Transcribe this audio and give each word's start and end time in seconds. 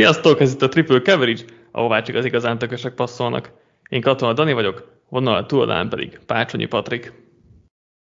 Sziasztok, 0.00 0.40
ez 0.40 0.52
itt 0.52 0.62
a 0.62 0.68
Triple 0.68 1.00
Coverage, 1.00 1.42
ahová 1.70 2.02
csak 2.02 2.16
az 2.16 2.24
igazán 2.24 2.58
tökösek 2.58 2.94
passzolnak. 2.94 3.52
Én 3.88 4.00
Katona 4.00 4.32
Dani 4.32 4.52
vagyok, 4.52 5.02
vonal 5.08 5.46
túladán 5.46 5.88
pedig 5.88 6.18
Pácsonyi 6.26 6.66
Patrik. 6.66 7.12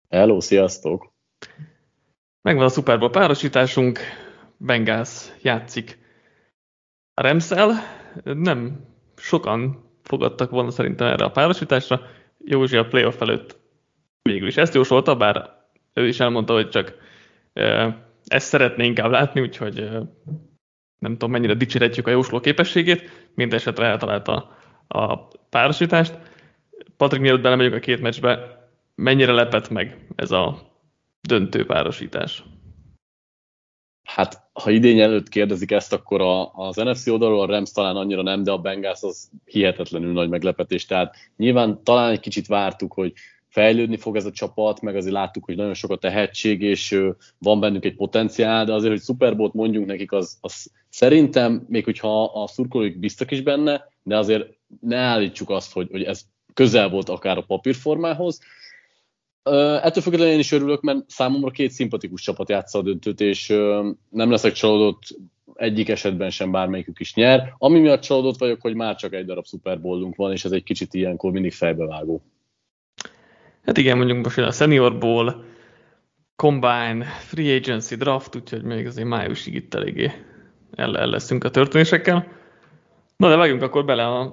Hello, 0.09 0.39
sziasztok! 0.39 1.14
Megvan 2.41 2.65
a 2.65 2.70
Super 2.70 3.00
Bowl 3.00 3.11
párosításunk, 3.11 4.00
Bengals 4.57 5.27
játszik 5.41 5.97
a 7.14 7.21
Remszel. 7.21 7.71
Nem 8.23 8.86
sokan 9.16 9.91
fogadtak 10.04 10.50
volna 10.50 10.71
szerintem 10.71 11.07
erre 11.07 11.25
a 11.25 11.31
párosításra. 11.31 12.01
Józsi 12.37 12.78
a 12.78 12.87
playoff 12.87 13.21
előtt 13.21 13.59
végül 14.21 14.47
is 14.47 14.57
ezt 14.57 14.73
jósolta, 14.73 15.15
bár 15.15 15.50
ő 15.93 16.07
is 16.07 16.20
elmondta, 16.20 16.54
hogy 16.54 16.70
csak 16.70 16.95
ezt 18.25 18.47
szeretné 18.47 18.86
inkább 18.86 19.11
látni, 19.11 19.42
úgyhogy 19.42 19.89
nem 20.99 21.11
tudom 21.11 21.31
mennyire 21.31 21.53
dicséretjük 21.53 22.07
a 22.07 22.11
jósló 22.11 22.39
képességét, 22.39 23.29
mindesetre 23.35 23.85
eltalálta 23.85 24.57
a 24.87 25.17
párosítást. 25.49 26.17
Patrik, 26.97 27.21
mielőtt 27.21 27.41
belemegyünk 27.41 27.75
a 27.75 27.79
két 27.79 28.01
meccsbe, 28.01 28.59
mennyire 28.95 29.31
lepett 29.31 29.69
meg 29.69 30.07
ez 30.15 30.31
a 30.31 30.59
döntő 31.21 31.65
párosítás? 31.65 32.44
Hát, 34.03 34.49
ha 34.53 34.69
idény 34.69 34.99
előtt 34.99 35.30
kérdezik 35.30 35.72
ezt, 35.72 35.94
akkor 35.94 36.22
a, 36.22 36.53
az 36.53 36.75
NFC 36.75 37.08
oldalról 37.08 37.41
a 37.41 37.45
Rams 37.45 37.72
talán 37.72 37.95
annyira 37.95 38.22
nem, 38.22 38.44
de 38.44 38.52
a 38.52 38.58
Bengals 38.58 39.02
az 39.02 39.30
hihetetlenül 39.45 40.11
nagy 40.11 40.30
meglepetés. 40.30 40.86
Tehát 40.86 41.16
nyilván 41.38 41.83
talán 41.83 42.11
egy 42.11 42.19
kicsit 42.19 42.47
vártuk, 42.47 42.94
hogy 42.94 43.13
fejlődni 43.47 43.97
fog 43.97 44.16
ez 44.16 44.25
a 44.25 44.31
csapat, 44.31 44.81
meg 44.81 44.95
azért 44.95 45.13
láttuk, 45.13 45.45
hogy 45.45 45.56
nagyon 45.56 45.73
sok 45.73 45.91
a 45.91 45.97
tehetség, 45.97 46.61
és 46.61 47.02
van 47.38 47.59
bennük 47.59 47.86
egy 47.86 47.95
potenciál, 47.95 48.66
de 48.66 48.73
azért, 48.73 48.91
hogy 48.91 49.02
Super 49.02 49.36
Bowl-t 49.36 49.53
mondjunk 49.53 49.88
nekik, 49.88 50.11
az, 50.11 50.38
az 50.41 50.72
szerintem, 50.90 51.66
még 51.68 51.84
hogyha 51.84 52.23
a 52.23 52.48
szurkolóik 52.48 53.00
biztos 53.00 53.28
is 53.30 53.42
benne, 53.42 53.88
de 54.04 54.18
azért 54.18 54.48
ne 54.82 54.98
állítsuk 54.98 55.50
azt, 55.50 55.73
hogy, 55.73 55.88
hogy 55.92 56.04
ez 56.04 56.22
közel 56.54 56.90
volt 56.90 57.09
akár 57.09 57.38
a 57.38 57.42
papírformához. 57.48 58.40
Ettől 59.81 60.04
függetlenül 60.04 60.34
én 60.34 60.40
is 60.40 60.52
örülök, 60.52 60.81
mert 60.81 61.09
számomra 61.09 61.52
két 61.52 61.72
szimpatikus 61.72 62.22
csapat 62.22 62.50
játsza 62.50 62.80
a 62.80 62.81
döntőt, 62.81 63.22
és 63.22 63.48
nem 64.09 64.31
leszek 64.31 64.52
csalódott 64.52 65.02
egyik 65.54 65.90
esetben 65.90 66.30
sem 66.30 66.52
bármelyikük 66.52 67.00
is 67.00 67.14
nyer. 67.14 67.53
Ami 67.58 67.80
miatt 67.80 68.02
csalódott 68.02 68.38
vagyok, 68.38 68.62
hogy 68.62 68.76
már 68.76 68.96
csak 68.96 69.14
egy 69.14 69.26
darab 69.26 69.46
Super 69.46 69.81
Bowl-unk 69.81 70.16
van, 70.16 70.31
és 70.31 70.46
ez 70.46 70.52
egy 70.52 70.64
kicsit 70.64 70.94
ilyenkor 70.94 71.31
mindig 71.31 71.53
fejbevágó. 71.53 72.22
Hát 73.66 73.78
igen, 73.78 73.98
mondjuk 73.98 74.24
most 74.24 74.38
a 74.38 74.52
Senior 74.52 74.98
Bowl, 74.98 75.44
Combine, 76.36 77.03
Free 77.03 77.56
Agency, 77.56 77.96
Draft, 77.96 78.36
úgyhogy 78.36 78.64
még 78.64 78.86
azért 78.86 79.08
májusig 79.08 79.53
itt 79.53 79.74
eléggé 79.74 80.12
el, 80.75 80.92
leszünk 80.92 81.44
a 81.44 81.50
történésekkel. 81.50 82.28
Na 83.17 83.30
de 83.30 83.36
vágjunk 83.36 83.62
akkor 83.62 83.86
bele 83.86 84.31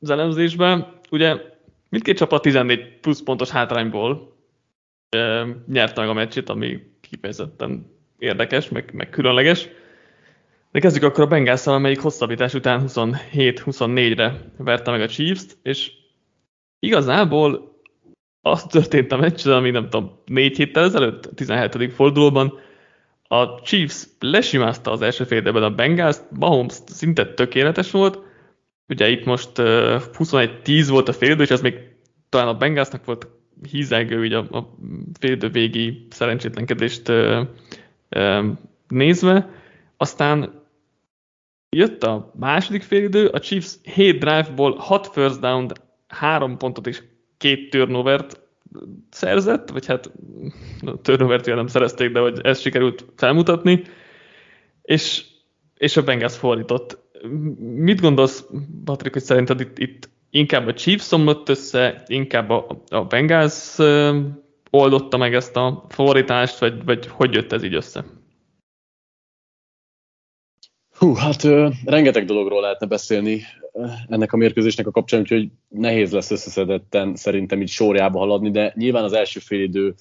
az 0.00 0.10
elemzésbe. 0.10 0.92
Ugye 1.10 1.36
mindkét 1.88 2.16
csapat 2.16 2.42
14 2.42 2.98
plusz 3.00 3.22
pontos 3.22 3.50
hátrányból 3.50 4.36
e, 5.08 5.46
nyerte 5.66 6.00
meg 6.00 6.10
a 6.10 6.12
meccsét, 6.12 6.48
ami 6.48 6.80
kifejezetten 7.00 7.96
érdekes, 8.18 8.68
meg, 8.68 8.90
meg 8.92 9.08
különleges. 9.08 9.68
De 10.72 10.80
kezdjük 10.80 11.04
akkor 11.04 11.24
a 11.24 11.26
bengals 11.26 11.66
amelyik 11.66 12.00
hosszabbítás 12.00 12.54
után 12.54 12.84
27-24-re 12.86 14.52
verte 14.56 14.90
meg 14.90 15.00
a 15.00 15.08
Chiefs-t, 15.08 15.58
és 15.62 15.92
igazából 16.78 17.76
az 18.40 18.64
történt 18.64 19.12
a 19.12 19.16
meccsen, 19.16 19.52
ami 19.52 19.70
nem 19.70 19.88
tudom, 19.88 20.22
négy 20.26 20.56
héttel 20.56 20.84
ezelőtt, 20.84 21.26
a 21.26 21.34
17. 21.34 21.92
fordulóban, 21.92 22.58
a 23.28 23.60
Chiefs 23.60 24.06
lesimázta 24.18 24.90
az 24.90 25.02
első 25.02 25.24
fél 25.24 25.56
a 25.56 25.70
Bengals, 25.70 26.16
Mahomes 26.30 26.74
szinte 26.86 27.34
tökéletes 27.34 27.90
volt, 27.90 28.18
ugye 28.88 29.08
itt 29.08 29.24
most 29.24 29.58
uh, 29.58 30.02
21-10 30.12 30.86
volt 30.88 31.08
a 31.08 31.12
félidő, 31.12 31.42
és 31.42 31.50
ez 31.50 31.60
még 31.60 31.74
talán 32.28 32.48
a 32.48 32.56
Bengalsnak 32.56 33.04
volt 33.04 33.26
hízelgő 33.70 34.24
így 34.24 34.32
a, 34.32 34.38
a 34.38 34.74
félidő 35.18 35.48
végi 35.48 36.06
szerencsétlenkedést 36.10 37.12
nézve, 38.88 39.50
aztán 39.96 40.62
jött 41.68 42.02
a 42.02 42.32
második 42.38 42.82
félidő, 42.82 43.26
a 43.26 43.40
Chiefs 43.40 43.74
7 43.82 44.18
drive-ból 44.18 44.76
6 44.76 45.06
first 45.06 45.40
down, 45.40 45.72
3 46.08 46.56
pontot 46.56 46.86
és 46.86 47.02
két 47.36 47.70
turnovert 47.70 48.40
szerzett, 49.10 49.70
vagy 49.70 49.86
hát 49.86 50.10
turnovert 51.02 51.46
nem 51.46 51.66
szerezték, 51.66 52.12
de 52.12 52.20
hogy 52.20 52.40
ezt 52.42 52.60
sikerült 52.60 53.04
felmutatni, 53.16 53.82
és, 54.82 55.24
és 55.76 55.96
a 55.96 56.02
Bengals 56.02 56.36
fordított. 56.36 56.98
Mit 57.58 58.00
gondolsz, 58.00 58.44
Patrik, 58.84 59.12
hogy 59.12 59.22
szerinted 59.22 59.60
itt, 59.60 59.78
itt 59.78 60.08
inkább 60.30 60.66
a 60.66 60.74
Chiefs 60.74 61.02
szomlott 61.02 61.48
össze, 61.48 62.02
inkább 62.06 62.50
a, 62.50 62.82
a 62.88 63.04
Bengals 63.04 63.78
oldotta 64.70 65.16
meg 65.16 65.34
ezt 65.34 65.56
a 65.56 65.84
fordítást, 65.88 66.58
vagy, 66.58 66.84
vagy 66.84 67.06
hogy 67.06 67.34
jött 67.34 67.52
ez 67.52 67.62
így 67.62 67.74
össze? 67.74 68.04
Hú, 70.98 71.14
hát 71.14 71.44
ö, 71.44 71.68
rengeteg 71.84 72.24
dologról 72.24 72.60
lehetne 72.60 72.86
beszélni 72.86 73.42
ennek 74.08 74.32
a 74.32 74.36
mérkőzésnek 74.36 74.86
a 74.86 74.90
kapcsán, 74.90 75.20
úgyhogy 75.20 75.48
nehéz 75.68 76.12
lesz 76.12 76.30
összeszedetten 76.30 77.14
szerintem 77.14 77.60
így 77.60 77.68
sorjába 77.68 78.18
haladni, 78.18 78.50
de 78.50 78.72
nyilván 78.76 79.04
az 79.04 79.12
első 79.12 79.40
idő, 79.56 79.94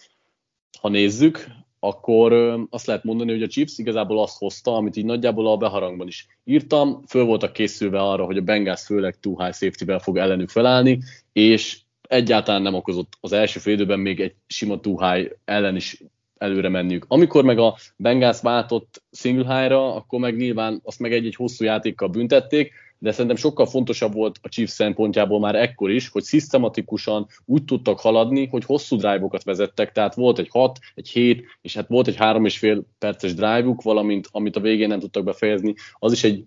ha 0.79 0.89
nézzük, 0.89 1.45
akkor 1.79 2.33
azt 2.69 2.85
lehet 2.85 3.03
mondani, 3.03 3.31
hogy 3.31 3.43
a 3.43 3.47
Chiefs 3.47 3.77
igazából 3.77 4.21
azt 4.21 4.37
hozta, 4.37 4.75
amit 4.75 4.95
így 4.95 5.05
nagyjából 5.05 5.47
a 5.47 5.57
beharangban 5.57 6.07
is 6.07 6.27
írtam, 6.43 7.03
föl 7.07 7.23
voltak 7.23 7.53
készülve 7.53 7.99
arra, 7.99 8.25
hogy 8.25 8.37
a 8.37 8.41
Bengals 8.41 8.85
főleg 8.85 9.19
too 9.19 9.43
high 9.43 9.55
safety 9.55 10.03
fog 10.03 10.17
ellenük 10.17 10.49
felállni, 10.49 10.99
és 11.33 11.77
egyáltalán 12.01 12.61
nem 12.61 12.73
okozott 12.73 13.13
az 13.21 13.31
első 13.31 13.59
félidőben 13.59 13.99
még 13.99 14.19
egy 14.19 14.35
sima 14.47 14.79
too 14.79 15.11
high 15.11 15.31
ellen 15.45 15.75
is 15.75 16.03
előre 16.37 16.69
menniük. 16.69 17.05
Amikor 17.07 17.43
meg 17.43 17.57
a 17.57 17.75
Bengals 17.95 18.41
váltott 18.41 19.03
single 19.11 19.59
high-ra, 19.59 19.95
akkor 19.95 20.19
meg 20.19 20.35
nyilván 20.35 20.81
azt 20.83 20.99
meg 20.99 21.13
egy-egy 21.13 21.35
hosszú 21.35 21.63
játékkal 21.63 22.07
büntették, 22.07 22.73
de 22.99 23.11
szerintem 23.11 23.35
sokkal 23.35 23.65
fontosabb 23.65 24.13
volt 24.13 24.39
a 24.41 24.49
Chiefs 24.49 24.71
szempontjából 24.71 25.39
már 25.39 25.55
ekkor 25.55 25.91
is, 25.91 26.09
hogy 26.09 26.23
szisztematikusan 26.23 27.27
úgy 27.45 27.63
tudtak 27.63 27.99
haladni, 27.99 28.47
hogy 28.47 28.65
hosszú 28.65 28.97
drive-okat 28.97 29.43
vezettek, 29.43 29.91
tehát 29.91 30.15
volt 30.15 30.39
egy 30.39 30.47
6, 30.49 30.79
egy 30.95 31.09
7, 31.09 31.45
és 31.61 31.75
hát 31.75 31.87
volt 31.87 32.07
egy 32.07 32.15
3,5 32.17 32.81
perces 32.99 33.33
drive-uk, 33.33 33.81
valamint 33.81 34.27
amit 34.31 34.55
a 34.55 34.59
végén 34.59 34.87
nem 34.87 34.99
tudtak 34.99 35.23
befejezni, 35.23 35.73
az 35.93 36.11
is 36.11 36.23
egy, 36.23 36.43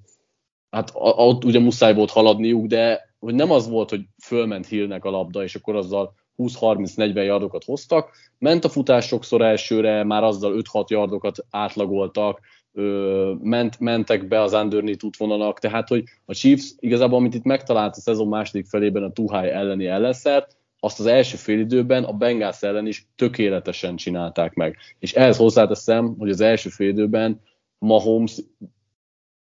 hát 0.71 0.91
ott 0.95 1.45
ugye 1.45 1.59
muszáj 1.59 1.95
volt 1.95 2.11
haladniuk, 2.11 2.67
de 2.67 3.09
hogy 3.19 3.35
nem 3.35 3.51
az 3.51 3.69
volt, 3.69 3.91
hogy 3.91 4.01
fölment 4.23 4.67
Hillnek 4.67 5.05
a 5.05 5.11
labda, 5.11 5.43
és 5.43 5.55
akkor 5.55 5.77
azzal 5.77 6.15
20-30-40 6.39 7.25
yardokat 7.25 7.65
hoztak, 7.65 8.11
ment 8.39 8.65
a 8.65 8.69
futás 8.69 9.07
sokszor 9.07 9.43
elsőre, 9.43 10.05
már 10.05 10.25
azzal 10.25 10.63
5-6 10.73 10.87
yardokat 10.89 11.47
átlagoltak, 11.51 12.41
ö, 12.73 13.33
ment, 13.43 13.81
mentek 13.81 14.29
be 14.29 14.41
az 14.41 14.53
underneath 14.53 15.05
útvonalak, 15.05 15.59
tehát 15.59 15.89
hogy 15.89 16.05
a 16.25 16.35
Chiefs 16.35 16.75
igazából, 16.79 17.19
amit 17.19 17.35
itt 17.35 17.45
megtalált 17.45 17.97
a 17.97 18.01
szezon 18.01 18.29
második 18.29 18.67
felében 18.67 19.03
a 19.03 19.13
Tuhai 19.13 19.49
elleni 19.49 19.87
ellenszert, 19.87 20.57
azt 20.81 21.01
az 21.01 21.07
első 21.07 21.37
félidőben 21.37 22.05
a 22.05 22.13
Bengals 22.13 22.63
ellen 22.63 22.87
is 22.87 23.07
tökéletesen 23.17 23.97
csinálták 23.97 24.55
meg. 24.55 24.77
És 24.99 25.13
ehhez 25.13 25.37
hozzáteszem, 25.37 26.15
hogy 26.19 26.31
az 26.31 26.41
első 26.41 26.69
félidőben 26.69 27.41
Mahomes 27.79 28.41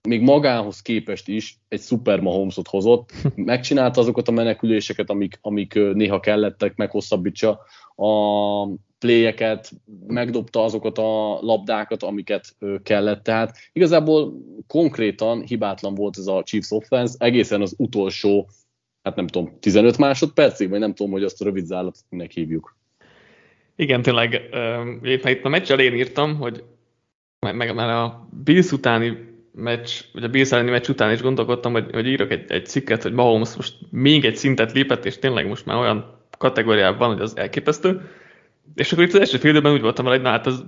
még 0.08 0.20
magához 0.20 0.82
képest 0.82 1.28
is 1.28 1.58
egy 1.68 1.80
szuper 1.80 2.20
Mahomesot 2.20 2.68
hozott, 2.68 3.12
megcsinálta 3.34 4.00
azokat 4.00 4.28
a 4.28 4.32
meneküléseket, 4.32 5.10
amik, 5.10 5.38
amik 5.40 5.74
néha 5.74 6.20
kellettek, 6.20 6.76
meghosszabbítsa 6.76 7.60
a 7.96 8.68
pléjeket, 8.98 9.70
megdobta 10.06 10.64
azokat 10.64 10.98
a 10.98 11.38
labdákat, 11.40 12.02
amiket 12.02 12.56
kellett. 12.82 13.22
Tehát 13.22 13.56
igazából 13.72 14.32
konkrétan 14.66 15.42
hibátlan 15.42 15.94
volt 15.94 16.18
ez 16.18 16.26
a 16.26 16.42
Chiefs 16.42 16.70
offense 16.70 17.14
egészen 17.18 17.60
az 17.60 17.74
utolsó, 17.78 18.48
hát 19.02 19.16
nem 19.16 19.26
tudom, 19.26 19.56
15 19.60 19.98
másodpercig, 19.98 20.68
vagy 20.68 20.78
nem 20.78 20.94
tudom, 20.94 21.12
hogy 21.12 21.24
azt 21.24 21.40
a 21.40 21.44
rövid 21.44 21.64
zárlatnak 21.64 22.30
hívjuk. 22.30 22.76
Igen, 23.76 24.02
tényleg, 24.02 24.40
itt, 25.02 25.28
itt 25.28 25.44
a 25.44 25.48
meccs 25.48 25.70
elén 25.70 25.94
írtam, 25.94 26.36
hogy 26.36 26.64
meg, 27.40 27.74
meg 27.74 27.88
a 27.88 28.28
Bills 28.44 28.72
utáni 28.72 29.31
meccs, 29.52 29.90
vagy 30.12 30.24
a 30.24 30.28
Bills 30.28 30.52
elleni 30.52 30.70
meccs 30.70 30.88
után 30.88 31.12
is 31.12 31.20
gondolkodtam, 31.20 31.72
hogy, 31.72 31.90
hogy 31.92 32.06
írok 32.06 32.30
egy, 32.30 32.44
egy 32.48 32.66
cikket, 32.66 33.02
hogy 33.02 33.12
Mahomes 33.12 33.56
most 33.56 33.74
még 33.90 34.24
egy 34.24 34.36
szintet 34.36 34.72
lépett, 34.72 35.04
és 35.04 35.18
tényleg 35.18 35.48
most 35.48 35.66
már 35.66 35.76
olyan 35.76 36.20
kategóriában 36.38 36.98
van, 36.98 37.12
hogy 37.12 37.20
az 37.20 37.36
elképesztő. 37.36 38.10
És 38.74 38.92
akkor 38.92 39.04
itt 39.04 39.12
az 39.12 39.20
első 39.20 39.38
fél 39.38 39.66
úgy 39.66 39.80
voltam 39.80 40.04
vele, 40.04 40.16
hogy 40.16 40.24
na 40.24 40.30
hát 40.30 40.46
az 40.46 40.64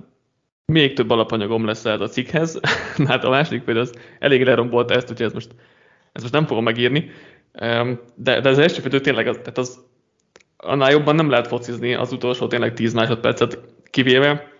még 0.65 0.93
több 0.93 1.09
alapanyagom 1.09 1.65
lesz 1.65 1.85
ez 1.85 2.01
a 2.01 2.07
cikkhez. 2.07 2.59
hát 3.07 3.23
a 3.23 3.29
második 3.29 3.63
fél 3.63 3.77
az 3.77 3.93
elég 4.19 4.43
lerombolta 4.43 4.93
ezt, 4.93 5.09
úgyhogy 5.11 5.25
ez 5.25 5.33
most, 5.33 5.49
ezt 6.11 6.23
most 6.23 6.33
nem 6.33 6.45
fogom 6.45 6.63
megírni. 6.63 7.09
De, 8.15 8.41
de 8.41 8.49
az 8.49 8.59
első 8.59 8.81
fél 8.81 9.01
tényleg 9.01 9.27
az, 9.27 9.35
tehát 9.35 9.57
az, 9.57 9.83
annál 10.57 10.91
jobban 10.91 11.15
nem 11.15 11.29
lehet 11.29 11.47
focizni 11.47 11.93
az 11.93 12.11
utolsó 12.11 12.47
tényleg 12.47 12.73
10 12.73 12.93
másodpercet 12.93 13.59
kivéve. 13.89 14.51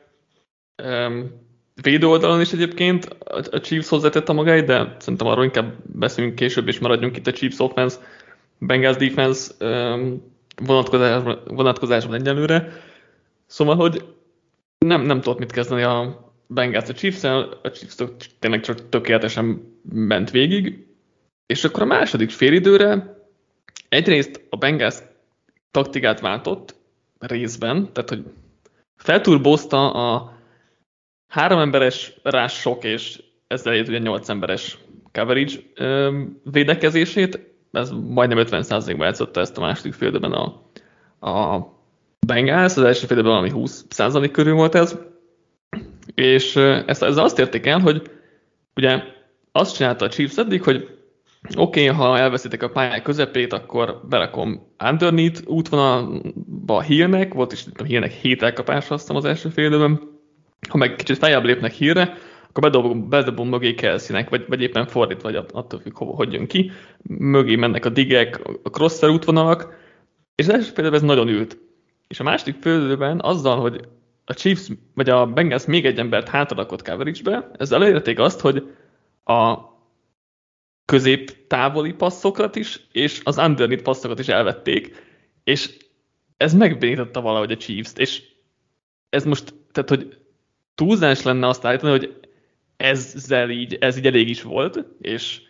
Védő 1.82 2.08
oldalon 2.08 2.42
is 2.42 2.54
egyébként 2.54 3.06
a 3.52 3.60
Chiefs 3.60 3.90
hozzátette 3.90 4.34
magáit, 4.34 4.66
de 4.66 4.96
szerintem 5.00 5.28
arról 5.28 5.44
inkább 5.44 5.74
beszélünk 5.86 6.36
később, 6.36 6.68
és 6.68 6.80
maradjunk 6.80 7.18
itt 7.18 7.28
a 7.28 7.32
Chiefs 7.32 7.60
offense, 7.60 7.98
Bengals 8.58 8.96
defense 8.96 9.54
vonatkozásban, 10.64 11.40
vonatkozásban 11.48 12.16
egyelőre. 12.16 12.72
Szóval, 13.46 13.76
hogy 13.76 14.06
nem, 14.78 15.02
nem 15.02 15.22
tudott 15.22 15.40
mit 15.40 15.52
kezdeni 15.52 15.82
a 15.82 16.24
Bengals 16.48 16.90
a 16.90 16.94
chiefs 16.94 17.24
a 17.24 17.72
Chiefs 17.74 17.96
tényleg 18.40 18.62
csak 18.62 18.90
tökéletesen 18.90 19.78
ment 19.90 20.32
végig, 20.32 20.86
és 21.46 21.64
akkor 21.64 21.82
a 21.82 21.86
második 21.86 22.30
félidőre 22.30 23.18
egyrészt 23.90 24.46
a 24.50 24.58
Bengals 24.58 24.96
taktikát 25.72 26.20
váltott 26.20 26.76
részben, 27.20 27.90
tehát 27.94 28.10
hogy 28.10 28.24
felturbozta 28.96 29.92
a 29.92 30.35
három 31.28 31.60
emberes 31.60 32.14
rás 32.24 32.54
sok, 32.54 32.84
és 32.84 33.24
ezzel 33.48 33.74
egy 33.74 33.88
ugye 33.88 33.98
nyolc 33.98 34.30
emberes 34.30 34.78
coverage 35.12 35.54
védekezését, 36.44 37.40
ez 37.72 37.92
majdnem 37.92 38.46
50%-ban 38.46 39.06
játszotta 39.06 39.40
ezt 39.40 39.58
a 39.58 39.62
második 39.62 39.94
félidőben 39.94 40.32
a, 40.32 40.44
a 41.30 41.74
Bengals, 42.28 42.78
az 42.78 42.84
első 42.84 43.06
félidőben 43.06 43.32
valami 43.32 43.52
20% 43.56 44.30
körül 44.32 44.54
volt 44.54 44.76
ez, 44.76 44.98
és 46.14 46.56
ezt, 46.56 47.04
ezzel 47.04 47.24
azt 47.24 47.40
érték 47.40 47.66
el, 47.66 47.80
hogy 47.80 48.12
ugye 48.76 49.04
azt 49.52 49.76
csinálta 49.76 50.06
a 50.06 50.10
Chiefs 50.10 50.38
eddig, 50.38 50.64
hogy 50.64 50.90
oké, 51.56 51.90
okay, 51.90 51.96
ha 51.96 52.18
elveszítek 52.18 52.64
a 52.64 52.70
pályák 52.70 53.02
közepét, 53.02 53.54
akkor 53.54 54.02
berakom 54.10 54.68
underneath 54.90 55.42
útvonalba 55.46 56.82
hírnek, 56.82 57.34
volt 57.34 57.52
is 57.52 57.66
a 57.76 57.84
hírnek 57.84 58.12
7 58.12 58.44
elkapása 58.44 58.94
aztán 58.94 59.18
az 59.18 59.26
első 59.26 59.50
fél. 59.50 60.00
Ha 60.70 60.78
meg 60.78 60.96
kicsit 60.96 61.18
feljebb 61.18 61.44
lépnek 61.44 61.72
hírre, 61.72 62.18
akkor 62.50 62.72
bedobom, 62.72 63.10
bedobom 63.10 63.50
mögé 63.50 63.74
kelsey 63.74 64.26
vagy, 64.30 64.46
vagy 64.48 64.62
éppen 64.62 64.88
fordítva, 64.88 65.32
vagy 65.32 65.46
attól 65.52 65.80
függ, 65.80 65.98
hogy 65.98 66.34
jön 66.34 66.48
ki. 66.48 66.72
Mögé 67.04 67.56
mennek 67.56 67.86
a 67.86 67.90
digek, 67.90 68.40
a 68.64 68.70
crosser 68.70 69.10
útvonalak, 69.10 69.78
és 70.36 70.48
az 70.48 70.54
első 70.54 70.72
fél 70.74 70.94
ez 70.94 71.02
nagyon 71.02 71.28
ült. 71.28 71.58
És 72.08 72.20
a 72.20 72.24
második 72.24 72.56
fél 72.62 73.18
azzal, 73.20 73.60
hogy 73.60 73.88
a 74.26 74.34
Chiefs, 74.34 74.70
vagy 74.94 75.10
a 75.10 75.26
Bengals 75.26 75.66
még 75.66 75.86
egy 75.86 76.00
embert 76.00 76.30
hátradakott 76.30 76.88
coverage-be, 76.88 77.52
ezzel 77.58 77.84
elérték 77.84 78.20
azt, 78.20 78.40
hogy 78.40 78.76
a 79.24 79.58
közép 80.86 81.48
távoli 81.48 81.94
passzokat 81.94 82.56
is, 82.56 82.88
és 82.92 83.22
az 83.24 83.38
underneath 83.38 83.84
passzokat 83.84 84.20
is 84.20 84.28
elvették, 84.28 85.04
és 85.44 85.78
ez 86.38 86.54
megbénította 86.54 87.22
valahogy 87.22 87.52
a 87.52 87.58
Chiefs-t, 87.58 88.00
és 88.00 88.24
ez 89.10 89.26
most, 89.26 89.54
tehát 89.72 89.90
hogy 89.90 90.18
túlzás 90.76 91.22
lenne 91.22 91.48
azt 91.48 91.66
állítani, 91.66 91.92
hogy 91.92 92.20
ezzel 92.78 93.50
így, 93.50 93.78
ez 93.80 93.98
így 93.98 94.08
elég 94.08 94.30
is 94.30 94.42
volt, 94.42 94.86
és 95.02 95.42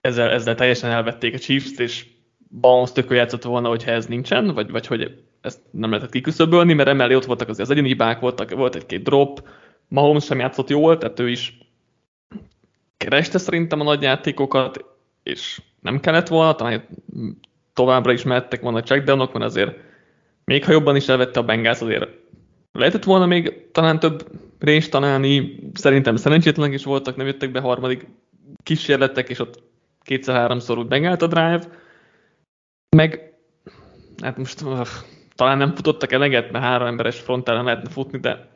ezzel, 0.00 0.30
ezzel 0.30 0.54
teljesen 0.54 0.90
elvették 0.90 1.34
a 1.34 1.38
Chiefs-t, 1.38 1.80
és 1.80 2.06
Bounce 2.48 2.92
tökő 2.92 3.14
játszott 3.14 3.42
volna, 3.42 3.68
hogyha 3.68 3.90
ez 3.90 4.06
nincsen, 4.06 4.54
vagy, 4.54 4.70
vagy 4.70 4.86
hogy 4.86 5.24
ezt 5.40 5.60
nem 5.70 5.90
lehetett 5.90 6.12
kiküszöbölni, 6.12 6.72
mert 6.72 6.88
emellé 6.88 7.14
ott 7.14 7.24
voltak 7.24 7.48
az, 7.48 7.60
az 7.60 7.70
egyéni 7.70 7.88
hibák, 7.88 8.20
voltak, 8.20 8.50
volt 8.50 8.74
egy-két 8.74 9.02
drop, 9.02 9.48
Mahomes 9.88 10.24
sem 10.24 10.38
játszott 10.38 10.68
jól, 10.68 10.98
tehát 10.98 11.20
ő 11.20 11.28
is 11.28 11.58
kereste 12.96 13.38
szerintem 13.38 13.80
a 13.80 13.84
nagy 13.84 14.02
játékokat, 14.02 14.84
és 15.22 15.60
nem 15.80 16.00
kellett 16.00 16.28
volna, 16.28 16.54
talán 16.54 16.88
továbbra 17.72 18.12
is 18.12 18.22
mehettek 18.22 18.60
volna 18.60 18.78
a 18.78 18.82
checkdownok, 18.82 19.32
mert 19.32 19.44
azért 19.44 19.76
még 20.44 20.64
ha 20.64 20.72
jobban 20.72 20.96
is 20.96 21.08
elvette 21.08 21.40
a 21.40 21.44
Bengals, 21.44 21.80
azért 21.80 22.08
lehetett 22.78 23.04
volna 23.04 23.26
még 23.26 23.70
talán 23.72 23.98
több 23.98 24.26
range 24.58 24.88
találni, 24.88 25.58
szerintem 25.74 26.16
szerencsétlenek 26.16 26.74
is 26.74 26.84
voltak, 26.84 27.16
nem 27.16 27.26
jöttek 27.26 27.50
be 27.50 27.60
harmadik 27.60 28.06
kísérletek, 28.62 29.28
és 29.28 29.38
ott 29.38 29.62
kétszer-háromszor 30.02 30.78
úgy 30.78 30.88
megállt 30.88 31.22
a 31.22 31.26
drive, 31.26 31.62
meg 32.96 33.34
hát 34.22 34.36
most 34.36 34.60
uh, 34.60 34.86
talán 35.34 35.58
nem 35.58 35.74
futottak 35.74 36.12
eleget, 36.12 36.50
mert 36.50 36.64
három 36.64 36.86
emberes 36.86 37.20
frontálon 37.20 37.64
lehetne 37.64 37.90
futni, 37.90 38.18
de 38.18 38.48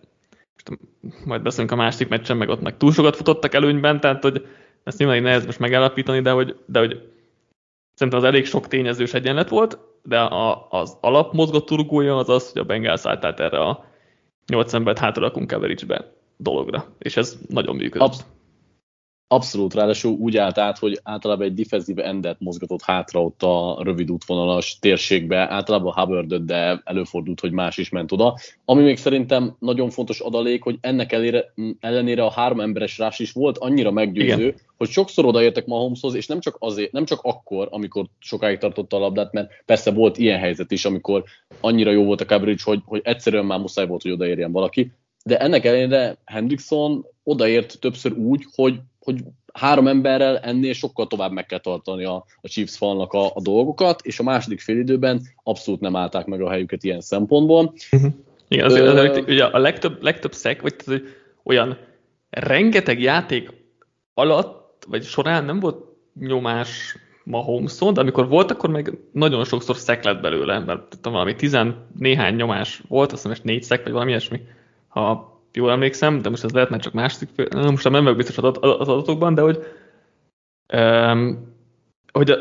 most 0.53 0.83
majd 1.25 1.43
beszélünk 1.43 1.73
a 1.73 1.77
másik 1.77 2.09
meccsen, 2.09 2.37
meg 2.37 2.49
ott 2.49 2.61
meg 2.61 2.77
túl 2.77 2.93
sokat 2.93 3.17
futottak 3.17 3.55
előnyben, 3.55 4.01
tehát 4.01 4.23
hogy 4.23 4.47
ezt 4.85 4.99
nyilván 4.99 5.23
nehéz 5.23 5.47
most 5.47 5.59
megállapítani, 5.59 6.21
de 6.21 6.31
hogy, 6.31 6.57
de 6.67 6.79
hogy 6.79 7.13
szerintem 7.95 8.23
az 8.23 8.29
elég 8.29 8.47
sok 8.47 8.69
tényezős 8.69 9.15
egyenlet 9.15 9.49
volt, 9.49 9.79
de 10.03 10.19
a, 10.21 10.67
az 10.71 10.97
alapmozgott 11.01 11.67
turgója 11.67 12.17
az 12.17 12.29
az, 12.29 12.53
hogy 12.53 12.61
a 12.61 12.65
Bengals 12.65 13.07
állt 13.07 13.41
erre 13.41 13.61
a 13.61 13.90
8 14.51 14.73
embert 14.73 14.99
hátrarakunk 14.99 15.51
coverage-be 15.51 16.13
dologra, 16.37 16.85
és 16.99 17.17
ez 17.17 17.39
nagyon 17.49 17.77
működött. 17.77 18.09
Absz- 18.09 18.25
Abszolút, 19.33 19.75
ráadásul 19.75 20.13
úgy 20.13 20.37
állt 20.37 20.59
át, 20.59 20.79
hogy 20.79 21.01
általában 21.03 21.47
egy 21.47 21.55
defensív 21.55 21.99
endet 21.99 22.37
mozgatott 22.41 22.83
hátra 22.83 23.23
ott 23.23 23.43
a 23.43 23.81
rövid 23.83 24.11
útvonalas 24.11 24.79
térségbe, 24.81 25.51
általában 25.51 25.93
hubbard 25.93 26.35
de 26.35 26.81
előfordult, 26.85 27.41
hogy 27.41 27.53
más 27.53 27.79
is 27.79 27.89
ment 27.89 28.13
oda. 28.13 28.39
Ami 28.65 28.83
még 28.83 28.97
szerintem 28.97 29.57
nagyon 29.59 29.91
fontos 29.91 30.21
adalék, 30.21 30.63
hogy 30.63 30.79
ennek 30.81 31.13
elére, 31.13 31.53
ellenére 31.81 32.25
a 32.25 32.31
három 32.31 32.61
emberes 32.61 32.99
rás 32.99 33.19
is 33.19 33.33
volt 33.33 33.59
annyira 33.59 33.91
meggyőző, 33.91 34.47
Igen. 34.47 34.55
hogy 34.77 34.89
sokszor 34.89 35.25
odaértek 35.25 35.67
Mahomeshoz, 35.67 36.15
és 36.15 36.27
nem 36.27 36.41
csak, 36.41 36.57
azért, 36.59 36.93
nem 36.93 37.05
csak 37.05 37.21
akkor, 37.23 37.69
amikor 37.71 38.07
sokáig 38.19 38.59
tartotta 38.59 38.97
a 38.97 39.01
labdát, 39.01 39.33
mert 39.33 39.51
persze 39.67 39.91
volt 39.91 40.19
ilyen 40.19 40.39
helyzet 40.39 40.71
is, 40.71 40.85
amikor 40.85 41.25
annyira 41.61 41.91
jó 41.91 42.05
volt 42.05 42.21
a 42.21 42.27
coverage, 42.27 42.63
hogy, 42.65 42.81
hogy 42.85 43.01
egyszerűen 43.05 43.45
már 43.45 43.59
muszáj 43.59 43.87
volt, 43.87 44.03
hogy 44.03 44.13
odaérjen 44.13 44.53
valaki, 44.53 44.93
de 45.25 45.39
ennek 45.39 45.65
ellenére 45.65 46.17
Hendrickson 46.25 47.07
odaért 47.23 47.81
többször 47.81 48.13
úgy, 48.13 48.47
hogy 48.55 48.81
hogy 49.11 49.23
három 49.53 49.87
emberrel 49.87 50.39
ennél 50.39 50.73
sokkal 50.73 51.07
tovább 51.07 51.33
meg 51.33 51.47
kell 51.47 51.59
tartani 51.59 52.05
a, 52.05 52.25
a 52.41 52.49
Chiefs 52.49 52.77
falnak 52.77 53.13
a, 53.13 53.27
a 53.27 53.41
dolgokat, 53.41 54.01
és 54.03 54.19
a 54.19 54.23
második 54.23 54.61
félidőben 54.61 55.21
abszolút 55.43 55.81
nem 55.81 55.97
állták 55.97 56.27
meg 56.27 56.43
a 56.43 56.51
helyüket 56.51 56.85
ilyen 56.85 57.01
szempontból. 57.01 57.75
Uh-huh. 57.93 58.13
Igen, 58.49 58.65
azért, 58.65 58.85
Ö... 58.85 58.91
azért 58.91 59.29
ugye 59.29 59.45
a 59.45 59.59
legtöbb, 59.59 60.03
legtöbb 60.03 60.33
szek, 60.33 60.63
vagy 60.63 60.77
tehát, 60.77 61.03
olyan 61.43 61.79
rengeteg 62.31 63.01
játék 63.01 63.51
alatt, 64.15 64.85
vagy 64.89 65.05
során 65.05 65.45
nem 65.45 65.61
volt 65.61 65.85
nyomás 66.15 66.97
Mahomeson, 67.25 67.95
de 67.95 68.01
amikor 68.01 68.29
volt, 68.29 68.51
akkor 68.51 68.71
meg 68.71 68.99
nagyon 69.13 69.45
sokszor 69.45 69.77
szek 69.77 70.05
lett 70.05 70.21
belőle, 70.21 70.59
mert 70.59 70.89
tudom, 70.89 71.13
valami 71.13 71.35
tizen 71.35 71.87
néhány 71.99 72.35
nyomás 72.35 72.83
volt, 72.89 73.13
azt 73.13 73.27
hiszem, 73.27 73.43
négy 73.43 73.63
szek, 73.63 73.83
vagy 73.83 73.93
valami 73.93 74.11
ilyesmi, 74.11 74.41
ha 74.89 75.30
jól 75.53 75.71
emlékszem, 75.71 76.23
de 76.23 76.29
most 76.29 76.45
ez 76.45 76.53
lehet 76.53 76.71
már 76.71 76.81
csak 76.81 76.93
második, 76.93 77.55
most 77.55 77.89
nem 77.89 78.03
vagyok 78.03 78.17
biztos 78.17 78.39
az 78.39 78.45
adatokban, 78.61 79.35
de 79.35 79.43
hogy, 79.43 79.59
um, 80.73 81.55
hogy 82.13 82.31
a, 82.31 82.37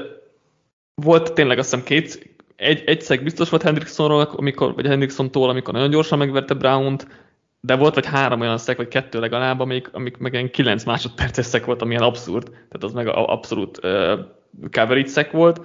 volt 0.93 1.33
tényleg 1.33 1.57
azt 1.57 1.69
hiszem 1.69 1.85
két, 1.85 2.35
egy, 2.55 2.83
egyszer 2.85 3.23
biztos 3.23 3.49
volt 3.49 3.61
Hendricksonról, 3.61 4.21
amikor, 4.21 4.75
vagy 4.75 4.87
Hendricksontól, 4.87 5.49
amikor 5.49 5.73
nagyon 5.73 5.89
gyorsan 5.89 6.17
megverte 6.17 6.53
Brown-t, 6.53 7.07
de 7.61 7.75
volt 7.75 7.93
vagy 7.93 8.05
három 8.05 8.41
olyan 8.41 8.57
szek, 8.57 8.77
vagy 8.77 8.87
kettő 8.87 9.19
legalább, 9.19 9.59
amik, 9.59 9.89
amik 9.93 10.17
meg 10.17 10.33
ilyen 10.33 10.51
9 10.51 10.83
másodperces 10.83 11.45
szek 11.45 11.65
volt, 11.65 11.81
ami 11.81 11.91
ilyen 11.91 12.03
abszurd, 12.03 12.43
tehát 12.43 12.83
az 12.83 12.93
meg 12.93 13.07
abszolút 13.07 13.77
uh, 13.83 14.19
coverage 14.71 15.07
szek 15.07 15.31
volt, 15.31 15.61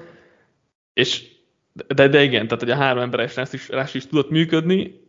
és 0.92 1.32
de, 1.86 2.08
de 2.08 2.22
igen, 2.22 2.44
tehát 2.44 2.62
hogy 2.62 2.70
a 2.70 2.76
három 2.76 3.02
emberes 3.02 3.36
rás 3.36 3.52
is, 3.52 3.68
rás 3.68 3.94
is 3.94 4.06
tudott 4.06 4.30
működni, 4.30 5.03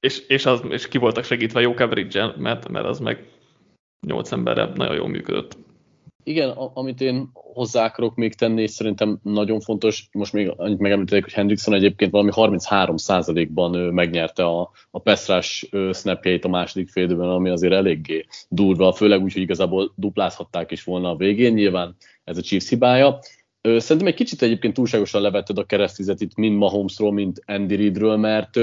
és, 0.00 0.18
és, 0.28 0.46
az, 0.46 0.62
és 0.68 0.88
ki 0.88 0.98
voltak 0.98 1.24
segítve 1.24 1.60
jó 1.60 1.74
coverage 1.74 2.34
mert, 2.36 2.68
mert 2.68 2.86
az 2.86 2.98
meg 2.98 3.28
nyolc 4.06 4.32
emberre 4.32 4.70
nagyon 4.74 4.94
jól 4.94 5.08
működött. 5.08 5.56
Igen, 6.22 6.50
amit 6.50 7.00
én 7.00 7.30
hozzá 7.32 7.84
akarok 7.84 8.14
még 8.14 8.34
tenni, 8.34 8.62
és 8.62 8.70
szerintem 8.70 9.18
nagyon 9.22 9.60
fontos, 9.60 10.08
most 10.12 10.32
még 10.32 10.52
annyit 10.56 10.78
megemlítették, 10.78 11.24
hogy 11.24 11.32
Hendrickson 11.32 11.74
egyébként 11.74 12.10
valami 12.10 12.30
33%-ban 12.34 13.94
megnyerte 13.94 14.44
a, 14.44 14.70
a 14.90 14.98
Pestrás 14.98 15.68
snapjait 15.92 16.44
a 16.44 16.48
második 16.48 16.88
félidőben, 16.88 17.28
ami 17.28 17.50
azért 17.50 17.72
eléggé 17.72 18.26
durva, 18.48 18.92
főleg 18.92 19.22
úgy, 19.22 19.32
hogy 19.32 19.42
igazából 19.42 19.92
duplázhatták 19.96 20.70
is 20.70 20.84
volna 20.84 21.10
a 21.10 21.16
végén, 21.16 21.52
nyilván 21.52 21.96
ez 22.24 22.38
a 22.38 22.42
Chiefs 22.42 22.68
hibája. 22.68 23.18
Szerintem 23.62 24.06
egy 24.06 24.14
kicsit 24.14 24.42
egyébként 24.42 24.74
túlságosan 24.74 25.22
levetted 25.22 25.58
a 25.58 25.64
keresztizet 25.64 26.20
itt 26.20 26.34
mind 26.34 26.56
Mahomesról, 26.56 27.12
mind 27.12 27.42
Andy 27.46 27.76
Reidről, 27.76 28.16
mert 28.16 28.58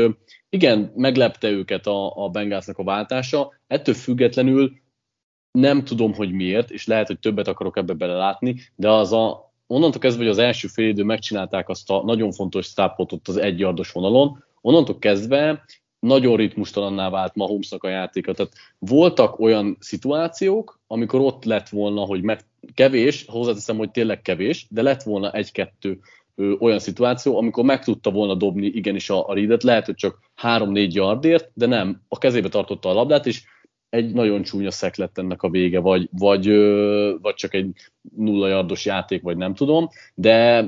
igen, 0.50 0.92
meglepte 0.96 1.50
őket 1.50 1.88
a, 1.88 2.24
a 2.24 2.30
Bengalsnak 2.30 2.78
a 2.78 2.84
váltása, 2.84 3.54
ettől 3.68 3.96
függetlenül 3.96 4.72
nem 5.52 5.84
tudom, 5.84 6.14
hogy 6.14 6.32
miért, 6.32 6.72
és 6.72 6.88
lehet, 6.88 7.08
hogy 7.08 7.20
többet 7.20 7.48
akarok 7.48 7.78
ebbe 7.78 7.94
belelátni, 7.94 8.56
de 8.76 8.90
az 8.90 9.14
a, 9.14 9.54
onnantól 9.68 10.00
kezdve, 10.00 10.22
hogy 10.24 10.32
az 10.32 10.38
első 10.38 10.68
fél 10.68 10.88
idő 10.88 11.04
megcsinálták 11.04 11.70
azt 11.70 11.90
a 11.90 12.04
nagyon 12.04 12.32
fontos 12.32 12.66
stápotot 12.66 13.28
az 13.28 13.38
egyardos 13.38 13.92
vonalon, 13.92 14.44
onnantól 14.62 15.00
kezdve 15.00 15.64
nagyon 16.00 16.36
ritmustalanná 16.36 17.10
vált 17.10 17.36
Mahomesnak 17.36 17.84
a 17.84 17.90
játéka. 17.90 18.34
Tehát 18.34 18.54
voltak 18.80 19.40
olyan 19.40 19.78
szituációk, 19.80 20.80
amikor 20.88 21.20
ott 21.20 21.44
lett 21.44 21.70
volna, 21.70 22.02
hogy 22.02 22.22
meg 22.22 22.40
kevés, 22.74 23.26
hozzáteszem, 23.28 23.78
hogy 23.78 23.92
tényleg 23.92 24.22
kevés, 24.22 24.68
de 24.70 24.82
lett 24.82 25.04
volna 25.04 25.32
egy-kettő 25.32 26.00
olyan 26.60 26.80
szituáció, 26.80 27.38
amikor 27.38 27.64
meg 27.64 27.84
tudta 27.84 28.12
volna 28.12 28.36
dobni 28.36 28.66
igenis 28.66 29.10
a, 29.10 29.28
a 29.28 29.34
Reedet, 29.34 29.64
lehet, 29.64 29.86
hogy 29.86 29.96
csak 29.96 30.20
3-4 30.42 30.92
yardért, 30.92 31.52
de 31.54 31.66
nem, 31.66 32.02
a 32.08 32.18
kezébe 32.18 32.50
tartotta 32.50 32.90
a 32.90 32.94
labdát, 32.94 33.26
és 33.26 33.44
egy 33.90 34.14
nagyon 34.14 34.42
csúnya 34.42 34.72
szek 34.72 34.96
lett 34.96 35.18
ennek 35.18 35.42
a 35.42 35.50
vége, 35.50 35.80
vagy, 35.80 36.10
vagy, 36.12 36.48
vagy 37.22 37.34
csak 37.34 37.54
egy 37.54 37.72
nulla 38.16 38.48
yardos 38.48 38.86
játék, 38.86 39.22
vagy 39.22 39.38
nem 39.38 39.54
tudom, 39.54 39.88
de 40.16 40.66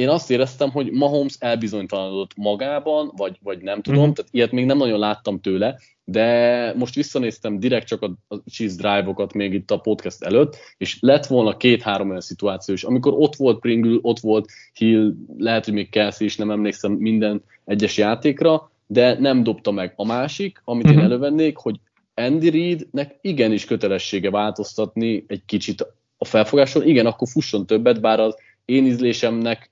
én 0.00 0.08
azt 0.08 0.30
éreztem, 0.30 0.70
hogy 0.70 0.90
Mahomes 0.90 1.36
elbizonytalanodott 1.38 2.36
magában, 2.36 3.12
vagy, 3.16 3.38
vagy 3.42 3.62
nem 3.62 3.82
tudom, 3.82 4.08
mm. 4.08 4.12
tehát 4.12 4.30
ilyet 4.30 4.52
még 4.52 4.64
nem 4.64 4.76
nagyon 4.76 4.98
láttam 4.98 5.40
tőle, 5.40 5.78
de 6.04 6.74
most 6.76 6.94
visszanéztem 6.94 7.58
direkt 7.58 7.86
csak 7.86 8.02
a, 8.02 8.12
a 8.28 8.36
cheese 8.50 8.76
drive-okat 8.76 9.32
még 9.32 9.52
itt 9.52 9.70
a 9.70 9.78
podcast 9.78 10.22
előtt, 10.22 10.56
és 10.76 10.96
lett 11.00 11.26
volna 11.26 11.56
két-három 11.56 12.08
olyan 12.08 12.20
szituáció 12.20 12.74
is, 12.74 12.82
amikor 12.82 13.12
ott 13.16 13.36
volt 13.36 13.58
Pringle, 13.58 13.98
ott 14.02 14.18
volt 14.18 14.50
Hill, 14.72 15.12
lehet, 15.38 15.64
hogy 15.64 15.74
még 15.74 15.90
Kelsey 15.90 16.26
is, 16.26 16.36
nem 16.36 16.50
emlékszem 16.50 16.92
minden 16.92 17.42
egyes 17.64 17.96
játékra, 17.96 18.70
de 18.86 19.18
nem 19.18 19.42
dobta 19.42 19.70
meg. 19.70 19.92
A 19.96 20.06
másik, 20.06 20.62
amit 20.64 20.86
mm-hmm. 20.86 20.92
én 20.92 21.02
mhm. 21.02 21.12
elővennék, 21.12 21.56
hogy 21.56 21.76
Andy 22.14 22.50
Reidnek 22.50 23.18
igenis 23.20 23.64
kötelessége 23.64 24.30
változtatni 24.30 25.24
egy 25.26 25.42
kicsit 25.46 25.86
a 26.18 26.24
felfogáson, 26.24 26.86
igen, 26.86 27.06
akkor 27.06 27.28
fusson 27.28 27.66
többet, 27.66 28.00
bár 28.00 28.20
az 28.20 28.36
én 28.64 28.86
ízlésemnek 28.86 29.69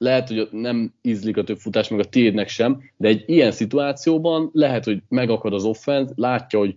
lehet, 0.00 0.28
hogy 0.28 0.48
nem 0.50 0.92
ízlik 1.02 1.36
a 1.36 1.44
több 1.44 1.58
futás, 1.58 1.88
meg 1.88 2.00
a 2.00 2.04
tiédnek 2.04 2.48
sem, 2.48 2.82
de 2.96 3.08
egy 3.08 3.24
ilyen 3.26 3.52
szituációban 3.52 4.50
lehet, 4.52 4.84
hogy 4.84 5.02
megakad 5.08 5.52
az 5.52 5.64
offense, 5.64 6.12
látja, 6.16 6.58
hogy, 6.58 6.74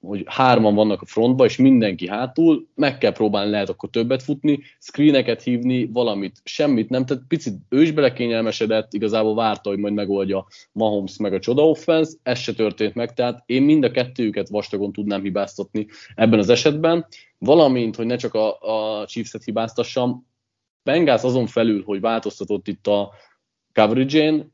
hogy 0.00 0.24
hárman 0.26 0.74
vannak 0.74 1.02
a 1.02 1.06
frontba, 1.06 1.44
és 1.44 1.56
mindenki 1.56 2.08
hátul, 2.08 2.66
meg 2.74 2.98
kell 2.98 3.12
próbálni, 3.12 3.50
lehet 3.50 3.68
akkor 3.68 3.90
többet 3.90 4.22
futni, 4.22 4.60
screeneket 4.78 5.42
hívni, 5.42 5.86
valamit, 5.86 6.40
semmit 6.44 6.88
nem, 6.88 7.06
tehát 7.06 7.22
picit 7.28 7.54
ő 7.68 7.82
is 7.82 7.90
belekényelmesedett, 7.90 8.92
igazából 8.92 9.34
várta, 9.34 9.68
hogy 9.68 9.78
majd 9.78 9.94
megoldja 9.94 10.46
Mahomes 10.72 11.16
meg 11.16 11.32
a 11.32 11.40
csoda 11.40 11.68
offense, 11.68 12.12
ez 12.22 12.38
se 12.38 12.52
történt 12.52 12.94
meg, 12.94 13.14
tehát 13.14 13.42
én 13.46 13.62
mind 13.62 13.84
a 13.84 13.90
kettőjüket 13.90 14.48
vastagon 14.48 14.92
tudnám 14.92 15.22
hibáztatni 15.22 15.86
ebben 16.14 16.38
az 16.38 16.48
esetben, 16.48 17.06
valamint, 17.38 17.96
hogy 17.96 18.06
ne 18.06 18.16
csak 18.16 18.34
a, 18.34 18.58
a 18.60 19.06
Chiefs-et 19.06 19.44
hibáztassam, 19.44 20.30
Bengals 20.84 21.22
azon 21.22 21.46
felül, 21.46 21.82
hogy 21.84 22.00
változtatott 22.00 22.68
itt 22.68 22.86
a 22.86 23.12
coverage 23.72 24.46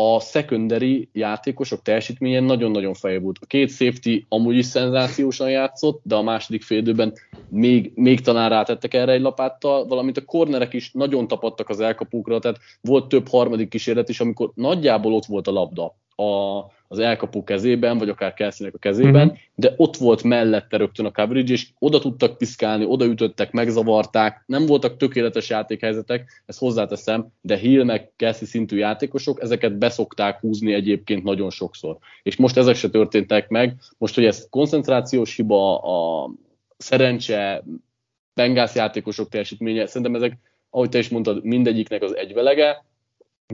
a 0.00 0.20
secondary 0.20 1.08
játékosok 1.12 1.82
teljesítményen 1.82 2.44
nagyon-nagyon 2.44 2.94
feje 2.94 3.20
volt. 3.20 3.36
A 3.40 3.46
két 3.46 3.70
safety 3.70 4.24
amúgy 4.28 4.56
is 4.56 4.66
szenzációsan 4.66 5.50
játszott, 5.50 6.00
de 6.04 6.14
a 6.14 6.22
második 6.22 6.62
félidőben 6.62 7.12
még, 7.48 7.92
még 7.94 8.20
talán 8.20 8.48
rátettek 8.48 8.94
erre 8.94 9.12
egy 9.12 9.20
lapáttal, 9.20 9.86
valamint 9.86 10.16
a 10.16 10.24
cornerek 10.24 10.72
is 10.72 10.92
nagyon 10.92 11.28
tapadtak 11.28 11.68
az 11.68 11.80
elkapukra, 11.80 12.38
tehát 12.38 12.58
volt 12.80 13.08
több 13.08 13.28
harmadik 13.28 13.68
kísérlet 13.68 14.08
is, 14.08 14.20
amikor 14.20 14.50
nagyjából 14.54 15.14
ott 15.14 15.24
volt 15.24 15.46
a 15.46 15.52
labda 15.52 15.96
a, 16.18 16.58
az 16.88 16.98
elkapó 16.98 17.44
kezében, 17.44 17.98
vagy 17.98 18.08
akár 18.08 18.34
kelsey 18.34 18.70
a 18.72 18.78
kezében, 18.78 19.26
mm-hmm. 19.26 19.36
de 19.54 19.74
ott 19.76 19.96
volt 19.96 20.22
mellette 20.22 20.76
rögtön 20.76 21.06
a 21.06 21.12
coverage, 21.12 21.52
és 21.52 21.66
oda 21.78 21.98
tudtak 21.98 22.38
piszkálni, 22.38 22.84
oda 22.84 23.04
ütöttek, 23.04 23.52
megzavarták, 23.52 24.42
nem 24.46 24.66
voltak 24.66 24.96
tökéletes 24.96 25.48
játékhelyzetek, 25.48 26.42
ezt 26.46 26.58
hozzáteszem, 26.58 27.26
de 27.40 27.56
Hill 27.56 27.84
meg 27.84 28.12
Kelsey 28.16 28.46
szintű 28.46 28.76
játékosok, 28.76 29.42
ezeket 29.42 29.78
beszokták 29.78 30.40
húzni 30.40 30.72
egyébként 30.72 31.22
nagyon 31.22 31.50
sokszor. 31.50 31.98
És 32.22 32.36
most 32.36 32.56
ezek 32.56 32.76
se 32.76 32.90
történtek 32.90 33.48
meg, 33.48 33.76
most, 33.98 34.14
hogy 34.14 34.24
ez 34.24 34.46
koncentrációs 34.50 35.36
hiba, 35.36 35.78
a 35.78 36.30
szerencse, 36.76 37.64
Bengász 38.34 38.74
játékosok 38.74 39.28
teljesítménye, 39.28 39.86
szerintem 39.86 40.14
ezek, 40.14 40.38
ahogy 40.70 40.88
te 40.88 40.98
is 40.98 41.08
mondtad, 41.08 41.44
mindegyiknek 41.44 42.02
az 42.02 42.16
egyvelege, 42.16 42.84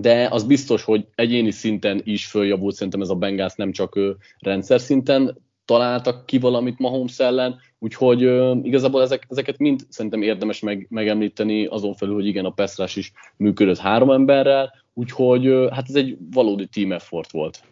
de 0.01 0.29
az 0.31 0.45
biztos, 0.45 0.85
hogy 0.85 1.07
egyéni 1.15 1.51
szinten 1.51 2.01
is 2.05 2.27
följavult, 2.27 2.75
szerintem 2.75 3.01
ez 3.01 3.09
a 3.09 3.15
Bengals 3.15 3.55
nem 3.55 3.73
csak 3.73 3.99
rendszer 4.39 4.81
szinten 4.81 5.43
találtak 5.65 6.27
ki 6.27 6.39
valamit 6.39 6.79
Mahomes 6.79 7.19
ellen, 7.19 7.61
úgyhogy 7.79 8.23
ö, 8.23 8.55
igazából 8.63 9.03
ezek, 9.03 9.27
ezeket 9.29 9.59
mind 9.59 9.81
szerintem 9.89 10.23
érdemes 10.23 10.61
meg, 10.61 10.87
megemlíteni, 10.91 11.67
azon 11.67 11.95
felül, 11.95 12.15
hogy 12.15 12.27
igen, 12.27 12.45
a 12.45 12.51
Pestrás 12.51 12.97
is 12.97 13.13
működött 13.37 13.79
három 13.79 14.11
emberrel, 14.11 14.73
úgyhogy 14.95 15.47
ö, 15.47 15.69
hát 15.73 15.89
ez 15.89 15.95
egy 15.95 16.17
valódi 16.31 16.67
team 16.67 16.93
effort 16.93 17.31
volt. 17.31 17.63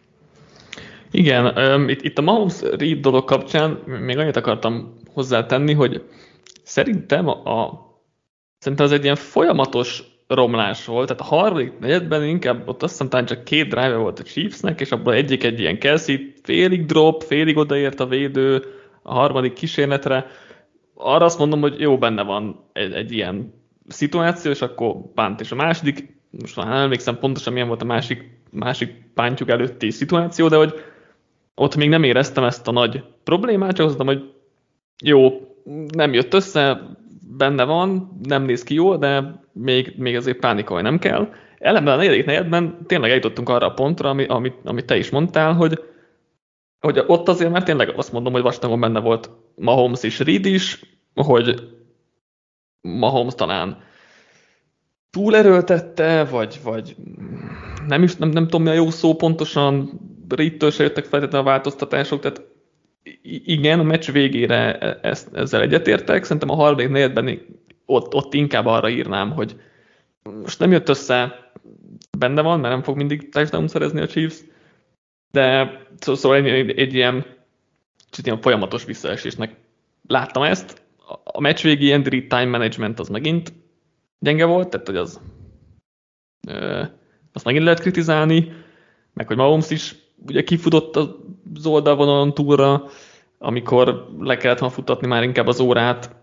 Igen, 1.11 1.57
um, 1.57 1.89
itt, 1.89 2.01
itt 2.01 2.17
a 2.17 2.21
Mahomes 2.21 2.61
Reed 2.61 2.99
dolog 2.99 3.23
kapcsán 3.23 3.71
még 3.85 4.17
annyit 4.17 4.35
akartam 4.35 4.93
hozzátenni, 5.13 5.73
hogy 5.73 6.03
szerintem 6.63 7.27
a, 7.27 7.31
a 7.31 7.87
szerintem 8.57 8.85
ez 8.85 8.91
egy 8.91 9.03
ilyen 9.03 9.15
folyamatos 9.15 10.12
romlás 10.33 10.85
volt, 10.85 11.07
tehát 11.07 11.21
a 11.21 11.35
harmadik 11.35 11.79
negyedben 11.79 12.23
inkább 12.23 12.67
ott 12.67 12.83
azt 12.83 12.91
hiszem 12.91 13.09
talán 13.09 13.25
csak 13.25 13.43
két 13.43 13.67
drive 13.67 13.95
volt 13.95 14.19
a 14.19 14.23
Chiefsnek, 14.23 14.81
és 14.81 14.91
abban 14.91 15.13
egyik 15.13 15.43
egy 15.43 15.59
ilyen 15.59 15.79
Kelsey, 15.79 16.17
félig 16.43 16.85
drop, 16.85 17.23
félig 17.23 17.57
odaért 17.57 17.99
a 17.99 18.05
védő 18.05 18.63
a 19.01 19.13
harmadik 19.13 19.53
kísérletre. 19.53 20.25
Arra 20.93 21.25
azt 21.25 21.39
mondom, 21.39 21.61
hogy 21.61 21.79
jó, 21.79 21.97
benne 21.97 22.23
van 22.23 22.69
egy, 22.73 22.93
egy 22.93 23.11
ilyen 23.11 23.53
szituáció, 23.87 24.51
és 24.51 24.61
akkor 24.61 24.95
pánt. 25.13 25.39
És 25.39 25.51
a 25.51 25.55
második, 25.55 26.17
most 26.29 26.55
már 26.55 26.67
nem 26.67 26.75
emlékszem 26.75 27.17
pontosan 27.17 27.53
milyen 27.53 27.67
volt 27.67 27.81
a 27.81 27.85
másik, 27.85 28.39
másik 28.51 28.93
pántjuk 29.13 29.49
előtti 29.49 29.89
szituáció, 29.89 30.47
de 30.47 30.55
hogy 30.55 30.73
ott 31.55 31.75
még 31.75 31.89
nem 31.89 32.03
éreztem 32.03 32.43
ezt 32.43 32.67
a 32.67 32.71
nagy 32.71 33.03
problémát, 33.23 33.75
csak 33.75 33.85
azt 33.85 33.97
mondom, 33.97 34.15
hogy 34.15 34.33
jó, 35.03 35.31
nem 35.87 36.13
jött 36.13 36.33
össze, 36.33 36.81
benne 37.37 37.63
van, 37.63 38.19
nem 38.23 38.43
néz 38.43 38.63
ki 38.63 38.73
jó, 38.73 38.95
de 38.95 39.42
még, 39.53 39.93
még 39.97 40.15
azért 40.15 40.39
pánikolni 40.39 40.83
nem 40.83 40.99
kell. 40.99 41.33
Ellenben 41.57 41.93
a 41.93 41.97
negyedik 41.97 42.25
negyedben 42.25 42.77
tényleg 42.87 43.09
eljutottunk 43.09 43.49
arra 43.49 43.65
a 43.65 43.73
pontra, 43.73 44.09
ami, 44.09 44.53
amit 44.63 44.85
te 44.85 44.97
is 44.97 45.09
mondtál, 45.09 45.53
hogy, 45.53 45.83
hogy 46.79 47.03
ott 47.07 47.27
azért 47.27 47.51
már 47.51 47.63
tényleg 47.63 47.93
azt 47.95 48.11
mondom, 48.11 48.33
hogy 48.33 48.41
vastagon 48.41 48.79
benne 48.79 48.99
volt 48.99 49.29
Mahomes 49.55 50.03
és 50.03 50.19
Reed 50.19 50.45
is, 50.45 50.81
hogy 51.13 51.69
Mahomes 52.81 53.35
talán 53.35 53.77
túlerőltette, 55.09 56.23
vagy, 56.23 56.59
vagy 56.63 56.95
nem 57.87 58.03
is 58.03 58.15
nem, 58.15 58.29
nem 58.29 58.43
tudom 58.43 58.63
mi 58.63 58.69
a 58.69 58.73
jó 58.73 58.89
szó 58.89 59.15
pontosan, 59.15 59.99
Reedtől 60.29 60.71
se 60.71 60.83
jöttek 60.83 61.05
feltétlenül 61.05 61.47
a 61.47 61.51
változtatások, 61.51 62.19
tehát 62.19 62.41
igen, 63.45 63.79
a 63.79 63.83
meccs 63.83 64.11
végére 64.11 64.77
e, 64.77 64.99
ezt, 65.01 65.29
ezzel 65.33 65.61
egyetértek, 65.61 66.23
szerintem 66.23 66.49
a 66.49 66.55
harmadik 66.55 66.89
negyedben 66.89 67.27
ott, 67.85 68.13
ott 68.13 68.33
inkább 68.33 68.65
arra 68.65 68.89
írnám, 68.89 69.31
hogy 69.31 69.61
most 70.23 70.59
nem 70.59 70.71
jött 70.71 70.89
össze, 70.89 71.51
benne 72.17 72.41
van, 72.41 72.59
mert 72.59 72.73
nem 72.73 72.83
fog 72.83 72.95
mindig 72.97 73.29
touchdown 73.29 73.67
szerezni 73.67 74.01
a 74.01 74.07
Chiefs, 74.07 74.39
de 75.31 75.77
szóval 75.97 76.37
egy, 76.37 76.47
egy, 76.47 76.77
egy 76.77 76.93
ilyen, 76.93 77.25
ilyen 78.23 78.41
folyamatos 78.41 78.85
visszaesésnek 78.85 79.55
láttam 80.07 80.43
ezt. 80.43 80.81
A 81.23 81.41
meccs 81.41 81.61
végi 81.61 81.85
ilyen 81.85 82.03
time 82.03 82.45
management 82.45 82.99
az 82.99 83.09
megint 83.09 83.53
gyenge 84.19 84.45
volt, 84.45 84.69
tehát 84.69 84.87
hogy 84.87 84.95
az 84.95 85.21
ö, 86.47 86.83
azt 87.33 87.45
megint 87.45 87.63
lehet 87.63 87.79
kritizálni, 87.79 88.51
meg 89.13 89.27
hogy 89.27 89.37
Mahomes 89.37 89.69
is 89.69 89.95
ugye 90.27 90.43
kifutott 90.43 90.95
az 90.95 91.65
oldalvonalon 91.65 92.33
túlra, 92.33 92.83
amikor 93.37 94.09
le 94.19 94.37
kellett 94.37 94.59
volna 94.59 94.75
futatni 94.75 95.07
már 95.07 95.23
inkább 95.23 95.47
az 95.47 95.59
órát, 95.59 96.15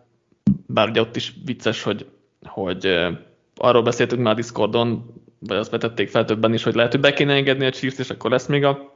bár 0.66 0.88
ugye 0.88 1.00
ott 1.00 1.16
is 1.16 1.34
vicces, 1.44 1.82
hogy, 1.82 2.06
hogy 2.42 3.08
arról 3.56 3.82
beszéltünk 3.82 4.22
már 4.22 4.32
a 4.32 4.36
Discordon, 4.36 5.14
vagy 5.38 5.56
azt 5.56 5.70
vetették 5.70 6.08
fel 6.08 6.24
többen 6.24 6.54
is, 6.54 6.62
hogy 6.62 6.74
lehet, 6.74 6.92
hogy 6.92 7.00
be 7.00 7.12
kéne 7.12 7.34
engedni 7.34 7.66
a 7.66 7.70
Chiefs, 7.70 7.98
és 7.98 8.10
akkor 8.10 8.30
lesz 8.30 8.46
még 8.46 8.64
a 8.64 8.94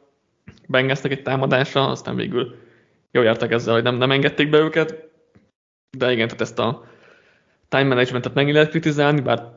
Bengalsnek 0.68 1.12
egy 1.12 1.22
támadása, 1.22 1.88
aztán 1.88 2.16
végül 2.16 2.54
jó 3.10 3.22
jártak 3.22 3.52
ezzel, 3.52 3.74
hogy 3.74 3.82
nem, 3.82 3.96
nem 3.96 4.10
engedték 4.10 4.50
be 4.50 4.58
őket, 4.58 5.08
de 5.98 6.12
igen, 6.12 6.26
tehát 6.26 6.42
ezt 6.42 6.58
a 6.58 6.84
time 7.68 7.84
managementet 7.84 8.34
megint 8.34 8.54
lehet 8.54 8.70
kritizálni, 8.70 9.20
bár 9.20 9.52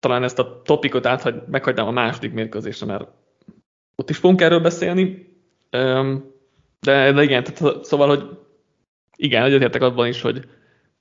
talán 0.00 0.22
ezt 0.22 0.38
a 0.38 0.62
topikot 0.64 1.06
áthagy, 1.06 1.42
meghagynám 1.46 1.86
a 1.86 1.90
második 1.90 2.32
mérkőzésre, 2.32 2.86
mert 2.86 3.08
ott 3.94 4.10
is 4.10 4.16
fogunk 4.16 4.40
erről 4.40 4.60
beszélni. 4.60 5.32
De, 6.80 7.12
de 7.12 7.22
igen, 7.22 7.44
tehát, 7.44 7.84
szóval, 7.84 8.08
hogy 8.08 8.38
igen, 9.16 9.42
egyetértek 9.42 9.82
abban 9.82 10.06
is, 10.06 10.20
hogy 10.20 10.48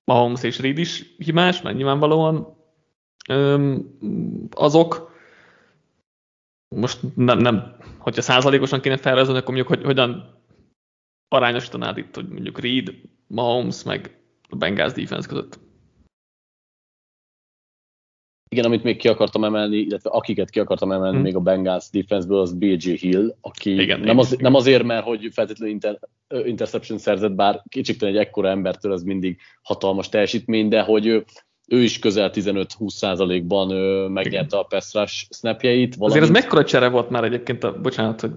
Mahomes 0.05 0.43
és 0.43 0.59
Reed 0.59 0.77
is 0.77 1.15
hibás, 1.17 1.61
mert 1.61 1.75
nyilvánvalóan 1.75 2.57
azok, 4.51 5.11
most 6.75 6.99
nem, 7.15 7.37
nem 7.37 7.75
hogyha 7.97 8.21
százalékosan 8.21 8.81
kéne 8.81 8.97
felrajzolni, 8.97 9.39
akkor 9.39 9.53
mondjuk, 9.53 9.77
hogy 9.77 9.85
hogyan 9.85 10.39
arányosítanád 11.27 11.97
itt, 11.97 12.15
hogy 12.15 12.27
mondjuk 12.27 12.59
Reed, 12.59 12.93
Mahomes, 13.27 13.83
meg 13.83 14.19
a 14.49 14.55
Bengals 14.55 14.93
defense 14.93 15.27
között. 15.27 15.59
Igen, 18.53 18.65
amit 18.65 18.83
még 18.83 18.97
ki 18.97 19.07
akartam 19.07 19.43
emelni, 19.43 19.77
illetve 19.77 20.09
akiket 20.09 20.49
ki 20.49 20.59
akartam 20.59 20.91
emelni 20.91 21.15
hmm. 21.15 21.23
még 21.23 21.35
a 21.35 21.39
Bengals 21.39 21.89
defenseből, 21.91 22.39
az 22.39 22.53
BJ 22.53 22.91
Hill, 22.91 23.35
aki 23.41 23.81
igen, 23.81 23.99
nem, 23.99 24.17
az, 24.17 24.35
nem 24.39 24.55
azért, 24.55 24.83
mert 24.83 25.05
hogy 25.05 25.29
feltétlenül 25.31 25.73
inter, 25.73 25.99
interception 26.45 26.97
szerzett, 26.97 27.31
bár 27.31 27.63
kicsikten 27.69 28.09
egy 28.09 28.17
ekkora 28.17 28.49
embertől 28.49 28.93
ez 28.93 29.03
mindig 29.03 29.37
hatalmas 29.61 30.09
teljesítmény, 30.09 30.67
de 30.67 30.81
hogy 30.81 31.05
ő, 31.05 31.23
ő 31.67 31.81
is 31.81 31.99
közel 31.99 32.31
15-20 32.33 33.43
ban 33.47 33.67
megnyerte 34.11 34.57
a 34.57 34.63
pass 34.63 34.93
rush 34.93 35.25
snapjeit. 35.29 35.95
Valamint... 35.95 36.21
Azért 36.21 36.37
ez 36.37 36.43
mekkora 36.43 36.63
csere 36.63 36.89
volt 36.89 37.09
már 37.09 37.23
egyébként, 37.23 37.63
a, 37.63 37.79
bocsánat, 37.81 38.21
hogy 38.21 38.31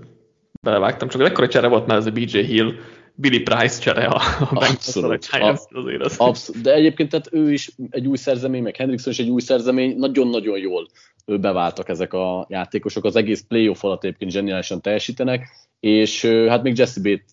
belevágtam, 0.63 1.09
csak 1.09 1.21
mekkora 1.21 1.49
csere 1.49 1.67
volt 1.67 1.87
már 1.87 1.97
ez 1.97 2.07
a 2.07 2.11
BJ 2.11 2.39
Hill, 2.39 2.73
Billy 3.17 3.41
Price 3.41 3.81
csere 3.81 4.07
a, 4.07 4.17
a 4.41 4.49
Abszolút. 4.51 5.29
A, 5.31 5.59
azért 5.71 6.03
az. 6.03 6.17
Abszolút. 6.17 6.63
De 6.63 6.75
egyébként 6.75 7.11
tehát 7.11 7.29
ő 7.33 7.53
is 7.53 7.71
egy 7.91 8.07
új 8.07 8.17
szerzemény, 8.17 8.63
meg 8.63 8.77
Hendrickson 8.77 9.13
is 9.13 9.19
egy 9.19 9.29
új 9.29 9.41
szerzemény, 9.41 9.97
nagyon-nagyon 9.97 10.59
jól 10.59 10.87
beváltak 11.25 11.89
ezek 11.89 12.13
a 12.13 12.47
játékosok, 12.49 13.05
az 13.05 13.17
egész 13.17 13.45
playoff 13.49 13.85
alatt 13.85 14.05
egyébként 14.05 14.31
zseniálisan 14.31 14.81
teljesítenek, 14.81 15.49
és 15.81 16.25
hát 16.25 16.63
még 16.63 16.79
Jesse 16.79 17.01
Bates, 17.01 17.25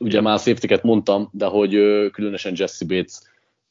ugye 0.00 0.20
már 0.20 0.38
safety 0.38 0.74
mondtam, 0.82 1.28
de 1.32 1.46
hogy 1.46 1.70
különösen 2.12 2.52
Jesse 2.56 2.84
Bates 2.84 3.20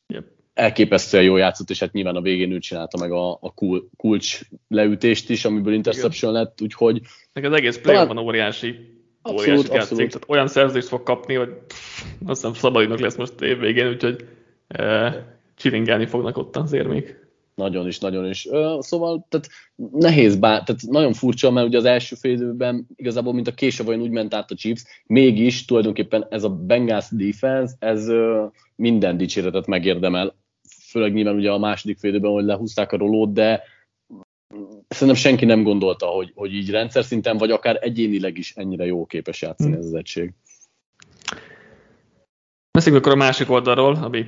yep. 0.07 0.25
elképesztően 0.53 1.23
jól 1.23 1.39
játszott, 1.39 1.69
és 1.69 1.79
hát 1.79 1.91
nyilván 1.91 2.15
a 2.15 2.21
végén 2.21 2.51
ő 2.51 2.59
csinálta 2.59 2.97
meg 2.97 3.11
a, 3.11 3.31
a 3.31 3.53
kul, 3.53 3.89
kulcs 3.97 4.41
leütést 4.67 5.29
is, 5.29 5.45
amiből 5.45 5.73
interception 5.73 6.31
Igen. 6.31 6.43
lett, 6.43 6.61
úgyhogy... 6.61 7.01
Meg 7.33 7.45
az 7.45 7.53
egész 7.53 7.77
play 7.77 8.07
van 8.07 8.17
óriási 8.17 8.94
Abszolút. 9.27 9.73
Játszik, 9.73 9.97
tehát 9.97 10.23
olyan 10.27 10.47
szerzést 10.47 10.87
fog 10.87 11.03
kapni, 11.03 11.33
hogy 11.33 11.49
pff, 11.67 12.03
azt 12.25 12.41
hiszem 12.41 12.53
szabadidnak 12.53 12.99
lesz 12.99 13.15
most 13.15 13.41
év 13.41 13.59
végén, 13.59 13.87
úgyhogy 13.87 14.27
e, 14.67 15.13
csilingelni 15.55 16.05
fognak 16.05 16.37
ott 16.37 16.55
az 16.55 16.73
érmék. 16.73 17.23
Nagyon 17.55 17.87
is, 17.87 17.99
nagyon 17.99 18.25
is. 18.25 18.47
Szóval 18.79 19.25
tehát 19.29 19.49
nehéz, 19.91 20.35
bár, 20.35 20.63
tehát 20.63 20.81
nagyon 20.81 21.13
furcsa, 21.13 21.51
mert 21.51 21.67
ugye 21.67 21.77
az 21.77 21.85
első 21.85 22.15
fél 22.15 22.31
időben 22.31 22.87
igazából, 22.95 23.33
mint 23.33 23.47
a 23.47 23.83
vajon 23.83 24.01
úgy 24.01 24.09
ment 24.09 24.33
át 24.33 24.51
a 24.51 24.55
Chiefs, 24.55 24.83
mégis 25.05 25.65
tulajdonképpen 25.65 26.25
ez 26.29 26.43
a 26.43 26.49
Bengals 26.49 27.05
defense, 27.11 27.75
ez 27.79 28.11
minden 28.75 29.17
dicséretet 29.17 29.67
megérdemel, 29.67 30.35
főleg 30.89 31.13
nyilván 31.13 31.35
ugye 31.35 31.51
a 31.51 31.57
második 31.57 31.97
fél 31.97 32.09
időben, 32.09 32.31
hogy 32.31 32.45
lehúzták 32.45 32.91
a 32.91 32.97
rolót, 32.97 33.33
de 33.33 33.63
szerintem 34.87 35.21
senki 35.21 35.45
nem 35.45 35.63
gondolta, 35.63 36.05
hogy, 36.05 36.31
hogy 36.35 36.53
így 36.53 36.69
rendszer 36.69 37.03
szinten, 37.03 37.37
vagy 37.37 37.51
akár 37.51 37.77
egyénileg 37.81 38.37
is 38.37 38.53
ennyire 38.55 38.85
jó 38.85 39.05
képes 39.05 39.41
játszani 39.41 39.69
hmm. 39.69 39.79
ez 39.79 39.85
az 39.85 39.93
egység. 39.93 40.33
Beszéljünk 42.71 43.05
akkor 43.05 43.17
a 43.17 43.23
másik 43.23 43.49
oldalról, 43.49 43.95
ami 43.95 44.25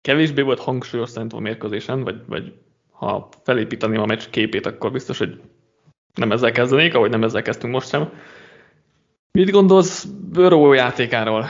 kevésbé 0.00 0.42
volt 0.42 0.60
hangsúlyos 0.60 1.10
szerintem 1.10 1.38
a 1.38 1.42
mérkőzésen, 1.42 2.04
vagy, 2.04 2.20
vagy 2.26 2.52
ha 2.90 3.28
felépíteném 3.42 4.00
a 4.00 4.06
meccs 4.06 4.28
képét, 4.30 4.66
akkor 4.66 4.92
biztos, 4.92 5.18
hogy 5.18 5.40
nem 6.14 6.32
ezzel 6.32 6.52
kezdenék, 6.52 6.94
ahogy 6.94 7.10
nem 7.10 7.22
ezzel 7.22 7.42
kezdtünk 7.42 7.72
most 7.72 7.88
sem. 7.88 8.12
Mit 9.32 9.50
gondolsz 9.50 10.04
Burrow 10.04 10.72
játékáról? 10.72 11.46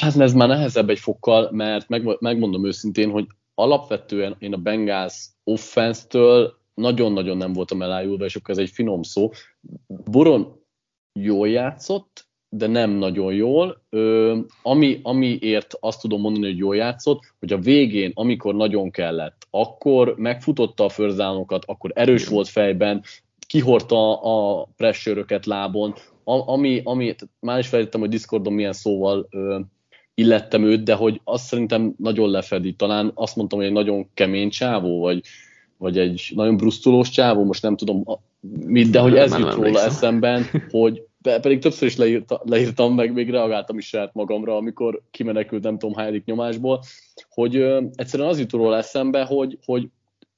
Hát 0.00 0.16
ez 0.16 0.32
már 0.32 0.48
nehezebb 0.48 0.88
egy 0.88 0.98
fokkal, 0.98 1.50
mert 1.52 1.88
meg, 1.88 2.20
megmondom 2.20 2.66
őszintén, 2.66 3.10
hogy 3.10 3.26
alapvetően 3.54 4.36
én 4.38 4.52
a 4.52 4.56
Bengals 4.56 5.28
offense-től 5.44 6.58
nagyon-nagyon 6.74 7.36
nem 7.36 7.52
voltam 7.52 7.82
elájulva, 7.82 8.24
és 8.24 8.36
akkor 8.36 8.50
ez 8.50 8.58
egy 8.58 8.70
finom 8.70 9.02
szó. 9.02 9.30
Buron 9.86 10.62
jól 11.12 11.48
játszott, 11.48 12.26
de 12.48 12.66
nem 12.66 12.90
nagyon 12.90 13.34
jól. 13.34 13.82
Ö, 13.90 14.38
ami, 14.62 15.00
amiért 15.02 15.74
azt 15.80 16.00
tudom 16.00 16.20
mondani, 16.20 16.46
hogy 16.46 16.58
jól 16.58 16.76
játszott, 16.76 17.20
hogy 17.38 17.52
a 17.52 17.58
végén, 17.58 18.10
amikor 18.14 18.54
nagyon 18.54 18.90
kellett, 18.90 19.46
akkor 19.50 20.14
megfutotta 20.16 20.84
a 20.84 20.88
förzánokat, 20.88 21.64
akkor 21.66 21.90
erős 21.94 22.26
volt 22.26 22.48
fejben, 22.48 23.02
kihordta 23.46 24.20
a 24.20 24.68
pressure 24.76 25.40
lábon, 25.44 25.94
a, 26.24 26.52
ami, 26.52 26.80
ami 26.84 27.14
már 27.40 27.58
is 27.58 27.68
felejtettem, 27.68 28.00
hogy 28.00 28.10
Discordon 28.10 28.52
milyen 28.52 28.72
szóval 28.72 29.26
ö, 29.30 29.60
illettem 30.14 30.64
őt, 30.64 30.82
de 30.82 30.94
hogy 30.94 31.20
azt 31.24 31.44
szerintem 31.44 31.94
nagyon 31.98 32.30
lefedi. 32.30 32.72
Talán 32.72 33.10
azt 33.14 33.36
mondtam, 33.36 33.58
hogy 33.58 33.68
egy 33.68 33.74
nagyon 33.74 34.08
kemény 34.14 34.50
csávó, 34.50 35.00
vagy, 35.00 35.22
vagy 35.76 35.98
egy 35.98 36.32
nagyon 36.34 36.56
brusztulós 36.56 37.10
csávó, 37.10 37.44
most 37.44 37.62
nem 37.62 37.76
tudom 37.76 38.04
mit, 38.66 38.90
de 38.90 38.98
hogy 38.98 39.16
ez 39.16 39.38
jut 39.38 39.54
róla 39.54 39.80
eszemben, 39.80 40.44
hogy 40.70 41.02
pedig 41.22 41.58
többször 41.58 41.88
is 41.88 41.96
leírta, 41.96 42.42
leírtam, 42.44 42.94
meg 42.94 43.12
még 43.12 43.30
reagáltam 43.30 43.78
is 43.78 43.86
saját 43.86 44.14
magamra, 44.14 44.56
amikor 44.56 45.02
kimenekült 45.10 45.62
nem 45.62 45.78
tudom 45.78 45.94
hányadik 45.94 46.24
nyomásból, 46.24 46.82
hogy 47.28 47.56
ö, 47.56 47.82
egyszerűen 47.94 48.28
az 48.28 48.38
jut 48.38 48.52
róla 48.52 48.76
eszembe, 48.76 49.24
hogy, 49.24 49.58
hogy 49.64 49.88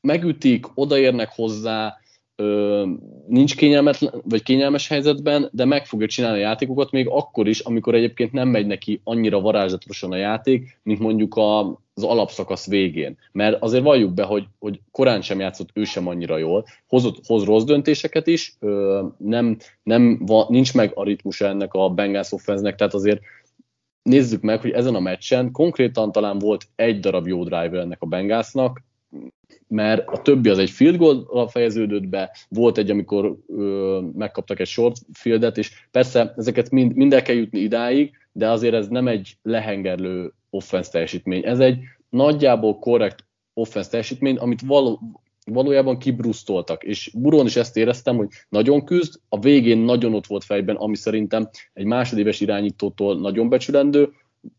megütik, 0.01 0.67
odaérnek 0.75 1.33
hozzá, 1.35 1.97
ö, 2.37 2.85
nincs 3.29 3.57
kényelmetlen, 3.57 4.23
vagy 4.25 4.43
kényelmes 4.43 4.89
helyzetben, 4.89 5.49
de 5.53 5.65
meg 5.65 5.87
fogja 5.87 6.07
csinálni 6.07 6.39
a 6.39 6.41
játékokat 6.41 6.91
még 6.91 7.09
akkor 7.09 7.49
is, 7.49 7.61
amikor 7.61 7.95
egyébként 7.95 8.33
nem 8.33 8.49
megy 8.49 8.67
neki 8.67 9.01
annyira 9.05 9.41
varázslatosan 9.41 10.13
a 10.13 10.17
játék, 10.17 10.79
mint 10.83 10.99
mondjuk 10.99 11.35
a, 11.35 11.61
az 11.95 12.03
alapszakasz 12.03 12.67
végén. 12.67 13.19
Mert 13.33 13.63
azért 13.63 13.85
valljuk 13.85 14.15
be, 14.15 14.23
hogy, 14.23 14.45
hogy 14.59 14.81
korán 14.91 15.23
sem 15.23 15.41
játszott 15.41 15.69
ő 15.73 15.85
sem 15.85 16.07
annyira 16.07 16.39
jól, 16.39 16.65
hozott, 16.89 17.27
hoz 17.27 17.45
rossz 17.45 17.65
döntéseket 17.65 18.27
is, 18.27 18.57
ö, 18.61 19.03
nem, 19.19 19.57
nem 19.83 20.19
va, 20.27 20.47
nincs 20.49 20.75
meg 20.75 20.93
a 20.95 21.05
ritmus 21.05 21.41
ennek 21.41 21.75
a 21.75 21.89
Bengals 21.91 22.33
offense 22.33 22.75
tehát 22.75 22.95
azért 22.95 23.21
nézzük 24.07 24.43
meg, 24.43 24.61
hogy 24.61 24.71
ezen 24.71 24.95
a 24.95 25.01
meccsen 25.01 25.51
konkrétan 25.51 26.13
talán 26.13 26.39
volt 26.39 26.67
egy 26.77 27.01
darab 27.01 27.27
jó 27.27 27.45
driver 27.45 27.81
ennek 27.81 28.03
a 28.03 28.07
Bengalsnak, 28.07 28.83
mert 29.69 30.09
a 30.09 30.23
többi 30.23 30.49
az 30.49 30.59
egy 30.59 30.71
field 30.71 30.97
goal 30.97 31.49
fejeződött 31.49 32.09
be, 32.09 32.37
volt 32.49 32.79
egy, 32.79 32.91
amikor 32.91 33.37
ö, 33.49 34.01
megkaptak 34.15 34.61
egy 34.61 34.67
short 34.67 34.97
fieldet, 35.13 35.59
és 35.59 35.87
persze 35.91 36.35
ezeket 36.37 36.71
mind, 36.71 36.95
mind 36.95 37.13
el 37.13 37.23
kell 37.23 37.35
jutni 37.35 37.59
idáig, 37.59 38.17
de 38.33 38.51
azért 38.51 38.75
ez 38.75 38.89
nem 38.89 39.09
egy 39.09 39.37
lehengerlő 39.43 40.33
offense 40.51 40.91
teljesítmény. 40.91 41.45
Ez 41.45 41.59
egy 41.59 41.79
nagyjából 42.09 42.79
korrekt 42.79 43.25
offense 43.55 43.91
teljesítmény, 43.91 44.37
amit 44.37 44.61
való, 44.61 45.01
valójában 45.45 45.99
kibrusztoltak, 45.99 46.85
és 46.85 47.11
Buron 47.15 47.47
is 47.47 47.57
ezt 47.57 47.77
éreztem, 47.77 48.17
hogy 48.17 48.29
nagyon 48.49 48.85
küzd, 48.85 49.21
a 49.29 49.39
végén 49.39 49.79
nagyon 49.79 50.15
ott 50.15 50.27
volt 50.27 50.45
fejben, 50.45 50.77
ami 50.77 50.97
szerintem 50.97 51.49
egy 51.73 51.85
másodéves 51.85 52.41
irányítótól 52.41 53.21
nagyon 53.21 53.49
becsülendő, 53.49 54.13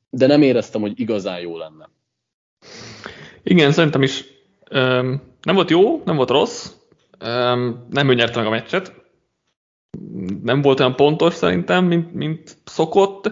de 0.10 0.28
nem 0.28 0.42
éreztem, 0.42 0.82
hogy 0.82 1.00
igazán 1.00 1.40
jó 1.40 1.58
lenne. 1.58 1.90
Igen, 3.44 3.72
szerintem 3.72 4.02
is 4.02 4.37
nem 5.42 5.56
volt 5.56 5.70
jó, 5.70 6.02
nem 6.06 6.16
volt 6.16 6.30
rossz, 6.30 6.72
nem 7.90 8.10
ő 8.10 8.14
nyerte 8.14 8.38
meg 8.38 8.48
a 8.48 8.50
meccset, 8.50 8.94
nem 10.44 10.62
volt 10.62 10.80
olyan 10.80 10.96
pontos 10.96 11.34
szerintem, 11.34 11.86
mint, 11.86 12.14
mint 12.14 12.58
szokott, 12.64 13.32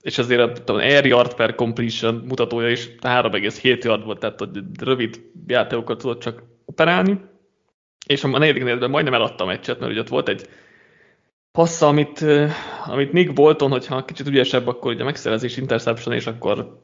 és 0.00 0.18
azért 0.18 0.70
a 0.70 0.74
air 0.74 1.06
yard 1.06 1.34
per 1.34 1.54
completion 1.54 2.14
mutatója 2.14 2.70
is 2.70 2.88
3,7 3.00 3.84
yard 3.84 4.04
volt, 4.04 4.18
tehát 4.18 4.38
hogy 4.38 4.62
rövid 4.78 5.20
játékokat 5.46 5.98
tudott 5.98 6.20
csak 6.20 6.42
operálni, 6.64 7.20
és 8.06 8.24
a 8.24 8.38
negyedik 8.38 8.62
negyedben 8.62 8.90
majdnem 8.90 9.14
eladta 9.14 9.44
a 9.44 9.46
meccset, 9.46 9.78
mert 9.78 9.92
ugye 9.92 10.00
ott 10.00 10.08
volt 10.08 10.28
egy 10.28 10.48
passza, 11.52 11.88
amit, 11.88 12.24
amit 12.84 13.12
Nick 13.12 13.32
Bolton, 13.32 13.70
hogyha 13.70 14.04
kicsit 14.04 14.28
ügyesebb, 14.28 14.66
akkor 14.66 14.92
ugye 14.92 15.04
megszerezés 15.04 15.56
interception, 15.56 16.14
és 16.14 16.26
akkor 16.26 16.80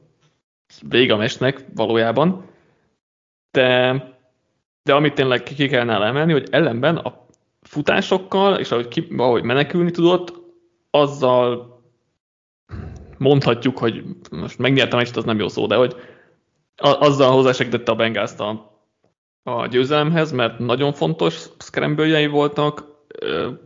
vége 0.89 1.13
a 1.13 1.17
meccsnek 1.17 1.65
valójában 1.75 2.50
de, 3.51 4.03
de 4.83 4.93
amit 4.93 5.13
tényleg 5.13 5.43
ki 5.43 5.67
kell 5.67 5.83
nála 5.83 6.05
emelni, 6.05 6.31
hogy 6.31 6.47
ellenben 6.51 6.95
a 6.95 7.25
futásokkal, 7.61 8.59
és 8.59 8.71
ahogy, 8.71 8.87
ki, 8.87 9.07
ahogy 9.17 9.43
menekülni 9.43 9.91
tudott, 9.91 10.33
azzal 10.89 11.71
mondhatjuk, 13.17 13.77
hogy 13.77 14.03
most 14.31 14.57
megnyertem 14.57 14.99
egy, 14.99 15.11
az 15.13 15.23
nem 15.23 15.39
jó 15.39 15.47
szó, 15.47 15.67
de 15.67 15.75
hogy 15.75 15.95
azzal 16.77 17.31
hozzásegítette 17.31 17.91
a 17.91 17.95
Bengals 17.95 18.31
a, 18.37 18.71
a 19.43 19.67
győzelemhez, 19.67 20.31
mert 20.31 20.59
nagyon 20.59 20.93
fontos 20.93 21.45
scramble 21.57 22.27
voltak, 22.27 22.83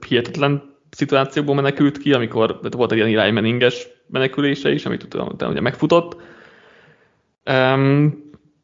hihetetlen 0.08 0.76
szituációkból 0.90 1.56
menekült 1.56 1.98
ki, 1.98 2.14
amikor 2.14 2.60
volt 2.72 2.92
egy 2.92 2.98
ilyen 2.98 3.10
iránymeninges 3.10 3.88
menekülése 4.08 4.72
is, 4.72 4.86
amit 4.86 5.04
utána 5.04 5.50
ugye 5.50 5.62
megfutott. 5.62 6.18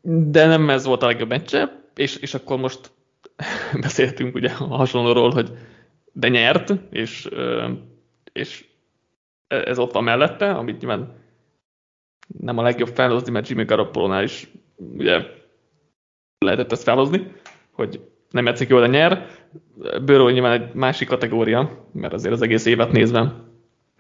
De 0.01 0.45
nem 0.45 0.69
ez 0.69 0.85
volt 0.85 1.03
a 1.03 1.05
legjobb 1.05 1.29
meccse, 1.29 1.81
és, 1.95 2.15
és 2.15 2.33
akkor 2.33 2.59
most 2.59 2.91
beszéltünk 3.81 4.35
ugye 4.35 4.49
a 4.49 4.75
hasonlóról, 4.75 5.31
hogy 5.31 5.51
de 6.11 6.27
nyert, 6.27 6.73
és, 6.89 7.29
és 8.33 8.65
ez 9.47 9.79
ott 9.79 9.91
van 9.91 10.03
mellette, 10.03 10.51
amit 10.51 10.79
nyilván 10.79 11.19
nem 12.39 12.57
a 12.57 12.61
legjobb 12.61 12.89
felhozni, 12.89 13.31
mert 13.31 13.47
Jimmy 13.47 13.63
garoppolo 13.63 14.21
is 14.21 14.51
ugye 14.75 15.21
lehetett 16.37 16.71
ezt 16.71 16.83
felhozni, 16.83 17.31
hogy 17.71 18.01
nem 18.29 18.45
játszik 18.45 18.69
jól, 18.69 18.79
de 18.81 18.87
nyer. 18.87 19.27
Burrow 20.05 20.29
nyilván 20.29 20.61
egy 20.61 20.73
másik 20.73 21.07
kategória, 21.07 21.87
mert 21.91 22.13
azért 22.13 22.33
az 22.33 22.41
egész 22.41 22.65
évet 22.65 22.91
nézve 22.91 23.33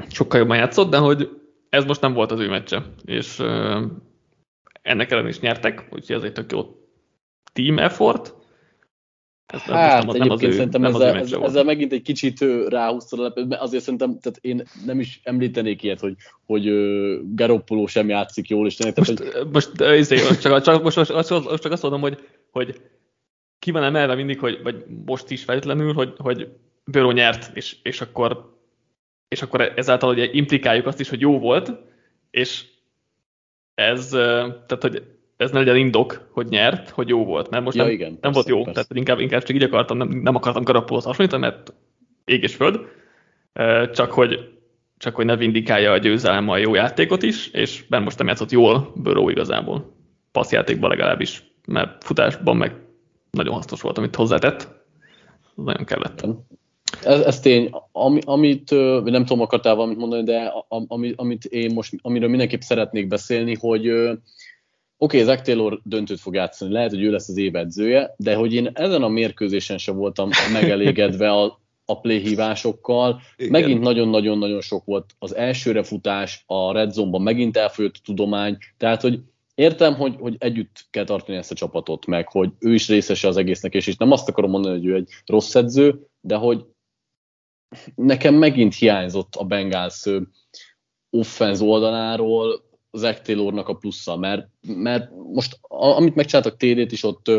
sokkal 0.09 0.39
jobban 0.39 0.57
játszott, 0.57 0.89
de 0.89 0.97
hogy 0.97 1.29
ez 1.69 1.85
most 1.85 2.01
nem 2.01 2.13
volt 2.13 2.31
az 2.31 2.39
ő 2.39 2.49
meccse, 2.49 2.83
és 3.05 3.41
ennek 4.81 5.11
ellen 5.11 5.27
is 5.27 5.39
nyertek, 5.39 5.87
úgyhogy 5.89 6.15
ez 6.15 6.23
egy 6.23 6.31
tök 6.31 6.51
jó 6.51 6.75
team 7.53 7.79
effort. 7.79 8.33
Ez 9.45 9.61
hát, 9.61 10.05
nem, 10.05 10.17
nem 10.17 10.29
az 10.29 10.43
ő, 10.43 10.51
szerintem 10.51 10.81
nem 10.81 10.95
ezzel, 10.95 11.17
az 11.17 11.31
ő 11.31 11.43
ezzel 11.43 11.63
megint 11.63 11.91
egy 11.91 12.01
kicsit 12.01 12.39
ráhúztad 12.67 13.19
a 13.19 13.21
lepőt, 13.23 13.47
mert 13.47 13.61
azért 13.61 13.83
szerintem, 13.83 14.19
tehát 14.19 14.37
én 14.41 14.63
nem 14.85 14.99
is 14.99 15.19
említenék 15.23 15.83
ilyet, 15.83 15.99
hogy, 15.99 16.15
hogy 16.45 16.63
Garoppolo 17.35 17.87
sem 17.87 18.09
játszik 18.09 18.49
jól, 18.49 18.65
és 18.65 18.75
tényleg, 18.75 18.97
most, 18.97 19.19
hogy... 19.19 19.51
most, 19.51 19.69
izé, 19.97 20.15
csak, 20.41 20.61
csak, 20.61 20.83
most, 20.83 20.95
most, 20.95 21.29
most, 21.29 21.61
csak 21.61 21.71
azt 21.71 21.81
mondom, 21.81 22.01
hogy, 22.01 22.27
hogy 22.51 22.81
ki 23.59 23.71
van 23.71 23.83
emelve 23.83 24.15
mindig, 24.15 24.39
hogy, 24.39 24.59
vagy 24.63 24.85
most 25.05 25.29
is 25.29 25.43
feltétlenül, 25.43 25.93
hogy, 25.93 26.13
hogy 26.17 26.47
Bőró 26.85 27.11
nyert, 27.11 27.55
és, 27.55 27.77
és 27.83 28.01
akkor 28.01 28.59
és 29.27 29.41
akkor 29.41 29.73
ezáltal 29.75 30.09
ugye 30.09 30.29
implikáljuk 30.31 30.85
azt 30.85 30.99
is, 30.99 31.09
hogy 31.09 31.21
jó 31.21 31.39
volt, 31.39 31.71
és 32.31 32.65
ez, 33.75 34.09
tehát 34.09 34.81
hogy 34.81 35.03
ez 35.37 35.51
ne 35.51 35.59
legyen 35.59 35.75
indok, 35.75 36.29
hogy 36.31 36.47
nyert, 36.47 36.89
hogy 36.89 37.09
jó 37.09 37.25
volt, 37.25 37.49
mert 37.49 37.63
most 37.63 37.77
ja, 37.77 37.83
nem, 37.83 37.91
igen, 37.91 38.09
nem 38.09 38.19
persze, 38.19 38.35
volt 38.35 38.47
jó, 38.47 38.63
persze. 38.63 38.71
tehát 38.73 38.95
inkább, 38.95 39.19
inkább 39.19 39.43
csak 39.43 39.55
így 39.55 39.63
akartam, 39.63 39.97
nem, 39.97 40.07
nem 40.07 40.35
akartam 40.35 40.63
Garapolhoz 40.63 41.05
hasonlítani, 41.05 41.41
mert 41.41 41.73
ég 42.25 42.43
és 42.43 42.55
föld, 42.55 42.79
csak 43.93 44.11
hogy, 44.11 44.49
csak 44.97 45.15
hogy 45.15 45.25
ne 45.25 45.35
vindikálja 45.35 45.91
a 45.91 45.97
győzelem 45.97 46.49
a 46.49 46.57
jó 46.57 46.75
játékot 46.75 47.23
is, 47.23 47.47
és 47.47 47.83
ben 47.89 48.03
most 48.03 48.17
nem 48.17 48.27
játszott 48.27 48.51
jól 48.51 48.91
Burrow 48.95 49.29
igazából. 49.29 49.95
Passzjátékban 50.31 50.89
legalábbis, 50.89 51.43
mert 51.67 52.03
futásban 52.03 52.57
meg 52.57 52.75
nagyon 53.31 53.53
hasznos 53.53 53.81
volt, 53.81 53.97
amit 53.97 54.15
hozzátett. 54.15 54.67
Az 55.55 55.63
nagyon 55.63 55.85
kellett. 55.85 56.25
Ez, 57.03 57.19
ez 57.19 57.39
tény. 57.39 57.69
Ami, 57.91 58.19
amit, 58.25 58.71
nem 59.03 59.25
tudom, 59.25 59.41
akartál 59.41 59.75
valamit 59.75 59.97
mondani, 59.97 60.23
de 60.23 60.53
ami, 60.67 61.13
amit 61.15 61.45
én 61.45 61.73
most, 61.73 61.93
amiről 62.01 62.29
mindenképp 62.29 62.61
szeretnék 62.61 63.07
beszélni, 63.07 63.55
hogy 63.55 63.89
oké, 63.89 64.17
okay, 64.97 65.23
Zach 65.23 65.41
Taylor 65.41 65.79
döntőt 65.83 66.19
fog 66.19 66.33
játszani, 66.33 66.71
lehet, 66.71 66.89
hogy 66.89 67.03
ő 67.03 67.11
lesz 67.11 67.29
az 67.29 67.37
év 67.37 67.55
edzője, 67.55 68.13
de 68.17 68.35
hogy 68.35 68.53
én 68.53 68.69
ezen 68.73 69.03
a 69.03 69.07
mérkőzésen 69.07 69.77
sem 69.77 69.95
voltam 69.95 70.29
megelégedve 70.53 71.31
a, 71.31 71.59
a 71.85 71.99
playhívásokkal. 71.99 73.21
Megint 73.49 73.81
nagyon-nagyon-nagyon 73.81 74.61
sok 74.61 74.85
volt 74.85 75.05
az 75.19 75.35
elsőre 75.35 75.83
futás, 75.83 76.43
a 76.47 76.73
red 76.73 76.91
zone-ban 76.91 77.21
megint 77.21 77.57
elfolyott 77.57 77.95
a 77.95 78.01
tudomány, 78.03 78.57
tehát 78.77 79.01
hogy 79.01 79.19
értem, 79.55 79.95
hogy, 79.95 80.15
hogy 80.19 80.35
együtt 80.39 80.85
kell 80.89 81.03
tartani 81.03 81.37
ezt 81.37 81.51
a 81.51 81.55
csapatot, 81.55 82.05
meg 82.05 82.27
hogy 82.27 82.49
ő 82.59 82.73
is 82.73 82.87
részese 82.87 83.27
az 83.27 83.37
egésznek, 83.37 83.73
és, 83.73 83.87
és 83.87 83.97
nem 83.97 84.11
azt 84.11 84.29
akarom 84.29 84.49
mondani, 84.49 84.77
hogy 84.77 84.87
ő 84.87 84.95
egy 84.95 85.09
rossz 85.25 85.55
edző, 85.55 86.07
de 86.21 86.35
hogy 86.35 86.65
nekem 87.95 88.33
megint 88.35 88.75
hiányzott 88.75 89.35
a 89.35 89.43
Bengals 89.43 90.05
offenz 91.09 91.61
oldaláról 91.61 92.69
Zach 92.91 93.21
Taylornak 93.21 93.67
a 93.67 93.73
plusza, 93.73 94.17
mert, 94.17 94.47
mert 94.67 95.11
most 95.33 95.59
amit 95.69 96.15
megcsináltak 96.15 96.57
TD-t 96.57 96.91
is 96.91 97.03
ott 97.03 97.31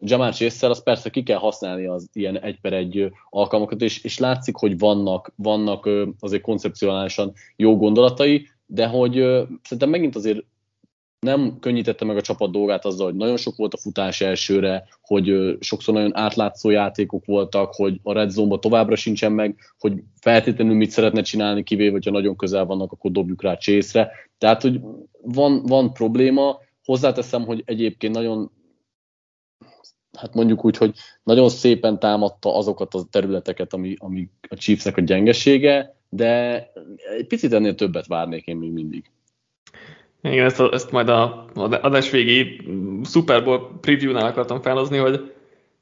Jamar 0.00 0.34
chase 0.34 0.68
az 0.68 0.82
persze 0.82 1.10
ki 1.10 1.22
kell 1.22 1.38
használni 1.38 1.86
az 1.86 2.08
ilyen 2.12 2.40
egy 2.40 2.60
per 2.60 2.72
egy 2.72 3.10
alkalmakat, 3.30 3.80
és, 3.80 4.02
és 4.04 4.18
látszik, 4.18 4.56
hogy 4.56 4.78
vannak, 4.78 5.32
vannak 5.36 5.88
azért 6.20 6.42
koncepcionálisan 6.42 7.32
jó 7.56 7.76
gondolatai, 7.76 8.48
de 8.66 8.86
hogy 8.86 9.12
szerintem 9.62 9.88
megint 9.88 10.16
azért 10.16 10.44
nem 11.20 11.58
könnyítette 11.60 12.04
meg 12.04 12.16
a 12.16 12.20
csapat 12.20 12.50
dolgát 12.50 12.84
azzal, 12.84 13.06
hogy 13.06 13.16
nagyon 13.16 13.36
sok 13.36 13.56
volt 13.56 13.74
a 13.74 13.78
futás 13.78 14.20
elsőre, 14.20 14.88
hogy 15.00 15.56
sokszor 15.60 15.94
nagyon 15.94 16.16
átlátszó 16.16 16.70
játékok 16.70 17.24
voltak, 17.24 17.74
hogy 17.74 18.00
a 18.02 18.12
red 18.12 18.30
zone 18.30 18.58
továbbra 18.58 18.96
sincsen 18.96 19.32
meg, 19.32 19.56
hogy 19.78 20.02
feltétlenül 20.20 20.74
mit 20.74 20.90
szeretne 20.90 21.22
csinálni, 21.22 21.62
kivéve, 21.62 21.90
hogyha 21.90 22.10
nagyon 22.10 22.36
közel 22.36 22.64
vannak, 22.64 22.92
akkor 22.92 23.10
dobjuk 23.10 23.42
rá 23.42 23.56
csészre. 23.56 24.10
Tehát, 24.38 24.62
hogy 24.62 24.80
van, 25.22 25.62
van 25.62 25.92
probléma, 25.92 26.58
hozzáteszem, 26.84 27.44
hogy 27.44 27.62
egyébként 27.64 28.14
nagyon 28.14 28.50
hát 30.18 30.34
mondjuk 30.34 30.64
úgy, 30.64 30.76
hogy 30.76 30.94
nagyon 31.22 31.48
szépen 31.48 31.98
támadta 31.98 32.56
azokat 32.56 32.94
a 32.94 33.04
területeket, 33.10 33.72
ami, 33.72 33.94
ami 33.98 34.30
a 34.48 34.54
Chiefsnek 34.54 34.96
a 34.96 35.00
gyengesége, 35.00 35.96
de 36.08 36.54
egy 37.18 37.26
picit 37.26 37.52
ennél 37.52 37.74
többet 37.74 38.06
várnék 38.06 38.46
én 38.46 38.56
még 38.56 38.70
mindig. 38.70 39.10
Igen, 40.22 40.44
ezt, 40.44 40.60
ezt 40.60 40.90
majd 40.90 41.08
a, 41.08 41.22
a 41.54 41.78
adás 41.82 42.10
végi 42.10 42.60
Super 43.04 43.44
Bowl 43.44 43.78
preview-nál 43.80 44.26
akartam 44.26 44.62
felhozni, 44.62 44.96
hogy, 44.98 45.32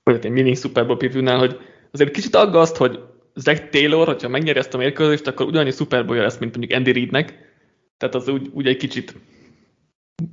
vagy 0.03 0.27
egy 0.27 0.31
mini 0.31 0.55
Super 0.55 0.87
Bowl 0.87 0.99
preview-nál, 0.99 1.38
hogy 1.38 1.61
azért 1.92 2.11
kicsit 2.11 2.35
aggaszt, 2.35 2.77
hogy 2.77 3.01
Zach 3.35 3.68
Taylor, 3.70 4.07
hogyha 4.07 4.29
megnyeri 4.29 4.59
ezt 4.59 4.75
a 4.75 4.79
mérkőzést, 4.79 5.27
akkor 5.27 5.46
ugyanannyi 5.46 5.70
Super 5.70 6.07
Bowl 6.07 6.20
lesz, 6.20 6.38
mint 6.38 6.57
mondjuk 6.57 6.79
Andy 6.79 6.92
Reidnek. 6.92 7.55
Tehát 7.99 8.14
az 8.14 8.29
úgy, 8.29 8.51
úgy 8.53 8.66
egy 8.66 8.77
kicsit 8.77 9.14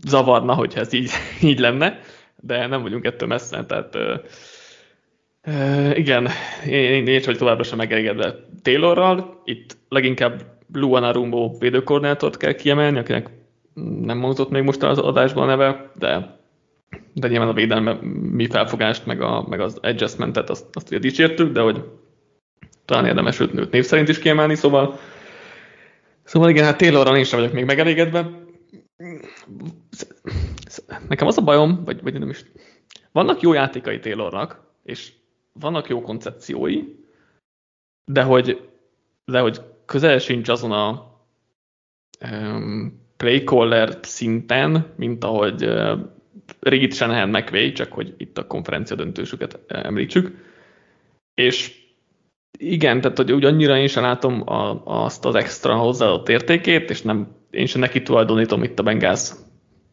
zavarna, 0.06 0.54
hogyha 0.54 0.80
ez 0.80 0.94
így, 0.94 1.12
így 1.42 1.60
lenne, 1.60 2.00
de 2.36 2.68
nem 2.68 2.82
vagyunk 2.82 3.06
ettől 3.06 3.28
messze, 3.28 3.66
tehát 3.66 3.96
uh, 3.96 4.20
uh, 5.48 5.98
igen, 5.98 6.30
én, 6.68 7.08
én 7.08 7.22
vagy 7.26 7.38
továbbra 7.38 7.64
sem 7.64 7.78
megelégedve 7.78 8.36
Taylorral. 8.62 9.42
Itt 9.46 9.78
leginkább 9.90 10.42
Luana 10.74 11.12
Rumbo 11.12 11.58
védőkoordinátort 11.60 12.38
kell 12.38 12.54
kiemelni, 12.54 12.98
akinek 12.98 13.30
nem 14.02 14.18
mondott 14.18 14.50
még 14.50 14.64
most 14.64 14.84
az 14.84 14.98
adásban 14.98 15.44
a 15.44 15.46
neve, 15.46 15.92
de, 15.96 16.40
de 17.14 17.28
nyilván 17.28 17.48
a 17.48 17.54
védelme 17.54 17.94
mi 18.32 18.48
felfogást, 18.48 19.06
meg, 19.06 19.22
a, 19.22 19.46
meg 19.48 19.60
az 19.60 19.78
adjustmentet, 19.82 20.50
azt, 20.50 20.66
azt 20.72 20.88
ugye 20.88 21.00
dicsértük, 21.00 21.52
de 21.52 21.62
hogy 21.62 21.84
talán 22.86 23.06
érdemes 23.06 23.40
őt, 23.40 23.54
őt 23.54 23.72
név 23.72 23.86
szerint 23.86 24.10
is 24.10 24.20
kiemelni, 24.20 24.56
szóval 24.56 25.00
Szóval 26.24 26.50
igen, 26.50 26.64
hát 26.64 26.78
Taylorral 26.78 27.18
én 27.18 27.24
sem 27.24 27.40
vagyok 27.40 27.54
még 27.54 27.66
megelégedve. 27.66 28.30
Nekem 31.08 31.28
az 31.28 31.38
a 31.38 31.42
bajom, 31.42 31.84
vagy, 31.84 32.02
vagy 32.02 32.20
nem 32.20 32.30
is, 32.30 32.46
vannak 33.12 33.42
jó 33.42 33.54
játékai 33.54 34.00
Taylornak, 34.00 34.62
és 34.84 35.14
vannak 35.54 35.88
jó 35.88 36.02
koncepciói, 36.02 36.84
de 38.06 38.24
hogy, 38.24 38.70
de 39.26 39.40
hogy 39.40 39.62
közel 39.86 40.20
sincs 40.20 40.50
azon 40.50 40.72
a 40.72 41.12
playcaller 43.24 44.00
szinten, 44.02 44.94
mint 44.96 45.24
ahogy 45.24 45.66
uh, 45.66 46.00
Reed 46.60 46.94
Shanahan 46.94 47.30
McVay, 47.30 47.72
csak 47.72 47.92
hogy 47.92 48.14
itt 48.18 48.38
a 48.38 48.48
konferencia 48.48 48.96
döntősüket 48.96 49.60
említsük. 49.68 50.36
És 51.34 51.82
igen, 52.60 53.02
tehát 53.02 53.18
hogy 53.18 53.32
úgy 53.32 53.46
annyira 53.46 53.78
én 53.78 53.88
sem 53.88 54.04
látom 54.04 54.42
a, 54.48 54.82
azt 54.86 55.26
az 55.26 55.36
extra 55.36 55.76
hozzáadott 55.76 56.30
értékét, 56.30 56.90
és 56.90 57.02
nem, 57.02 57.36
én 57.52 57.66
sem 57.66 57.82
neki 57.82 58.02
tulajdonítom 58.02 58.64
itt 58.64 58.80
a 58.80 58.84
Bengals 58.84 59.32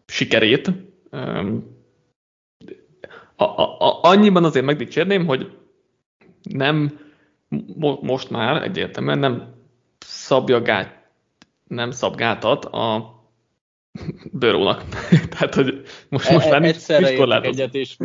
sikerét. 0.07 0.73
A, 3.37 3.45
a, 3.45 3.62
a, 3.79 3.99
annyiban 4.03 4.45
azért 4.45 4.64
megdicsérném, 4.64 5.27
hogy 5.27 5.51
nem 6.43 6.99
mo, 7.77 7.99
most 8.03 8.31
már 8.31 8.62
egyértelműen 8.62 9.19
nem 9.19 9.55
szabja 9.99 10.62
gát, 10.62 11.11
nem 11.64 11.90
szab 11.90 12.16
gátat 12.16 12.64
a 12.64 13.19
bőrónak. 14.33 14.85
Tehát, 15.33 15.55
hogy 15.55 15.83
most, 16.09 16.31
most 16.31 16.46
e, 16.46 16.50
már 16.50 16.62
Egyszerre 16.62 17.11
nincs 17.11 17.46
egyet, 17.46 17.74
és 17.74 17.96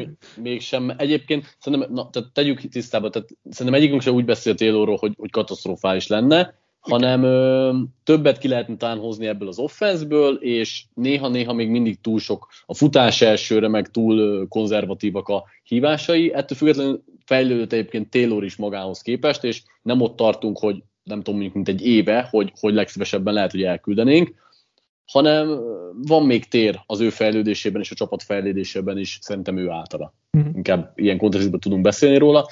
mégsem. 0.41 0.93
Egyébként 0.97 1.55
szerintem, 1.59 1.93
na, 1.93 2.09
tehát 2.09 2.29
tegyük 2.33 2.59
tisztába, 2.59 3.09
tehát 3.09 3.27
szerintem 3.49 3.81
egyikünk 3.81 4.01
sem 4.01 4.13
úgy 4.13 4.25
beszélt 4.25 4.57
Taylorról, 4.57 4.97
hogy, 4.97 5.13
hogy 5.17 5.31
katasztrofális 5.31 6.07
lenne, 6.07 6.53
hanem 6.79 7.23
ö, 7.23 7.73
többet 8.03 8.37
ki 8.37 8.47
lehetne 8.47 8.77
talán 8.77 8.97
hozni 8.97 9.27
ebből 9.27 9.47
az 9.47 9.59
offenszből, 9.59 10.35
és 10.35 10.83
néha-néha 10.93 11.53
még 11.53 11.69
mindig 11.69 12.01
túl 12.01 12.19
sok 12.19 12.47
a 12.65 12.73
futás 12.73 13.21
elsőre, 13.21 13.67
meg 13.67 13.91
túl 13.91 14.17
ö, 14.17 14.43
konzervatívak 14.49 15.27
a 15.27 15.43
hívásai. 15.63 16.33
Ettől 16.33 16.57
függetlenül 16.57 17.03
fejlődött 17.25 17.73
egyébként 17.73 18.09
Taylor 18.09 18.43
is 18.43 18.55
magához 18.55 19.01
képest, 19.01 19.43
és 19.43 19.63
nem 19.81 20.01
ott 20.01 20.15
tartunk, 20.15 20.57
hogy 20.57 20.83
nem 21.03 21.17
tudom, 21.17 21.33
mondjuk 21.33 21.53
mint 21.53 21.67
egy 21.67 21.87
éve, 21.87 22.27
hogy, 22.31 22.51
hogy 22.59 22.73
legszívesebben 22.73 23.33
lehet, 23.33 23.51
hogy 23.51 23.63
elküldenénk, 23.63 24.33
hanem 25.05 25.59
van 26.07 26.25
még 26.25 26.47
tér 26.47 26.81
az 26.85 26.99
ő 26.99 27.09
fejlődésében 27.09 27.81
és 27.81 27.91
a 27.91 27.95
csapat 27.95 28.23
fejlődésében 28.23 28.97
is, 28.97 29.17
szerintem 29.21 29.57
ő 29.57 29.69
általa. 29.69 30.13
Uh-huh. 30.37 30.55
Inkább 30.55 30.91
ilyen 30.95 31.17
kontextusban 31.17 31.59
tudunk 31.59 31.81
beszélni 31.81 32.17
róla. 32.17 32.47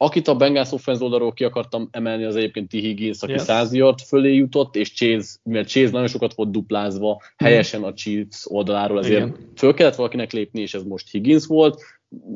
Akit 0.00 0.28
a 0.28 0.36
Bengals 0.36 0.72
offense 0.72 1.04
oldalról 1.04 1.32
ki 1.32 1.44
akartam 1.44 1.88
emelni, 1.90 2.24
az 2.24 2.36
egyébként 2.36 2.68
T. 2.68 2.72
Higgins, 2.72 3.22
aki 3.22 3.32
yes. 3.32 3.42
100 3.42 3.72
yard 3.72 4.00
fölé 4.00 4.34
jutott, 4.34 4.76
és 4.76 4.92
Chase, 4.92 5.38
mivel 5.42 5.64
Chase 5.64 5.90
nagyon 5.90 6.08
sokat 6.08 6.34
volt 6.34 6.50
duplázva, 6.50 7.10
uh-huh. 7.10 7.30
helyesen 7.36 7.82
a 7.82 7.94
Chiefs 7.94 8.46
oldaláról, 8.50 8.98
ezért 8.98 9.26
Igen. 9.26 9.52
föl 9.56 9.74
kellett 9.74 9.94
valakinek 9.94 10.32
lépni, 10.32 10.60
és 10.60 10.74
ez 10.74 10.82
most 10.82 11.10
Higgins 11.10 11.46
volt. 11.46 11.80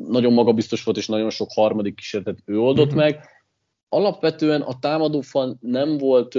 Nagyon 0.07 0.33
magabiztos 0.33 0.83
volt, 0.83 0.97
és 0.97 1.07
nagyon 1.07 1.29
sok 1.29 1.49
harmadik 1.53 1.95
kísérletet 1.95 2.43
ő 2.45 2.59
oldott 2.59 2.85
uh-huh. 2.85 3.01
meg. 3.01 3.19
Alapvetően 3.89 4.61
a 4.61 4.79
támadófal 4.79 5.57
nem 5.61 5.97
volt 5.97 6.37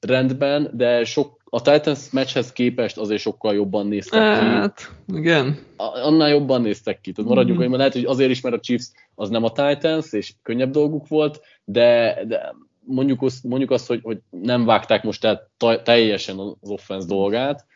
rendben, 0.00 0.70
de 0.74 1.04
sok 1.04 1.39
a 1.50 1.62
Titans 1.62 2.10
meccshez 2.10 2.52
képest 2.52 2.98
azért 2.98 3.20
sokkal 3.20 3.54
jobban 3.54 3.86
néztek 3.86 4.38
ki. 4.38 4.44
Hát, 4.44 4.90
igen. 5.14 5.58
Annál 5.76 6.28
jobban 6.28 6.62
néztek 6.62 7.00
ki. 7.00 7.12
Tehát 7.12 7.30
maradjunk, 7.30 7.58
mm-hmm. 7.58 7.68
hogy 7.68 7.78
lehet, 7.78 7.92
hogy 7.92 8.04
azért 8.04 8.30
is, 8.30 8.40
mert 8.40 8.54
a 8.54 8.60
Chiefs 8.60 8.90
az 9.14 9.28
nem 9.28 9.44
a 9.44 9.52
Titans, 9.52 10.12
és 10.12 10.32
könnyebb 10.42 10.70
dolguk 10.70 11.08
volt, 11.08 11.40
de, 11.64 12.20
de 12.26 12.54
mondjuk, 12.80 13.22
azt, 13.22 13.44
mondjuk 13.44 13.70
azt, 13.70 13.86
hogy, 13.86 14.00
hogy 14.02 14.18
nem 14.30 14.64
vágták 14.64 15.02
most 15.02 15.24
el 15.24 15.50
teljesen 15.82 16.38
az 16.38 16.70
offense 16.70 17.06
dolgát. 17.06 17.66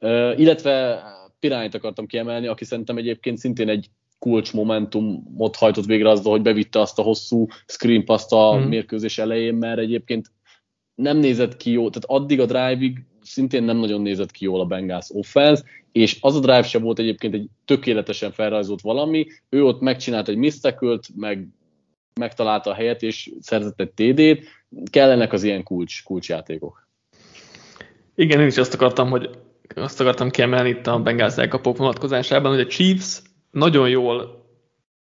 Uh, 0.00 0.38
illetve 0.38 1.02
Pirányt 1.40 1.74
akartam 1.74 2.06
kiemelni, 2.06 2.46
aki 2.46 2.64
szerintem 2.64 2.96
egyébként 2.96 3.38
szintén 3.38 3.68
egy 3.68 3.90
kulcs 4.18 4.52
momentumot 4.52 5.56
hajtott 5.56 5.84
végre 5.84 6.08
azzal, 6.08 6.32
hogy 6.32 6.42
bevitte 6.42 6.80
azt 6.80 6.98
a 6.98 7.02
hosszú 7.02 7.46
screen 7.66 8.04
a 8.28 8.56
mm. 8.56 8.62
mérkőzés 8.62 9.18
elején, 9.18 9.54
mert 9.54 9.78
egyébként 9.78 10.30
nem 10.94 11.16
nézett 11.16 11.56
ki 11.56 11.70
jó, 11.70 11.90
tehát 11.90 12.22
addig 12.22 12.40
a 12.40 12.46
drive-ig 12.46 13.04
szintén 13.30 13.62
nem 13.62 13.76
nagyon 13.76 14.00
nézett 14.00 14.30
ki 14.30 14.44
jól 14.44 14.60
a 14.60 14.64
Bengals 14.64 15.06
offense, 15.08 15.62
és 15.92 16.18
az 16.20 16.36
a 16.36 16.40
drive 16.40 16.62
sem 16.62 16.82
volt 16.82 16.98
egyébként 16.98 17.34
egy 17.34 17.48
tökéletesen 17.64 18.32
felrajzolt 18.32 18.80
valami, 18.80 19.26
ő 19.48 19.64
ott 19.64 19.80
megcsinált 19.80 20.28
egy 20.28 20.36
misztekült, 20.36 21.06
meg 21.16 21.48
megtalálta 22.14 22.70
a 22.70 22.74
helyet, 22.74 23.02
és 23.02 23.30
szerzett 23.40 23.80
egy 23.80 23.90
TD-t, 23.90 24.46
kellenek 24.90 25.32
az 25.32 25.42
ilyen 25.42 25.62
kulcs, 25.62 26.04
kulcsjátékok. 26.04 26.88
Igen, 28.14 28.40
én 28.40 28.46
is 28.46 28.56
azt 28.56 28.74
akartam, 28.74 29.10
hogy 29.10 29.30
azt 29.74 30.00
akartam 30.00 30.30
kiemelni 30.30 30.68
itt 30.68 30.86
a 30.86 31.00
Bengals 31.00 31.36
elkapók 31.36 31.76
vonatkozásában, 31.76 32.50
hogy 32.50 32.60
a 32.60 32.66
Chiefs 32.66 33.22
nagyon 33.50 33.88
jól 33.88 34.44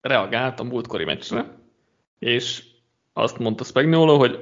reagált 0.01 0.59
a 0.59 0.63
múltkori 0.63 1.03
meccsre, 1.03 1.57
és 2.19 2.63
azt 3.13 3.37
mondta 3.37 3.63
Spagnuolo, 3.63 4.17
hogy 4.17 4.39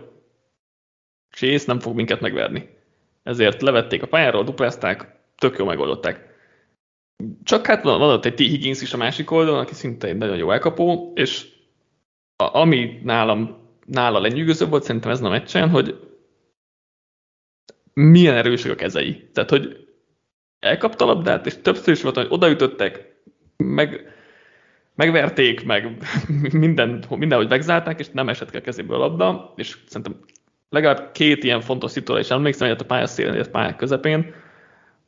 Chase 1.29 1.63
nem 1.67 1.79
fog 1.79 1.95
minket 1.95 2.21
megverni. 2.21 2.69
Ezért 3.23 3.61
levették 3.61 4.03
a 4.03 4.07
pályáról, 4.07 4.43
duplázták, 4.43 5.19
tök 5.37 5.57
jó 5.57 5.65
megoldották. 5.65 6.29
Csak 7.43 7.65
hát 7.65 7.83
van, 7.83 8.01
ott 8.01 8.25
egy 8.25 8.33
T. 8.33 8.39
Higgins 8.39 8.81
is 8.81 8.93
a 8.93 8.97
másik 8.97 9.31
oldalon, 9.31 9.59
aki 9.59 9.73
szinte 9.73 10.07
egy 10.07 10.17
nagyon 10.17 10.37
jó 10.37 10.51
elkapó, 10.51 11.11
és 11.15 11.47
a, 12.35 12.57
ami 12.57 12.99
nálam, 13.03 13.57
nála 13.85 14.19
lenyűgöző 14.19 14.65
volt 14.65 14.83
szerintem 14.83 15.11
ezen 15.11 15.25
a 15.25 15.29
meccsen, 15.29 15.69
hogy 15.69 15.99
milyen 17.93 18.35
erősek 18.35 18.71
a 18.71 18.75
kezei. 18.75 19.29
Tehát, 19.33 19.49
hogy 19.49 19.87
elkapta 20.59 21.03
a 21.05 21.07
labdát, 21.07 21.45
és 21.45 21.57
többször 21.61 21.93
is 21.93 22.01
volt, 22.01 22.15
hogy 22.15 22.27
odaütöttek, 22.29 23.15
meg, 23.57 24.13
megverték, 24.95 25.65
meg 25.65 25.97
minden, 26.51 27.03
mindenhogy 27.09 27.49
megzárták, 27.49 27.99
és 27.99 28.09
nem 28.09 28.29
esett 28.29 28.49
ki 28.49 28.57
a 28.57 28.61
kezéből 28.61 28.95
a 28.95 28.99
labda, 28.99 29.53
és 29.55 29.77
szerintem 29.87 30.19
legalább 30.71 31.11
két 31.11 31.43
ilyen 31.43 31.61
fontos 31.61 31.91
szituáció 31.91 32.23
is 32.23 32.29
emlékszem, 32.29 32.67
hogy 32.67 32.77
a 32.79 32.85
pálya 32.85 33.07
szélén, 33.07 33.41
a 33.41 33.49
pálya 33.51 33.75
közepén, 33.75 34.33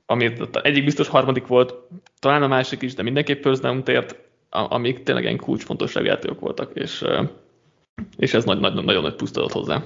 amit 0.06 0.58
egyik 0.62 0.84
biztos 0.84 1.08
harmadik 1.08 1.48
volt, 1.48 1.74
talán 2.20 2.44
a 2.44 2.48
másik 2.48 2.82
is, 2.82 2.94
de 2.94 3.04
mindenképp 3.04 3.44
down 3.44 3.84
tért, 3.84 4.16
amik 4.50 5.04
tényleg 5.04 5.24
ilyen 5.24 5.38
kulcsfontosságú 5.38 6.06
játékok 6.06 6.40
voltak, 6.40 6.72
és, 6.74 7.04
és 8.18 8.34
ez 8.34 8.44
nagy, 8.44 8.60
nagy, 8.60 8.74
nagyon 8.74 9.02
nagy 9.02 9.16
puszt 9.16 9.38
adott 9.38 9.52
hozzá. 9.52 9.84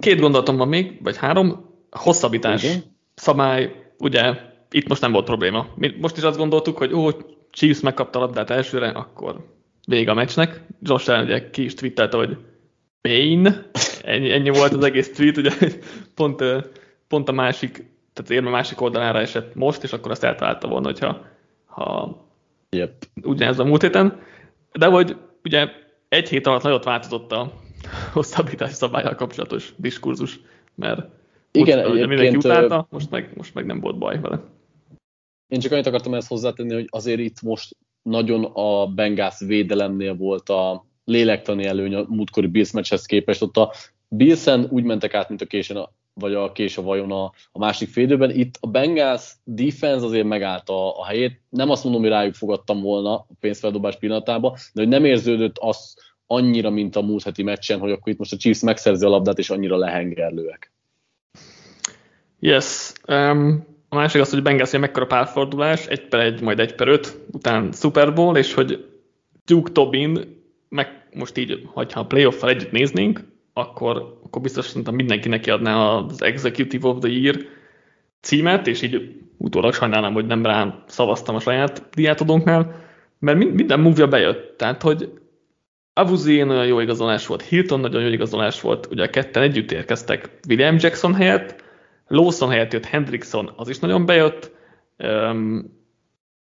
Két 0.00 0.20
gondolatom 0.20 0.56
van 0.56 0.68
még, 0.68 1.02
vagy 1.02 1.16
három. 1.16 1.68
Hosszabbítás. 1.90 2.64
Okay. 2.64 2.82
Szabály, 3.14 3.90
ugye 3.98 4.34
itt 4.70 4.88
most 4.88 5.00
nem 5.00 5.12
volt 5.12 5.24
probléma. 5.24 5.66
Mi 5.74 5.96
most 6.00 6.16
is 6.16 6.22
azt 6.22 6.38
gondoltuk, 6.38 6.78
hogy 6.78 6.92
ó, 6.92 7.10
Chiefs 7.50 7.80
megkapta 7.80 8.18
a 8.18 8.22
labdát 8.22 8.50
elsőre, 8.50 8.88
akkor 8.88 9.59
vége 9.86 10.10
a 10.10 10.14
meccsnek. 10.14 10.60
Josh 10.82 11.08
Allen 11.08 11.24
ugye 11.24 11.50
ki 11.50 11.64
is 11.64 11.74
twittelte, 11.74 12.16
hogy 12.16 12.36
pain, 13.00 13.66
ennyi, 14.02 14.30
ennyi 14.30 14.50
volt 14.50 14.72
az 14.72 14.84
egész 14.84 15.12
tweet, 15.12 15.36
ugye 15.36 15.50
pont, 16.14 16.42
pont 17.08 17.28
a 17.28 17.32
másik, 17.32 17.72
tehát 18.12 18.30
érme 18.30 18.50
másik 18.50 18.80
oldalára 18.80 19.18
esett 19.18 19.54
most, 19.54 19.82
és 19.82 19.92
akkor 19.92 20.10
azt 20.10 20.24
eltalálta 20.24 20.68
volna, 20.68 20.86
hogyha 20.86 21.26
ha 21.64 22.16
yep. 22.70 23.04
ugyanez 23.22 23.58
a 23.58 23.64
múlt 23.64 23.82
héten. 23.82 24.20
De 24.72 24.86
hogy 24.86 25.16
ugye 25.44 25.68
egy 26.08 26.28
hét 26.28 26.46
alatt 26.46 26.62
nagyot 26.62 26.84
változott 26.84 27.32
a 27.32 27.52
hosszabbítási 28.12 28.74
szabályal 28.74 29.14
kapcsolatos 29.14 29.72
diskurzus, 29.76 30.40
mert 30.74 31.08
igen, 31.52 31.90
ugye 31.90 32.06
mindenki 32.06 32.36
utálta, 32.36 32.86
most 32.90 33.10
meg, 33.10 33.32
most 33.36 33.54
meg 33.54 33.66
nem 33.66 33.80
volt 33.80 33.98
baj 33.98 34.20
vele. 34.20 34.40
Én 35.48 35.60
csak 35.60 35.72
annyit 35.72 35.86
akartam 35.86 36.14
ezt 36.14 36.28
hozzátenni, 36.28 36.74
hogy 36.74 36.86
azért 36.90 37.20
itt 37.20 37.42
most 37.42 37.76
nagyon 38.02 38.44
a 38.44 38.86
Bengász 38.86 39.44
védelemnél 39.44 40.14
volt 40.14 40.48
a 40.48 40.86
lélektani 41.04 41.64
előny 41.64 41.94
a 41.94 42.04
múltkori 42.08 42.46
Bills 42.46 42.70
meccshez 42.70 43.06
képest. 43.06 43.42
Ott 43.42 43.56
a 43.56 43.72
Billsen 44.08 44.66
úgy 44.70 44.84
mentek 44.84 45.14
át, 45.14 45.28
mint 45.28 45.40
a 45.40 45.46
késen 45.46 45.76
a, 45.76 45.90
vagy 46.14 46.34
a 46.34 46.52
kés 46.52 46.78
a 46.78 46.82
vajon 46.82 47.12
a, 47.12 47.24
a 47.52 47.58
másik 47.58 47.88
félidőben. 47.88 48.30
Itt 48.30 48.58
a 48.60 48.66
Bengals 48.66 49.32
defense 49.44 50.04
azért 50.04 50.26
megállt 50.26 50.68
a, 50.68 50.98
a 50.98 51.04
helyét. 51.04 51.40
Nem 51.48 51.70
azt 51.70 51.84
mondom, 51.84 52.02
hogy 52.02 52.10
rájuk 52.10 52.34
fogadtam 52.34 52.80
volna 52.80 53.14
a 53.14 53.26
pénzfeldobás 53.40 53.96
pillanatában, 53.96 54.52
de 54.72 54.80
hogy 54.80 54.90
nem 54.90 55.04
érződött 55.04 55.58
az 55.58 55.96
annyira, 56.26 56.70
mint 56.70 56.96
a 56.96 57.02
múlt 57.02 57.22
heti 57.22 57.42
meccsen, 57.42 57.78
hogy 57.78 57.90
akkor 57.90 58.12
itt 58.12 58.18
most 58.18 58.32
a 58.32 58.36
Chiefs 58.36 58.60
megszerzi 58.60 59.04
a 59.06 59.08
labdát, 59.08 59.38
és 59.38 59.50
annyira 59.50 59.76
lehengerlőek. 59.76 60.72
Yes. 62.38 62.92
Um, 63.08 63.69
a 63.92 63.96
másik 63.96 64.20
az, 64.20 64.30
hogy 64.30 64.42
Bengals 64.42 64.70
mekkora 64.70 65.06
párfordulás, 65.06 65.86
egy 65.86 66.08
per 66.08 66.20
egy, 66.20 66.40
majd 66.40 66.60
egy 66.60 66.74
per 66.74 66.88
öt, 66.88 67.18
után 67.32 67.72
Super 67.72 68.14
Bowl, 68.14 68.36
és 68.36 68.54
hogy 68.54 68.86
Duke 69.44 69.72
Tobin, 69.72 70.42
meg 70.68 71.08
most 71.14 71.36
így, 71.36 71.62
hogyha 71.72 72.00
a 72.00 72.06
playoff-fel 72.06 72.48
együtt 72.48 72.70
néznénk, 72.70 73.20
akkor, 73.52 74.18
akkor 74.24 74.42
biztos 74.42 74.66
szerintem 74.66 74.94
mindenki 74.94 75.28
neki 75.28 75.50
adná 75.50 75.76
az 75.76 76.22
Executive 76.22 76.88
of 76.88 76.98
the 76.98 77.10
Year 77.10 77.36
címet, 78.20 78.66
és 78.66 78.82
így 78.82 79.20
utólag 79.36 79.74
sajnálom, 79.74 80.12
hogy 80.12 80.26
nem 80.26 80.46
rám 80.46 80.82
szavaztam 80.86 81.34
a 81.34 81.40
saját 81.40 81.88
diátodónknál, 81.94 82.74
mert 83.18 83.38
minden 83.38 83.80
move 83.80 84.06
bejött. 84.06 84.56
Tehát, 84.56 84.82
hogy 84.82 85.12
Avuzi 85.92 86.42
nagyon 86.42 86.66
jó 86.66 86.80
igazolás 86.80 87.26
volt, 87.26 87.42
Hilton 87.42 87.80
nagyon 87.80 88.02
jó 88.02 88.08
igazolás 88.08 88.60
volt, 88.60 88.88
ugye 88.90 89.02
a 89.02 89.10
ketten 89.10 89.42
együtt 89.42 89.72
érkeztek 89.72 90.38
William 90.48 90.76
Jackson 90.78 91.14
helyett, 91.14 91.64
Lawson 92.10 92.50
helyett 92.50 92.72
jött 92.72 92.84
Hendrickson, 92.84 93.52
az 93.56 93.68
is 93.68 93.78
nagyon 93.78 94.06
bejött. 94.06 94.50
Um, 94.98 95.78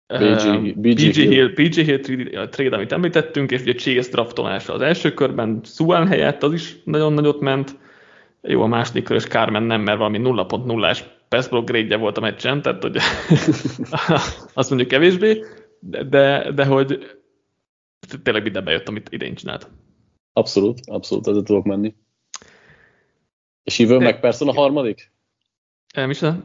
BG, 0.07 0.79
BG, 0.79 1.09
BG 1.09 1.15
Hill, 1.15 1.47
BG 1.47 1.73
Hill 1.73 1.99
trade, 1.99 2.49
trade, 2.49 2.75
amit 2.75 2.91
említettünk, 2.91 3.51
és 3.51 3.61
ugye 3.61 3.73
Chase 3.73 4.09
draftolása 4.09 4.73
az 4.73 4.81
első 4.81 5.13
körben, 5.13 5.61
Suan 5.63 6.07
helyett 6.07 6.43
az 6.43 6.53
is 6.53 6.77
nagyon 6.83 7.13
nagyot 7.13 7.39
ment. 7.39 7.77
Jó, 8.41 8.61
a 8.61 8.67
második 8.67 9.03
körös 9.03 9.23
Carmen 9.23 9.63
nem, 9.63 9.81
mert 9.81 9.97
valami 9.97 10.19
0.0-ás 10.21 11.03
passblock 11.27 11.69
grade 11.69 11.97
volt 11.97 12.17
a 12.17 12.21
meccsen, 12.21 12.61
tehát 12.61 12.81
hogy 12.81 12.97
azt 14.53 14.69
mondjuk 14.69 14.89
kevésbé, 14.89 15.43
de, 15.79 16.03
de, 16.03 16.51
de 16.51 16.65
hogy 16.65 17.17
tényleg 18.23 18.43
minden 18.43 18.63
bejött, 18.63 18.87
amit 18.87 19.09
idén 19.11 19.35
csinált. 19.35 19.69
Abszolút, 20.33 20.79
abszolút, 20.85 21.27
ezzel 21.27 21.43
tudok 21.43 21.65
menni. 21.65 21.95
És 23.63 23.79
Ivan 23.79 24.03
McPherson 24.03 24.47
a 24.47 24.53
harmadik? 24.53 25.12
Micsoda? 25.93 26.43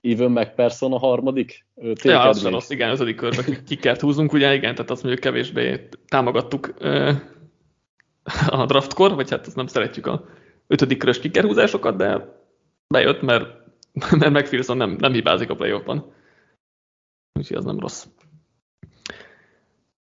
Even 0.00 0.30
McPherson 0.30 0.92
a 0.92 0.98
harmadik? 0.98 1.66
Ja, 2.02 2.20
az 2.20 2.40
sem 2.40 2.52
rossz, 2.52 2.70
igen, 2.70 2.90
ötödik 2.90 3.16
körbe 3.16 3.62
kikert 3.66 4.00
húzunk, 4.00 4.32
ugye 4.32 4.54
igen, 4.54 4.74
tehát 4.74 4.90
azt 4.90 5.02
mondjuk 5.02 5.24
kevésbé 5.24 5.88
támogattuk 6.06 6.74
a 8.46 8.66
draftkor, 8.66 9.14
vagy 9.14 9.30
hát 9.30 9.46
azt 9.46 9.56
nem 9.56 9.66
szeretjük 9.66 10.06
a 10.06 10.24
ötödik 10.66 10.98
körös 10.98 11.18
kikerhúzásokat, 11.18 11.96
de 11.96 12.40
bejött, 12.86 13.22
mert, 13.22 13.46
mert 14.18 14.32
McPherson 14.32 14.76
nem, 14.76 14.96
nem 14.98 15.12
hibázik 15.12 15.50
a 15.50 15.54
playoffban. 15.54 16.12
Úgyhogy 17.32 17.56
az 17.56 17.64
nem 17.64 17.78
rossz. 17.78 18.06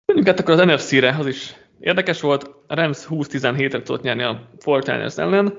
Menjünk 0.04 0.28
át 0.28 0.40
akkor 0.40 0.60
az 0.60 0.66
NFC-re, 0.66 1.16
az 1.18 1.26
is 1.26 1.54
érdekes 1.80 2.20
volt. 2.20 2.50
A 2.66 2.74
Rams 2.74 3.06
20-17-re 3.10 3.82
tudott 3.82 4.02
nyerni 4.02 4.22
a 4.22 4.48
49 4.64 5.18
ellen. 5.18 5.58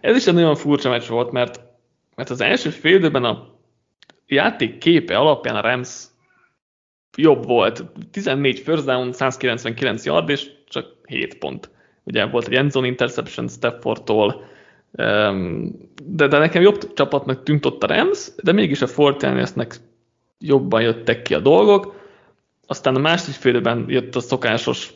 Ez 0.00 0.16
is 0.16 0.26
egy 0.26 0.34
nagyon 0.34 0.56
furcsa 0.56 0.90
meccs 0.90 1.06
volt, 1.06 1.30
mert, 1.30 1.60
mert 2.14 2.30
az 2.30 2.40
első 2.40 2.70
fél 2.70 2.94
időben 2.94 3.24
a 3.24 3.56
játék 4.26 4.78
képe 4.78 5.16
alapján 5.16 5.56
a 5.56 5.60
Rams 5.60 6.04
jobb 7.16 7.46
volt. 7.46 7.84
14 8.10 8.58
first 8.58 8.84
down, 8.84 9.12
199 9.12 10.04
yard, 10.04 10.28
és 10.28 10.50
csak 10.68 10.86
7 11.04 11.38
pont. 11.38 11.70
Ugye 12.04 12.26
volt 12.26 12.46
egy 12.46 12.54
endzone 12.54 12.86
interception 12.86 13.48
Staffordtól, 13.48 14.44
de, 16.04 16.26
de 16.26 16.38
nekem 16.38 16.62
jobb 16.62 16.92
csapatnak 16.92 17.42
tűnt 17.42 17.66
ott 17.66 17.82
a 17.82 17.86
Rams, 17.86 18.30
de 18.42 18.52
mégis 18.52 18.82
a 18.82 18.86
Fortinesnek 18.86 19.76
jobban 20.38 20.82
jöttek 20.82 21.22
ki 21.22 21.34
a 21.34 21.40
dolgok. 21.40 21.96
Aztán 22.66 22.94
a 22.94 22.98
második 22.98 23.34
félőben 23.34 23.84
jött 23.88 24.14
a 24.14 24.20
szokásos 24.20 24.92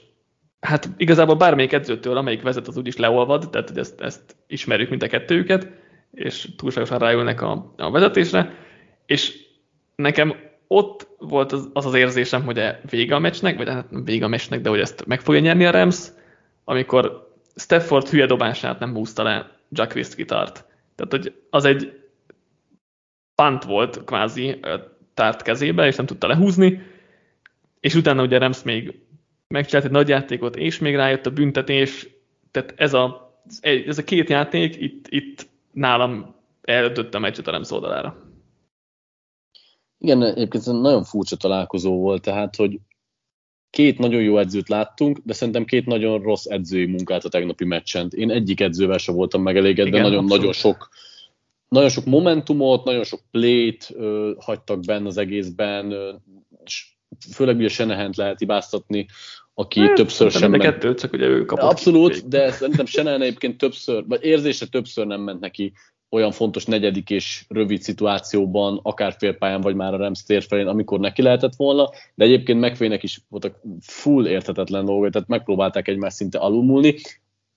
hát 0.63 0.91
igazából 0.97 1.35
bármelyik 1.35 1.73
edzőtől, 1.73 2.17
amelyik 2.17 2.43
vezet, 2.43 2.69
az 2.69 2.77
úgyis 2.77 2.97
leolvad, 2.97 3.51
tehát 3.51 3.69
hogy 3.69 3.79
ezt, 3.79 4.01
ezt 4.01 4.37
ismerjük 4.47 4.89
mind 4.89 5.03
a 5.03 5.07
kettőjüket, 5.07 5.69
és 6.11 6.49
túlságosan 6.57 6.99
ráülnek 6.99 7.43
a, 7.43 7.75
a 7.77 7.91
vezetésre, 7.91 8.55
és 9.07 9.39
nekem 9.95 10.35
ott 10.67 11.09
volt 11.19 11.53
az 11.53 11.71
az, 11.73 11.87
az 11.87 11.95
érzésem, 11.95 12.45
hogy 12.45 12.59
e 12.59 12.81
vége 12.91 13.15
a 13.15 13.19
meccsnek, 13.19 13.57
vagy 13.57 13.69
hát 13.69 13.87
vége 14.05 14.25
a 14.25 14.29
meccsnek, 14.29 14.61
de 14.61 14.69
hogy 14.69 14.81
ezt 14.81 15.07
meg 15.07 15.21
fogja 15.21 15.41
nyerni 15.41 15.65
a 15.65 15.71
Rams, 15.71 16.09
amikor 16.65 17.33
Stafford 17.57 18.09
hülye 18.09 18.27
dobását 18.27 18.79
nem 18.79 18.95
húzta 18.95 19.23
le 19.23 19.51
Jack 19.71 19.95
Wiskitart. 19.95 20.65
Tehát, 20.95 21.13
hogy 21.13 21.43
az 21.51 21.65
egy 21.65 22.01
pant 23.35 23.65
volt 23.65 24.05
kvázi 24.05 24.61
tárt 25.15 25.43
kezébe, 25.43 25.87
és 25.87 25.97
nem 25.97 26.07
tudta 26.07 26.27
lehúzni, 26.27 26.83
és 27.81 27.95
utána 27.95 28.23
ugye 28.23 28.39
Rams 28.39 28.63
még 28.63 29.02
megcsinált 29.53 29.85
egy 29.85 29.93
nagy 29.93 30.09
játékot, 30.09 30.57
és 30.57 30.79
még 30.79 30.95
rájött 30.95 31.27
a 31.27 31.31
büntetés, 31.31 32.09
tehát 32.51 32.75
ez 32.77 32.95
a, 32.95 33.33
ez 33.61 33.99
a 33.99 34.05
két 34.05 34.29
játék 34.29 34.77
itt, 34.77 35.07
itt 35.09 35.49
nálam 35.73 36.35
eldöntött 36.63 37.15
a 37.15 37.19
meccset 37.19 37.47
a 37.49 37.51
Rams 37.51 37.71
oldalára. 37.71 38.17
Igen, 39.99 40.23
egyébként 40.23 40.67
ez 40.67 40.73
nagyon 40.73 41.05
furcsa 41.05 41.37
találkozó 41.37 41.99
volt, 41.99 42.23
tehát, 42.23 42.57
hogy 42.57 42.79
két 43.71 43.99
nagyon 43.99 44.23
jó 44.23 44.39
edzőt 44.39 44.69
láttunk, 44.69 45.19
de 45.25 45.33
szerintem 45.33 45.65
két 45.65 45.87
nagyon 45.87 46.23
rossz 46.23 46.45
edzői 46.45 46.87
munkát 46.87 47.25
a 47.25 47.29
tegnapi 47.29 47.65
meccsen. 47.65 48.09
Én 48.15 48.31
egyik 48.31 48.61
edzővel 48.61 48.99
sem 48.99 49.15
voltam 49.15 49.43
megelégedve, 49.43 50.01
nagyon-nagyon 50.01 50.53
sok 50.53 50.89
nagyon 51.69 51.89
sok 51.89 52.05
momentumot, 52.05 52.85
nagyon 52.85 53.05
sok 53.05 53.21
plét 53.31 53.91
ö, 53.95 54.33
hagytak 54.39 54.81
benne 54.81 55.07
az 55.07 55.17
egészben, 55.17 55.91
ö, 55.91 56.13
főleg 57.35 57.57
ugye 57.57 57.69
Senehent 57.69 58.17
lehet 58.17 58.39
hibáztatni, 58.39 59.07
aki 59.55 59.81
hát, 59.81 59.95
többször 59.95 60.31
sem 60.31 60.51
ment. 60.51 60.63
kettőt, 60.63 61.01
csak 61.01 61.13
ugye 61.13 61.27
ő 61.27 61.45
kapott. 61.45 61.71
Abszolút, 61.71 62.29
de 62.29 62.51
szerintem 62.51 62.87
Senehen 62.87 63.23
egyébként 63.23 63.59
többször, 63.59 64.05
vagy 64.07 64.25
érzése 64.25 64.67
többször 64.67 65.07
nem 65.07 65.21
ment 65.21 65.41
neki 65.41 65.73
olyan 66.11 66.31
fontos 66.31 66.65
negyedik 66.65 67.11
és 67.11 67.45
rövid 67.49 67.83
szituációban, 67.83 68.81
akár 68.83 69.15
félpályán, 69.19 69.61
vagy 69.61 69.75
már 69.75 69.95
a 69.95 69.97
Rams 69.97 70.23
térfelén, 70.23 70.67
amikor 70.67 71.01
neki 71.01 71.23
lehetett 71.23 71.55
volna, 71.57 71.91
de 72.15 72.25
egyébként 72.25 72.61
megfének 72.61 73.03
is 73.03 73.21
voltak 73.29 73.61
full 73.81 74.27
érthetetlen 74.27 74.85
dolgok, 74.85 75.11
tehát 75.11 75.29
megpróbálták 75.29 75.89
egymást 75.89 76.17
szinte 76.17 76.39
alulmúlni. 76.39 76.95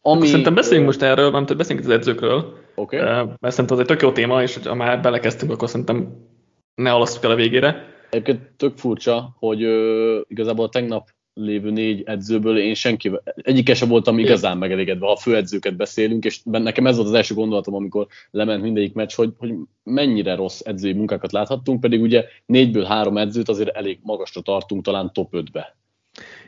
Ami, 0.01 0.27
Szerintem 0.27 0.53
beszéljünk 0.53 0.88
most 0.88 1.01
erről, 1.01 1.31
mert 1.31 1.58
beszéljünk 1.58 1.88
az 1.88 1.93
edzőkről, 1.93 2.58
okay. 2.75 2.99
mert 3.39 3.53
szerintem 3.53 3.77
az 3.77 3.79
egy 3.79 3.86
tök 3.86 4.01
jó 4.01 4.12
téma, 4.12 4.41
és 4.41 4.58
ha 4.63 4.75
már 4.75 5.01
belekezdtünk, 5.01 5.51
akkor 5.51 5.69
szerintem 5.69 6.27
ne 6.75 6.91
alasszuk 6.91 7.23
el 7.23 7.31
a 7.31 7.36
végére. 7.36 7.93
Egyébként 8.10 8.41
tök 8.58 8.77
furcsa, 8.77 9.36
hogy 9.39 9.63
ö, 9.63 10.19
igazából 10.27 10.69
tegnap 10.69 11.10
lévő 11.38 11.69
négy 11.69 12.04
edzőből 12.06 12.58
én 12.58 12.74
senki, 12.74 13.12
egyike 13.36 13.74
sem 13.74 13.89
voltam 13.89 14.19
igazán 14.19 14.58
megelégedve, 14.58 15.08
ha 15.08 15.15
főedzőket 15.15 15.76
beszélünk, 15.76 16.26
és 16.26 16.39
nekem 16.43 16.88
ez 16.88 16.95
volt 16.95 17.08
az 17.08 17.13
első 17.13 17.34
gondolatom, 17.34 17.76
amikor 17.76 18.08
lement 18.32 18.62
mindegyik 18.62 18.93
meccs, 18.93 19.13
hogy, 19.13 19.34
hogy 19.38 19.54
mennyire 19.84 20.36
rossz 20.36 20.62
edzői 20.63 20.93
munkákat 20.93 21.32
láthattunk, 21.32 21.80
pedig 21.80 22.02
ugye 22.02 22.26
négyből 22.45 22.84
három 22.84 23.17
edzőt 23.17 23.50
azért 23.50 23.76
elég 23.76 24.00
magasra 24.02 24.41
tartunk, 24.41 24.84
talán 24.84 25.13
top 25.13 25.30
5-be. 25.32 25.76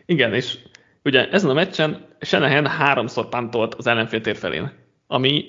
Igen, 0.05 0.33
és 0.33 0.57
ugye 1.03 1.29
ezen 1.29 1.49
a 1.49 1.53
meccsen 1.53 2.05
Senehen 2.19 2.67
háromszor 2.67 3.29
pantolt 3.29 3.73
az 3.73 3.87
ellenfél 3.87 4.21
tér 4.21 4.35
felén, 4.35 4.71
ami 5.07 5.45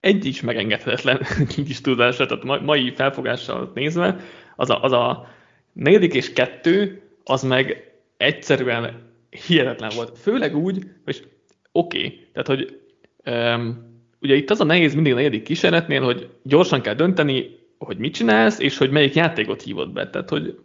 egy 0.00 0.24
is 0.24 0.40
megengedhetetlen 0.40 1.20
kis 1.66 1.80
tudásra, 1.80 2.26
tehát 2.26 2.62
mai 2.62 2.92
felfogással 2.94 3.70
nézve, 3.74 4.16
az 4.56 4.70
a, 4.70 4.82
az 4.82 4.92
a 4.92 5.28
negyedik 5.72 6.14
és 6.14 6.32
kettő, 6.32 7.02
az 7.24 7.42
meg 7.42 7.91
egyszerűen 8.22 9.10
hihetetlen 9.46 9.90
volt. 9.94 10.18
Főleg 10.18 10.56
úgy, 10.56 10.82
hogy 11.04 11.26
oké, 11.72 11.98
okay, 11.98 12.28
tehát 12.32 12.48
hogy 12.48 12.80
um, 13.26 13.90
ugye 14.20 14.34
itt 14.34 14.50
az 14.50 14.60
a 14.60 14.64
nehéz 14.64 14.94
mindig 14.94 15.12
a 15.12 15.16
negyedik 15.16 15.42
kísérletnél, 15.42 16.02
hogy 16.02 16.28
gyorsan 16.42 16.80
kell 16.80 16.94
dönteni, 16.94 17.58
hogy 17.78 17.98
mit 17.98 18.14
csinálsz, 18.14 18.58
és 18.58 18.78
hogy 18.78 18.90
melyik 18.90 19.14
játékot 19.14 19.62
hívod 19.62 19.92
be. 19.92 20.10
Tehát, 20.10 20.28
hogy 20.28 20.58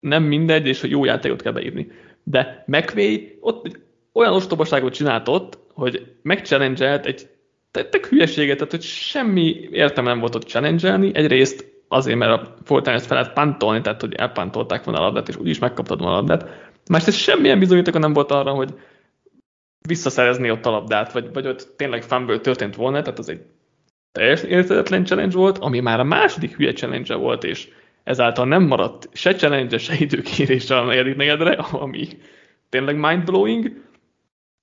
nem 0.00 0.22
mindegy, 0.22 0.66
és 0.66 0.80
hogy 0.80 0.90
jó 0.90 1.04
játékot 1.04 1.42
kell 1.42 1.52
beírni. 1.52 1.90
De 2.22 2.64
McVay 2.66 3.38
ott 3.40 3.78
olyan 4.12 4.32
ostobaságot 4.32 4.94
csinált 4.94 5.28
ott, 5.28 5.58
hogy 5.72 6.12
megchallengelt 6.22 7.06
egy 7.06 7.28
tettek 7.70 8.06
hülyeséget, 8.06 8.56
tehát 8.56 8.72
hogy 8.72 8.82
semmi 8.82 9.68
értelme 9.70 10.10
nem 10.10 10.20
volt 10.20 10.34
ott 10.34 10.48
challenge 10.48 10.98
Egyrészt 11.12 11.74
azért, 11.88 12.18
mert 12.18 12.32
a 12.32 12.54
Fortnite 12.64 12.98
fel 12.98 13.16
lehet 13.16 13.32
pantolni, 13.32 13.80
tehát 13.80 14.00
hogy 14.00 14.14
elpantolták 14.14 14.84
volna 14.84 15.00
a 15.00 15.04
labdát, 15.04 15.28
és 15.28 15.36
úgyis 15.36 15.58
megkaptad 15.58 15.98
volna 15.98 16.14
a 16.14 16.16
labdát. 16.16 16.65
Másrészt 16.90 17.18
semmilyen 17.18 17.58
bizonyítéka 17.58 17.98
nem 17.98 18.12
volt 18.12 18.30
arra, 18.30 18.52
hogy 18.52 18.74
visszaszerezni 19.86 20.50
ott 20.50 20.66
a 20.66 20.70
labdát, 20.70 21.12
vagy, 21.12 21.32
vagy 21.32 21.46
ott 21.46 21.74
tényleg 21.76 22.02
fumble 22.02 22.38
történt 22.38 22.76
volna, 22.76 23.02
tehát 23.02 23.18
az 23.18 23.28
egy 23.28 23.42
teljesen 24.12 24.50
értetetlen 24.50 25.04
challenge 25.04 25.36
volt, 25.36 25.58
ami 25.58 25.80
már 25.80 26.00
a 26.00 26.04
második 26.04 26.56
hülye 26.56 26.72
challenge 26.72 27.14
volt, 27.14 27.44
és 27.44 27.68
ezáltal 28.04 28.46
nem 28.46 28.62
maradt 28.62 29.08
se 29.12 29.34
challenge, 29.34 29.78
se 29.78 29.94
időkérés 29.98 30.70
a 30.70 30.84
negyedik 30.84 31.16
negyedre, 31.16 31.52
ami 31.52 32.08
tényleg 32.68 32.96
mindblowing, 32.96 33.84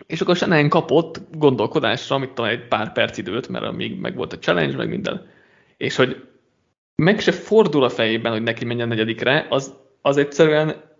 és 0.07 0.21
akkor 0.21 0.35
Shanahan 0.35 0.69
kapott 0.69 1.21
gondolkodásra, 1.31 2.15
amit 2.15 2.31
talán 2.31 2.51
egy 2.51 2.67
pár 2.67 2.91
perc 2.91 3.17
időt, 3.17 3.47
mert 3.47 3.71
még 3.71 3.99
meg 3.99 4.15
volt 4.15 4.33
a 4.33 4.39
challenge, 4.39 4.75
meg 4.75 4.89
minden. 4.89 5.25
És 5.77 5.95
hogy 5.95 6.27
meg 6.95 7.19
se 7.19 7.31
fordul 7.31 7.83
a 7.83 7.89
fejében, 7.89 8.31
hogy 8.31 8.43
neki 8.43 8.65
menjen 8.65 8.87
negyedikre, 8.87 9.45
az, 9.49 9.73
az 10.01 10.17
egyszerűen 10.17 10.92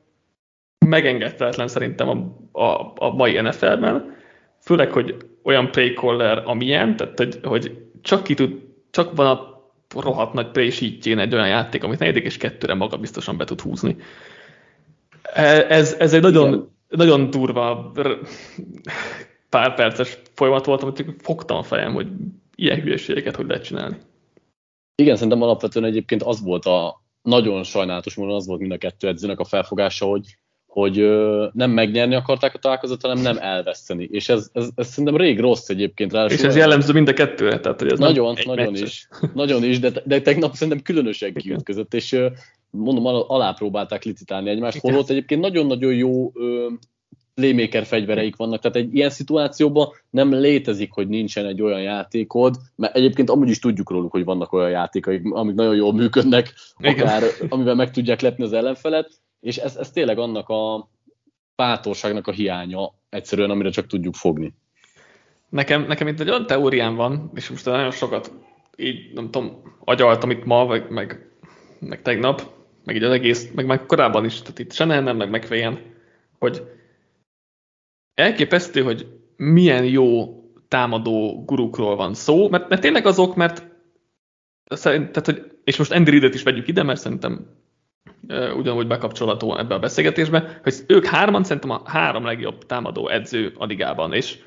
megengedhetetlen 0.86 1.68
szerintem 1.68 2.10
a, 2.10 2.62
a, 2.64 2.94
a 2.96 3.14
mai 3.14 3.42
NFL-ben, 3.42 4.16
főleg, 4.62 4.92
hogy 4.92 5.16
olyan 5.44 5.72
playcaller, 5.72 6.44
amilyen, 6.46 6.96
tehát 6.96 7.18
hogy, 7.18 7.40
hogy 7.44 7.78
csak 8.02 8.24
ki 8.24 8.34
tud, 8.34 8.62
csak 8.92 9.16
van 9.16 9.28
a 9.28 9.62
rohadt 10.02 10.34
nagy 10.34 10.52
play 10.52 10.70
sheetjén 10.70 11.20
egy 11.20 11.34
olyan 11.34 11.48
játék, 11.48 11.84
amit 11.84 12.00
negyedik 12.00 12.24
és 12.24 12.38
kettőre 12.38 12.74
maga 12.74 12.98
biztosan 12.98 13.38
be 13.38 13.46
tud 13.46 13.62
húzni. 13.62 13.96
E, 15.34 15.66
ez, 15.70 15.96
ez 16.00 16.14
egy 16.14 16.22
nagyon, 16.22 16.72
nagyon 16.88 17.30
durva 17.30 17.92
pár 19.50 19.76
perces 19.76 20.18
folyamat 20.34 20.66
volt, 20.66 20.84
amit 20.84 21.16
fogtam 21.18 21.58
a 21.58 21.64
fejem, 21.64 21.94
hogy 21.94 22.08
ilyen 22.56 22.82
hülyeségeket 22.82 23.36
hogy 23.36 23.48
lehet 23.48 23.64
csinálni. 23.64 23.98
Igen, 24.96 25.16
szerintem 25.16 25.42
alapvetően 25.42 25.86
egyébként 25.86 26.24
az 26.24 26.42
volt 26.42 26.66
a 26.66 27.02
nagyon 27.22 27.64
sajnálatos 27.64 28.16
módon 28.16 28.36
az 28.36 28.48
volt 28.48 28.60
mind 28.60 28.72
a 28.72 28.78
kettő 28.78 29.08
edzőnek 29.08 29.40
a 29.40 29.44
felfogása, 29.44 30.06
hogy 30.06 30.38
hogy 30.74 30.96
nem 31.54 31.72
megnyerni 31.72 32.16
akarták 32.16 32.54
a 32.54 32.58
találkozót, 32.58 33.02
hanem 33.02 33.22
nem 33.22 33.38
elveszteni. 33.38 34.08
És 34.12 34.30
ez, 34.30 34.50
ez, 34.54 34.68
ez 34.76 34.88
szerintem 34.88 35.18
rég 35.18 35.40
rossz 35.40 35.70
egyébként. 35.70 36.14
Ráadásul 36.14 36.38
és 36.38 36.44
ez 36.44 36.56
jellemző 36.56 36.94
mind 36.94 37.08
a 37.08 37.14
kettőre. 37.14 37.60
Tehát, 37.60 37.80
hogy 37.80 37.92
ez 37.92 38.00
nagyon, 38.00 38.38
nagyon 38.46 38.72
meccses. 38.72 38.90
is. 38.90 39.08
Nagyon 39.34 39.64
is, 39.64 39.80
de, 39.80 39.92
de 40.06 40.22
tegnap 40.22 40.54
szerintem 40.54 40.82
különösen 40.82 41.34
kiütközött, 41.34 41.94
és 41.94 42.20
mondom, 42.70 43.06
alá 43.06 43.52
próbálták 43.52 44.04
licitálni 44.04 44.50
egymást, 44.50 44.80
holott 44.80 45.10
egyébként 45.10 45.42
nagyon-nagyon 45.42 45.94
jó 45.94 46.32
playmaker 47.36 47.86
fegyvereik 47.86 48.36
vannak, 48.36 48.62
tehát 48.62 48.78
egy 48.78 48.96
ilyen 48.96 49.10
szituációban 49.10 49.88
nem 50.10 50.34
létezik, 50.34 50.92
hogy 50.92 51.08
nincsen 51.08 51.46
egy 51.46 51.62
olyan 51.62 51.82
játékod, 51.82 52.56
mert 52.76 52.96
egyébként 52.96 53.30
amúgy 53.30 53.50
is 53.50 53.60
tudjuk 53.60 53.90
róluk, 53.90 54.12
hogy 54.12 54.24
vannak 54.24 54.54
olyan 54.54 54.70
játékaik, 54.70 55.22
amik 55.34 55.56
nagyon 55.56 55.76
jól 55.76 55.94
működnek, 55.94 56.54
akár 56.78 57.24
amivel 57.50 57.76
meg 57.76 57.92
tudják 57.92 58.22
lepni 58.22 58.44
az 58.44 58.54
ellenfelet, 58.54 59.22
és 59.44 59.58
ez, 59.58 59.76
ez 59.76 59.92
tényleg 59.92 60.18
annak 60.18 60.50
a 60.50 60.90
bátorságnak 61.56 62.28
a 62.28 62.32
hiánya 62.32 62.94
egyszerűen, 63.10 63.50
amire 63.50 63.70
csak 63.70 63.88
tudjuk 63.88 64.16
fogni. 64.16 64.54
Nekem, 65.50 65.86
nekem 65.86 66.08
itt 66.08 66.20
egy 66.20 66.30
olyan 66.30 66.46
teóriám 66.46 66.96
van, 66.96 67.32
és 67.34 67.50
most 67.50 67.66
nagyon 67.66 67.92
sokat 67.92 68.32
így, 68.76 69.14
nem 69.14 69.32
tudom, 69.32 69.62
agyaltam 69.80 70.30
itt 70.30 70.46
ma, 70.46 70.66
meg, 70.66 70.90
meg, 70.90 71.32
meg 71.80 72.02
tegnap, 72.02 72.42
meg 72.84 72.96
így 72.96 73.04
az 73.04 73.12
egész, 73.12 73.52
meg 73.56 73.66
már 73.66 73.86
korábban 73.86 74.26
is, 74.26 74.42
tehát 74.42 74.60
itt 74.60 74.78
nem, 74.78 75.18
meg 75.18 75.30
megféljen, 75.30 75.80
hogy 76.40 76.64
elképesztő, 78.14 78.84
hogy 78.84 79.08
milyen 79.36 79.86
jó 79.86 80.38
támadó 80.68 81.44
gurukról 81.46 81.96
van 81.96 82.14
szó, 82.14 82.50
mert, 82.50 82.70
mert 82.70 82.82
tényleg 82.82 83.06
azok, 83.06 83.36
mert 83.36 83.68
szerint, 84.66 85.12
tehát, 85.12 85.26
hogy, 85.26 85.58
és 85.64 85.78
most 85.78 85.92
Andy 85.92 86.10
Reid-et 86.10 86.34
is 86.34 86.44
vegyük 86.44 86.68
ide, 86.68 86.84
mert 86.84 87.00
szerintem 87.00 87.63
ugyanúgy 88.56 88.88
bekapcsolható 88.88 89.58
ebbe 89.58 89.76
a 89.76 89.80
beszélgetésbe, 89.80 90.60
hogy 90.64 90.74
ők 90.88 91.06
hárman 91.06 91.44
szerintem 91.44 91.70
a 91.70 91.82
három 91.86 92.26
legjobb 92.26 92.66
támadó 92.66 93.08
edző 93.08 93.54
a 93.58 93.66
ligában, 93.66 94.14
és 94.14 94.40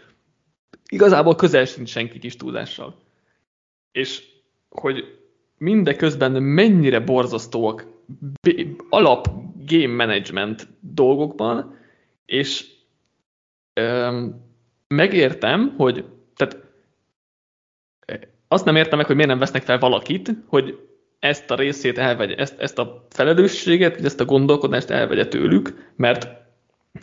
igazából 0.89 1.35
közel 1.35 1.65
sincs 1.65 1.89
senki 1.89 2.19
kis 2.19 2.37
túlzással. 2.37 2.97
És 3.93 4.25
hogy 4.69 5.19
mindeközben 5.59 6.43
mennyire 6.43 7.01
borzasztóak 7.01 7.87
alap 8.89 9.29
game 9.67 9.95
management 9.95 10.69
dolgokban, 10.81 11.79
és 12.25 12.67
öm, 13.73 14.45
megértem, 14.89 15.75
hogy 15.77 16.05
tehát 16.37 16.65
azt 18.49 18.65
nem 18.65 18.77
értem 18.77 18.99
meg, 18.99 19.07
hogy 19.07 19.15
miért 19.15 19.31
nem 19.31 19.39
vesznek 19.39 19.63
fel 19.63 19.79
valakit, 19.79 20.31
hogy 20.47 20.87
ezt 21.27 21.51
a 21.51 21.55
részét 21.55 21.99
elvegye, 21.99 22.35
ezt, 22.35 22.61
ezt 22.61 22.79
a 22.79 23.07
felelősséget, 23.11 23.97
vagy 23.97 24.05
ezt 24.05 24.21
a 24.21 24.25
gondolkodást 24.25 24.91
elvegye 24.91 25.27
tőlük, 25.27 25.93
mert 25.97 26.29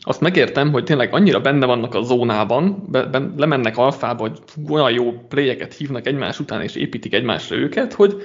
azt 0.02 0.22
megértem, 0.22 0.72
hogy 0.72 0.84
tényleg 0.84 1.14
annyira 1.14 1.42
benne 1.42 1.66
vannak 1.66 1.96
a 1.96 2.02
zónában, 2.02 2.88
be, 2.90 3.04
be, 3.06 3.22
lemennek 3.38 3.78
alfába, 3.78 4.22
hogy 4.22 4.40
olyan 4.70 4.92
jó 4.92 5.12
playeket 5.12 5.74
hívnak 5.74 6.08
egymás 6.08 6.40
után, 6.40 6.62
és 6.62 6.76
építik 6.76 7.14
egymásra 7.14 7.56
őket, 7.56 7.94
hogy 7.94 8.16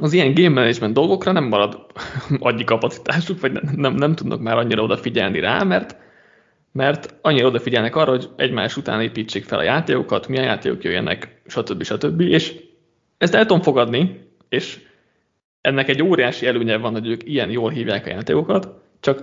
az 0.00 0.12
ilyen 0.12 0.34
game 0.34 0.48
management 0.48 0.94
dolgokra 0.94 1.32
nem 1.32 1.44
marad 1.44 1.86
agyi 2.38 2.64
kapacitásuk, 2.64 3.40
vagy 3.40 3.52
nem, 3.52 3.74
nem, 3.76 3.94
nem 3.94 4.14
tudnak 4.14 4.40
már 4.40 4.56
annyira 4.56 4.82
odafigyelni 4.82 5.40
rá, 5.40 5.62
mert, 5.62 5.96
mert 6.72 7.14
annyira 7.22 7.46
odafigyelnek 7.46 7.96
arra, 7.96 8.10
hogy 8.10 8.28
egymás 8.36 8.76
után 8.76 9.00
építsék 9.00 9.44
fel 9.44 9.58
a 9.58 9.62
játékokat, 9.62 10.28
milyen 10.28 10.44
játékok 10.44 10.84
jöjjenek, 10.84 11.42
stb. 11.46 11.82
stb. 11.82 12.20
És 12.20 12.54
ezt 13.18 13.34
el 13.34 13.46
tudom 13.46 13.62
fogadni, 13.62 14.29
és 14.50 14.80
ennek 15.60 15.88
egy 15.88 16.02
óriási 16.02 16.46
előnye 16.46 16.76
van, 16.76 16.92
hogy 16.92 17.06
ők 17.06 17.28
ilyen 17.28 17.50
jól 17.50 17.70
hívják 17.70 18.06
a 18.06 18.10
játékokat, 18.10 18.68
csak 19.00 19.22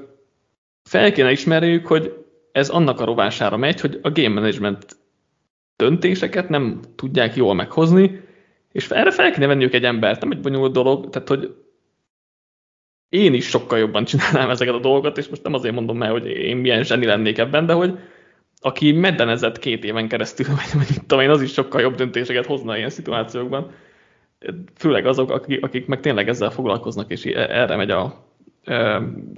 fel 0.84 1.11
kéne 1.11 1.32
ismerjük, 1.32 1.88
hogy 1.88 2.25
ez 2.51 2.69
annak 2.69 2.99
a 2.99 3.05
rovására 3.05 3.57
megy, 3.57 3.82
hogy 3.82 3.99
a 4.01 4.11
game 4.11 4.34
management 4.34 4.97
döntéseket 5.75 6.49
nem 6.49 6.80
tudják 6.95 7.36
jól 7.36 7.53
meghozni, 7.53 8.21
és 8.71 8.89
erre 8.89 9.11
fel 9.11 9.32
kéne 9.32 9.47
venniük 9.47 9.73
egy 9.73 9.84
embert, 9.84 10.21
nem 10.21 10.32
egy 10.32 10.39
bonyolult 10.39 10.73
dolog, 10.73 11.09
tehát 11.09 11.28
hogy 11.28 11.55
én 13.09 13.34
is 13.34 13.45
sokkal 13.45 13.78
jobban 13.78 14.05
csinálnám 14.09 14.49
ezeket 14.49 14.73
a 14.73 14.80
dolgokat, 14.80 15.17
és 15.17 15.28
most 15.28 15.43
nem 15.43 15.53
azért 15.53 15.75
mondom 15.75 16.03
el, 16.03 16.11
hogy 16.11 16.25
én 16.25 16.57
milyen 16.57 16.84
zseni 16.84 17.05
lennék 17.05 17.38
ebben, 17.38 17.65
de 17.65 17.73
hogy 17.73 17.99
aki 18.59 18.91
meddenezett 18.91 19.59
két 19.59 19.84
éven 19.84 20.07
keresztül, 20.07 20.45
vagy, 20.45 20.73
vagy 20.73 21.05
tudom 21.05 21.30
az 21.30 21.41
is 21.41 21.53
sokkal 21.53 21.82
jobb 21.82 21.95
döntéseket 21.95 22.45
hozna 22.45 22.78
ilyen 22.78 22.89
szituációkban. 22.89 23.71
Főleg 24.76 25.06
azok, 25.06 25.32
akik, 25.32 25.64
akik 25.64 25.86
meg 25.86 26.00
tényleg 26.00 26.30
ezzel 26.30 26.50
foglalkoznak, 26.50 27.12
és 27.12 27.26
erre 27.26 27.76
megy 27.76 27.92
a 27.92 28.26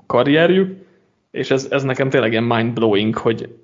karrierjük, 0.05 0.87
és 1.31 1.51
ez, 1.51 1.67
ez 1.71 1.83
nekem 1.83 2.09
tényleg 2.09 2.31
ilyen 2.31 2.43
mind-blowing, 2.43 3.15
hogy 3.15 3.55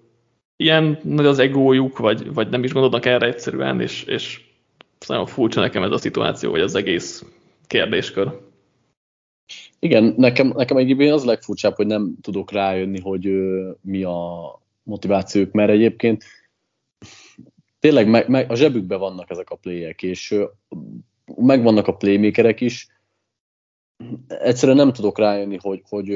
ilyen 0.56 1.00
nagy 1.04 1.26
az 1.26 1.40
egójuk, 1.40 1.98
vagy, 1.98 2.34
vagy 2.34 2.50
nem 2.50 2.64
is 2.64 2.74
gondolnak 2.74 3.06
erre 3.06 3.28
egyszerűen, 3.28 3.82
és, 3.82 4.04
és 4.04 4.44
nagyon 5.08 5.26
furcsa 5.26 5.60
nekem 5.60 5.84
ez 5.84 5.92
a 5.92 5.98
szituáció, 5.98 6.52
vagy 6.52 6.62
az 6.62 6.76
egész 6.76 7.24
kérdéskör. 7.68 8.40
Igen, 9.80 10.14
nekem, 10.18 10.48
nekem 10.56 10.78
egyébként 10.78 11.12
az 11.12 11.24
a 11.24 11.26
legfurcsább, 11.26 11.76
hogy 11.76 11.86
nem 11.86 12.16
tudok 12.22 12.52
rájönni, 12.52 13.00
hogy 13.00 13.28
ö, 13.28 13.72
mi 13.82 14.04
a 14.04 14.60
motivációk, 14.84 15.52
mert 15.52 15.70
egyébként 15.70 16.24
tényleg 17.80 18.08
meg, 18.08 18.30
meg, 18.30 18.52
a 18.52 18.56
zsebükben 18.56 19.00
vannak 19.00 19.30
ezek 19.30 19.50
a 19.50 19.56
playek, 19.56 20.04
és 20.04 20.36
megvannak 21.38 21.88
a 21.88 21.96
playmakerek 21.96 22.62
is, 22.62 22.88
egyszerűen 24.28 24.78
nem 24.78 24.94
tudok 24.94 25.20
rájönni, 25.20 25.58
hogy, 25.62 25.82
hogy 25.90 26.08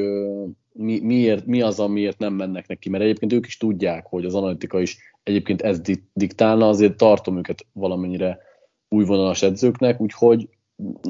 mi, 0.72 1.00
miért, 1.00 1.46
mi 1.46 1.62
az, 1.62 1.80
amiért 1.80 2.18
nem 2.18 2.34
mennek 2.34 2.68
neki, 2.68 2.90
mert 2.90 3.04
egyébként 3.04 3.34
ők 3.34 3.46
is 3.46 3.58
tudják, 3.58 4.06
hogy 4.06 4.26
az 4.26 4.36
analitika 4.36 4.82
is 4.82 4.98
egyébként 5.24 5.62
ez 5.62 5.82
diktálna, 6.14 6.68
azért 6.68 6.98
tartom 6.98 7.38
őket 7.38 7.66
valamennyire 7.74 8.40
újvonalas 8.90 9.42
edzőknek, 9.42 10.02
úgyhogy 10.02 10.50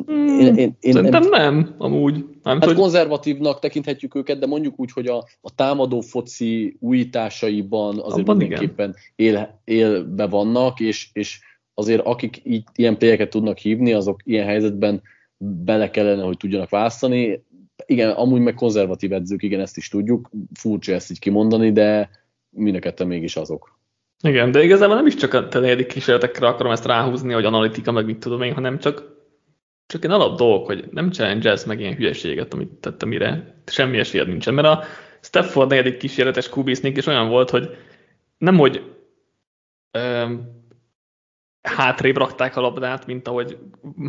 Hmm, 0.06 0.28
én, 0.28 0.56
én, 0.56 0.78
én 0.80 0.94
Szerintem 0.94 1.22
nem, 1.30 1.56
nem 1.56 1.76
amúgy. 1.78 2.14
Nem, 2.44 2.60
hát 2.60 2.64
hogy... 2.64 2.76
konzervatívnak 2.76 3.60
tekinthetjük 3.60 4.16
őket, 4.16 4.40
de 4.40 4.46
mondjuk 4.46 4.80
úgy, 4.80 4.92
hogy 4.92 5.08
a, 5.08 5.18
a 5.42 5.56
támadó 5.56 6.02
foci 6.02 6.78
újításaiban 6.80 8.00
azért 8.00 8.28
Abban 8.28 8.38
mindenképpen 8.38 8.96
él, 9.16 9.62
élbe 9.64 10.28
vannak, 10.28 10.80
és, 10.80 11.10
és 11.14 11.40
azért 11.80 12.06
akik 12.06 12.42
így, 12.44 12.64
ilyen 12.76 12.98
pléjeket 12.98 13.30
tudnak 13.30 13.58
hívni, 13.58 13.94
azok 13.94 14.20
ilyen 14.24 14.46
helyzetben 14.46 15.02
bele 15.38 15.90
kellene, 15.90 16.24
hogy 16.24 16.38
tudjanak 16.38 16.70
választani. 16.70 17.44
Igen, 17.86 18.10
amúgy 18.10 18.42
meg 18.42 18.54
konzervatív 18.54 19.14
edzők, 19.14 19.44
igen, 19.44 19.60
ezt 19.60 19.78
is 19.78 19.90
tudjuk, 19.90 20.30
furcsa 20.54 20.94
ezt 20.94 21.12
így 21.12 21.20
kimondani, 21.20 21.72
de 21.72 22.10
mind 22.50 22.94
mégis 23.06 23.36
azok. 23.36 23.80
Igen, 24.24 24.52
de 24.52 24.64
igazából 24.64 24.96
nem 24.96 25.06
is 25.06 25.16
csak 25.16 25.34
a 25.34 25.60
negyedik 25.60 25.88
kísérletekre 25.88 26.48
akarom 26.48 26.72
ezt 26.72 26.86
ráhúzni, 26.86 27.34
hogy 27.34 27.46
analitika, 27.46 27.92
meg 27.92 28.06
mit 28.06 28.18
tudom 28.18 28.42
én, 28.42 28.54
hanem 28.54 28.80
csak 28.80 29.18
csak 29.90 30.04
egy 30.04 30.12
alap 30.12 30.38
dolgok, 30.38 30.66
hogy 30.66 30.88
nem 30.92 31.12
challenge 31.12 31.58
meg 31.66 31.80
ilyen 31.80 31.96
hülyeséget, 31.96 32.54
amit 32.54 32.70
tette 32.70 33.06
mire 33.06 33.56
semmi 33.66 33.98
esélyed 33.98 34.28
nincsen. 34.28 34.54
Mert 34.54 34.68
a 34.68 34.84
Stafford 35.22 35.70
negyedik 35.70 35.98
kísérletes 35.98 36.50
kubisnik 36.50 36.98
is 36.98 37.06
olyan 37.06 37.30
volt, 37.30 37.50
hogy 37.50 37.70
nem, 38.38 38.58
hogy 38.58 38.96
hátrébb 41.62 42.18
rakták 42.18 42.56
a 42.56 42.62
labdát, 42.62 43.06
mint 43.06 43.28
ahogy 43.28 43.58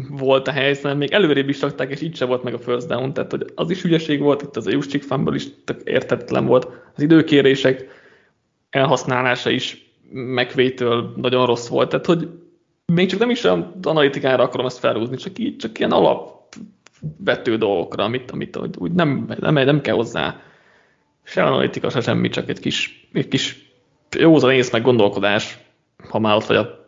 volt 0.09 0.49
a 0.49 0.53
helyzet, 0.53 0.97
még 0.97 1.13
előrébb 1.13 1.49
is 1.49 1.61
rakták, 1.61 1.91
és 1.91 2.01
így 2.01 2.17
se 2.17 2.25
volt 2.25 2.43
meg 2.43 2.55
a 2.55 2.59
first 2.59 2.87
down, 2.87 3.13
tehát 3.13 3.31
hogy 3.31 3.45
az 3.55 3.71
is 3.71 3.83
hülyeség 3.83 4.21
volt, 4.21 4.43
itt 4.43 4.57
az 4.57 4.67
a 4.67 4.71
Juszcsik 4.71 5.03
fanből 5.03 5.35
is 5.35 5.47
tök 5.65 5.81
értetlen 5.85 6.47
volt. 6.47 6.69
Az 6.97 7.03
időkérések 7.03 7.87
elhasználása 8.71 9.51
is 9.51 9.93
megvétől 10.13 11.15
nagyon 11.17 11.47
rossz 11.47 11.69
volt, 11.69 11.89
tehát 11.89 12.07
hogy 12.07 12.29
még 12.87 13.09
csak 13.09 13.19
nem 13.19 13.31
is 13.31 13.45
a 13.45 13.73
analitikára 13.83 14.43
akarom 14.43 14.67
ezt 14.67 14.79
felhúzni, 14.79 15.17
csak, 15.17 15.39
így, 15.39 15.57
csak 15.57 15.79
ilyen 15.79 15.91
alapvető 15.91 17.57
dolgokra, 17.57 18.05
amit, 18.05 18.31
amit 18.31 18.59
úgy 18.79 18.93
nem, 18.93 19.35
nem, 19.41 19.55
nem 19.55 19.81
kell 19.81 19.95
hozzá 19.95 20.41
se 21.23 21.45
analitika, 21.45 21.91
se 21.91 22.01
semmi, 22.01 22.29
csak 22.29 22.49
egy 22.49 22.61
kis, 22.61 23.09
egy 23.13 23.29
kis 23.29 23.73
józan 24.19 24.53
ész 24.53 24.73
meg 24.73 24.83
gondolkodás, 24.83 25.59
ha 26.09 26.19
már 26.19 26.37
ott 26.37 26.45
vagy 26.45 26.57
a, 26.57 26.80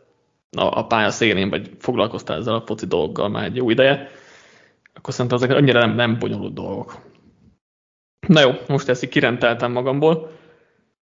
a, 0.56 0.78
a 0.78 0.86
pálya 0.86 1.10
szélén, 1.10 1.48
vagy 1.50 1.70
foglalkoztál 1.78 2.38
ezzel 2.38 2.54
a 2.54 2.66
foci 2.66 2.86
dolggal 2.86 3.28
már 3.28 3.44
egy 3.44 3.56
jó 3.56 3.70
ideje, 3.70 4.08
akkor 4.94 5.14
szerintem 5.14 5.38
ezek 5.42 5.56
annyira 5.56 5.80
nem, 5.80 5.94
nem 5.94 6.18
bonyolult 6.18 6.54
dolgok. 6.54 7.10
Na 8.28 8.40
jó, 8.40 8.50
most 8.68 8.88
ezt 8.88 9.02
így 9.02 9.10
kirenteltem 9.10 9.72
magamból. 9.72 10.30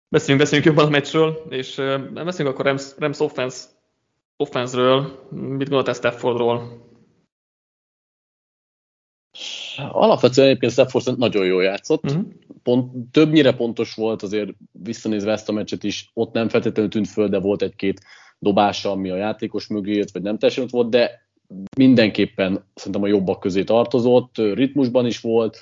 Beszéljünk, 0.10 0.44
beszéljünk 0.44 0.70
jobban 0.70 0.86
a 0.86 0.90
meccsről, 0.90 1.46
és 1.50 1.78
uh, 1.78 2.10
beszéljünk 2.12 2.58
akkor 2.58 2.66
Rams, 2.66 2.92
Rams 2.98 3.20
offense 3.20 3.66
offenzről, 4.38 5.28
mit 5.32 5.70
gondoltál 5.70 5.94
Staffordról? 5.94 6.84
Alapvetően 9.78 10.48
egyébként 10.48 10.72
Stafford 10.72 11.18
nagyon 11.18 11.46
jól 11.46 11.64
játszott. 11.64 12.04
Uh-huh. 12.04 12.26
Pont, 12.64 13.12
többnyire 13.12 13.56
pontos 13.56 13.94
volt, 13.94 14.22
azért 14.22 14.50
visszanézve 14.72 15.32
ezt 15.32 15.50
a 15.50 15.52
meccset 15.52 15.84
is, 15.84 16.12
ott 16.14 16.34
nem 16.34 16.50
feltétlenül 16.50 16.92
tűnt 16.92 17.08
föl, 17.08 17.28
de 17.28 17.40
volt 17.40 17.62
egy-két 17.62 18.02
dobása, 18.40 18.92
ami 18.92 19.10
a 19.10 19.16
játékos 19.16 19.68
mögé 19.68 19.94
jött, 19.94 20.12
vagy 20.12 20.22
nem 20.22 20.38
teljesen 20.38 20.64
ott 20.64 20.70
volt, 20.70 20.90
de 20.90 21.28
mindenképpen 21.78 22.66
szerintem 22.74 23.04
a 23.04 23.08
jobbak 23.08 23.40
közé 23.40 23.64
tartozott, 23.64 24.38
ritmusban 24.38 25.06
is 25.06 25.20
volt, 25.20 25.60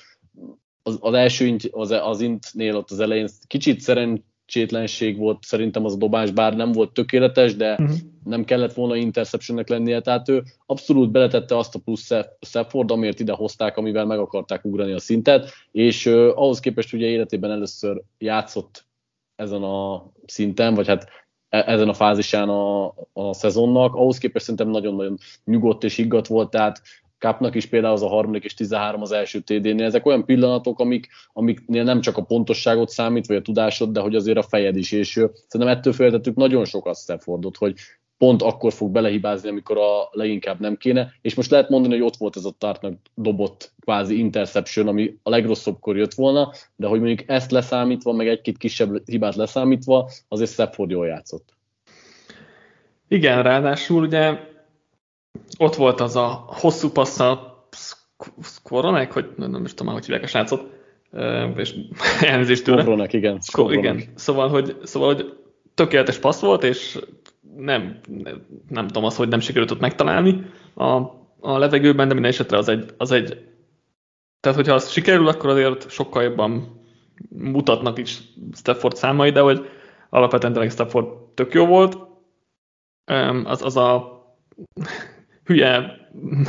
az, 0.82 0.98
az 1.00 1.14
első 1.14 1.46
int, 1.46 1.68
az, 1.70 1.90
az 1.90 2.20
intnél 2.20 2.76
ott 2.76 2.90
az 2.90 3.00
elején 3.00 3.28
kicsit 3.46 3.80
szeren, 3.80 4.24
szerencsétlenség 4.46 5.18
volt 5.18 5.44
szerintem 5.44 5.84
az 5.84 5.92
a 5.92 5.96
dobás, 5.96 6.30
bár 6.30 6.56
nem 6.56 6.72
volt 6.72 6.92
tökéletes, 6.92 7.56
de 7.56 7.72
uh-huh. 7.72 7.96
nem 8.24 8.44
kellett 8.44 8.72
volna 8.72 8.96
interceptionnek 8.96 9.68
lennie, 9.68 10.00
tehát 10.00 10.28
ő 10.28 10.42
abszolút 10.66 11.10
beletette 11.10 11.56
azt 11.56 11.74
a 11.74 11.78
plusz 11.78 12.10
Stafford, 12.40 12.90
amiért 12.90 13.20
ide 13.20 13.32
hozták, 13.32 13.76
amivel 13.76 14.04
meg 14.04 14.18
akarták 14.18 14.64
ugrani 14.64 14.92
a 14.92 14.98
szintet, 14.98 15.50
és 15.70 16.06
uh, 16.06 16.14
ahhoz 16.34 16.60
képest 16.60 16.92
ugye 16.92 17.06
életében 17.06 17.50
először 17.50 18.02
játszott 18.18 18.86
ezen 19.36 19.62
a 19.62 20.10
szinten, 20.26 20.74
vagy 20.74 20.86
hát 20.86 21.08
ezen 21.62 21.88
a 21.88 21.94
fázisán 21.94 22.48
a, 22.48 22.86
a 23.12 23.32
szezonnak, 23.32 23.94
ahhoz 23.94 24.18
képest 24.18 24.44
szerintem 24.44 24.68
nagyon-nagyon 24.68 25.18
nyugodt 25.44 25.84
és 25.84 25.96
higgadt 25.96 26.26
volt, 26.26 26.50
tehát 26.50 26.82
Kapnak 27.24 27.54
is 27.54 27.66
például 27.66 27.94
az 27.94 28.02
a 28.02 28.08
harmadik 28.08 28.44
és 28.44 28.54
13 28.54 29.02
az 29.02 29.12
első 29.12 29.40
TD-nél. 29.40 29.84
Ezek 29.84 30.06
olyan 30.06 30.24
pillanatok, 30.24 30.80
amik, 30.80 31.08
amiknél 31.32 31.84
nem 31.84 32.00
csak 32.00 32.16
a 32.16 32.22
pontosságot 32.22 32.88
számít, 32.88 33.26
vagy 33.26 33.36
a 33.36 33.42
tudásod, 33.42 33.92
de 33.92 34.00
hogy 34.00 34.14
azért 34.14 34.38
a 34.38 34.42
fejed 34.42 34.76
is. 34.76 34.92
És 34.92 35.10
szerintem 35.46 35.76
ettől 35.76 35.92
féltettük 35.92 36.36
nagyon 36.36 36.64
sokat 36.64 36.96
Staffordot, 36.96 37.56
hogy 37.56 37.74
pont 38.18 38.42
akkor 38.42 38.72
fog 38.72 38.90
belehibázni, 38.90 39.48
amikor 39.48 39.78
a 39.78 40.08
leginkább 40.10 40.60
nem 40.60 40.76
kéne, 40.76 41.12
és 41.20 41.34
most 41.34 41.50
lehet 41.50 41.68
mondani, 41.68 41.94
hogy 41.94 42.02
ott 42.02 42.16
volt 42.16 42.36
ez 42.36 42.44
a 42.44 42.54
tartnak 42.58 42.94
dobott 43.14 43.72
kvázi 43.80 44.18
interception, 44.18 44.88
ami 44.88 45.16
a 45.22 45.30
legrosszabbkor 45.30 45.96
jött 45.96 46.14
volna, 46.14 46.52
de 46.76 46.86
hogy 46.86 47.00
mondjuk 47.00 47.28
ezt 47.28 47.50
leszámítva, 47.50 48.12
meg 48.12 48.28
egy-két 48.28 48.58
kisebb 48.58 49.08
hibát 49.08 49.34
leszámítva, 49.34 50.10
azért 50.28 50.50
Stafford 50.50 50.90
jól 50.90 51.06
játszott. 51.06 51.56
Igen, 53.08 53.42
ráadásul 53.42 54.02
ugye 54.02 54.38
ott 55.58 55.74
volt 55.74 56.00
az 56.00 56.16
a 56.16 56.44
hosszú 56.46 56.90
passza 56.90 57.52
Skoronek, 58.42 59.12
hogy 59.12 59.30
nem 59.36 59.64
is 59.64 59.70
tudom 59.70 59.86
már, 59.86 59.94
hogy 59.94 60.04
hívják 60.04 60.24
a 60.24 60.26
srácot, 60.26 60.70
és 61.56 61.74
elnézést 62.20 62.64
tőle. 62.64 62.80
Skoronek, 62.80 63.12
igen. 63.12 63.40
Skoronek. 63.40 63.78
Igen, 63.78 64.12
szóval 64.14 64.48
hogy, 64.48 64.76
szóval, 64.82 65.14
hogy 65.14 65.38
tökéletes 65.74 66.18
passz 66.18 66.40
volt, 66.40 66.64
és 66.64 66.98
nem, 67.56 68.00
nem 68.68 68.86
tudom 68.86 69.04
az, 69.04 69.16
hogy 69.16 69.28
nem 69.28 69.40
sikerült 69.40 69.70
ott 69.70 69.80
megtalálni 69.80 70.44
a, 70.74 70.84
a 71.40 71.58
levegőben, 71.58 72.08
de 72.08 72.14
minden 72.14 72.32
esetre 72.32 72.58
az 72.58 72.68
egy, 72.68 72.94
az 72.96 73.10
egy 73.10 73.52
tehát 74.40 74.58
hogyha 74.58 74.74
az 74.74 74.90
sikerül, 74.90 75.28
akkor 75.28 75.50
azért 75.50 75.90
sokkal 75.90 76.22
jobban 76.22 76.80
mutatnak 77.28 77.98
is 77.98 78.18
Stafford 78.52 78.96
számai, 78.96 79.30
de 79.30 79.40
hogy 79.40 79.68
alapvetően 80.10 80.52
tényleg 80.52 80.70
Stafford 80.70 81.06
tök 81.34 81.54
jó 81.54 81.66
volt. 81.66 81.98
Az, 83.44 83.62
az 83.62 83.76
a 83.76 84.18
hülye, 85.46 85.98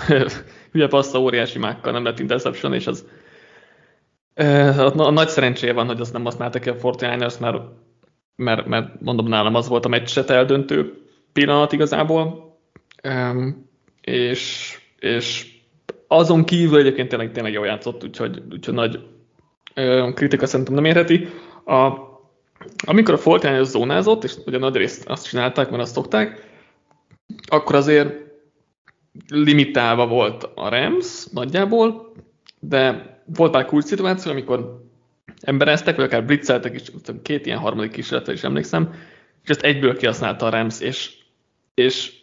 hülye 0.71 0.87
passza 0.87 1.19
óriási 1.19 1.59
mákkal 1.59 1.91
nem 1.91 2.03
lett 2.03 2.19
interception, 2.19 2.73
és 2.73 2.87
az 2.87 3.07
a, 4.77 4.99
a 4.99 5.11
nagy 5.11 5.27
szerencséje 5.27 5.73
van, 5.73 5.85
hogy 5.85 5.99
azt 5.99 6.13
nem 6.13 6.23
használtak 6.23 6.61
ki 6.61 6.69
a 6.69 6.75
49ers, 6.75 7.39
mert, 7.39 7.57
mert, 8.35 8.65
mert 8.65 9.01
mondom 9.01 9.27
nálam 9.27 9.55
az 9.55 9.67
volt 9.67 9.85
a 9.85 9.89
meccset 9.89 10.29
eldöntő 10.29 10.93
pillanat 11.33 11.71
igazából, 11.71 12.57
és, 14.01 14.75
és 14.99 15.53
azon 16.07 16.43
kívül 16.43 16.79
egyébként 16.79 17.09
tényleg, 17.09 17.31
tényleg 17.31 17.53
jól 17.53 17.65
játszott, 17.65 18.03
úgyhogy, 18.03 18.43
úgyhogy 18.51 18.73
nagy 18.73 18.99
kritika 20.13 20.45
szerintem 20.45 20.73
nem 20.75 20.85
érheti. 20.85 21.27
A, 21.65 21.93
amikor 22.85 23.13
a 23.13 23.17
Fortnite 23.17 23.63
zónázott, 23.63 24.23
és 24.23 24.33
ugye 24.45 24.57
nagy 24.57 24.75
részt 24.75 25.09
azt 25.09 25.27
csinálták, 25.27 25.69
mert 25.69 25.81
azt 25.81 25.93
szokták, 25.93 26.53
akkor 27.47 27.75
azért 27.75 28.13
limitálva 29.27 30.07
volt 30.07 30.49
a 30.55 30.69
Rams 30.69 31.25
nagyjából, 31.31 32.13
de 32.59 33.09
volt 33.35 33.51
pár 33.51 33.65
kulcs 33.65 33.85
szituáció, 33.85 34.31
amikor 34.31 34.84
embereztek, 35.45 35.95
vagy 35.95 36.05
akár 36.05 36.25
blitzeltek 36.25 36.73
is, 36.73 36.81
két 37.21 37.45
ilyen 37.45 37.59
harmadik 37.59 37.91
kísérletre 37.91 38.33
is 38.33 38.43
emlékszem, 38.43 38.93
és 39.43 39.49
ezt 39.49 39.61
egyből 39.61 39.97
kihasználta 39.97 40.45
a 40.45 40.49
Rams, 40.49 40.79
és, 40.79 41.13
és 41.73 42.13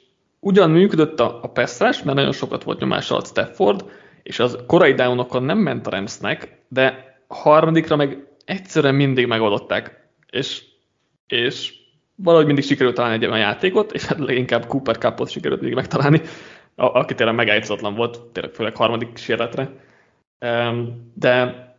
ugyan 0.41 0.71
működött 0.71 1.21
a, 1.21 1.39
a 1.43 1.49
passzás, 1.49 2.03
mert 2.03 2.17
nagyon 2.17 2.33
sokat 2.33 2.63
volt 2.63 2.81
nyomás 2.81 3.11
alatt 3.11 3.27
Stafford, 3.27 3.85
és 4.23 4.39
az 4.39 4.59
korai 4.67 4.95
downokon 4.95 5.43
nem 5.43 5.59
ment 5.59 5.87
a 5.87 5.91
Ramsnek, 5.91 6.63
de 6.69 7.17
harmadikra 7.29 7.97
meg 7.97 8.27
egyszerűen 8.45 8.95
mindig 8.95 9.27
megoldották, 9.27 10.09
és, 10.31 10.63
és 11.27 11.75
valahogy 12.15 12.47
mindig 12.47 12.65
sikerült 12.65 12.95
találni 12.95 13.17
egy 13.17 13.31
olyan 13.31 13.39
játékot, 13.39 13.93
és 13.93 14.05
hát 14.05 14.19
leginkább 14.19 14.67
Cooper 14.67 14.99
Cupot 14.99 15.31
sikerült 15.31 15.61
mindig 15.61 15.79
megtalálni, 15.79 16.21
a, 16.75 16.85
aki 16.85 17.15
tényleg 17.15 17.37
megállíthatatlan 17.37 17.95
volt, 17.95 18.21
tényleg 18.21 18.53
főleg 18.55 18.77
harmadik 18.77 19.13
kísérletre. 19.13 19.71
De 21.15 21.72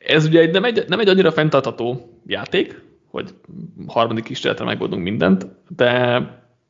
ez 0.00 0.26
ugye 0.26 0.50
nem 0.50 0.64
egy, 0.64 0.84
nem 0.88 1.00
egy 1.00 1.08
annyira 1.08 1.32
fenntartható 1.32 2.18
játék, 2.26 2.82
hogy 3.10 3.34
harmadik 3.86 4.24
kísérletre 4.24 4.64
megoldunk 4.64 5.02
mindent, 5.02 5.46
de, 5.68 6.22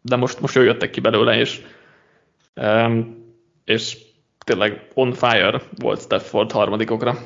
de 0.02 0.16
most, 0.16 0.40
most 0.40 0.54
jól 0.54 0.64
jöttek 0.64 0.90
ki 0.90 1.00
belőle, 1.00 1.38
és, 1.38 1.60
és 3.64 3.98
tényleg 4.44 4.88
on 4.94 5.12
fire 5.12 5.62
volt 5.76 6.00
Stafford 6.00 6.52
harmadikokra 6.52 7.18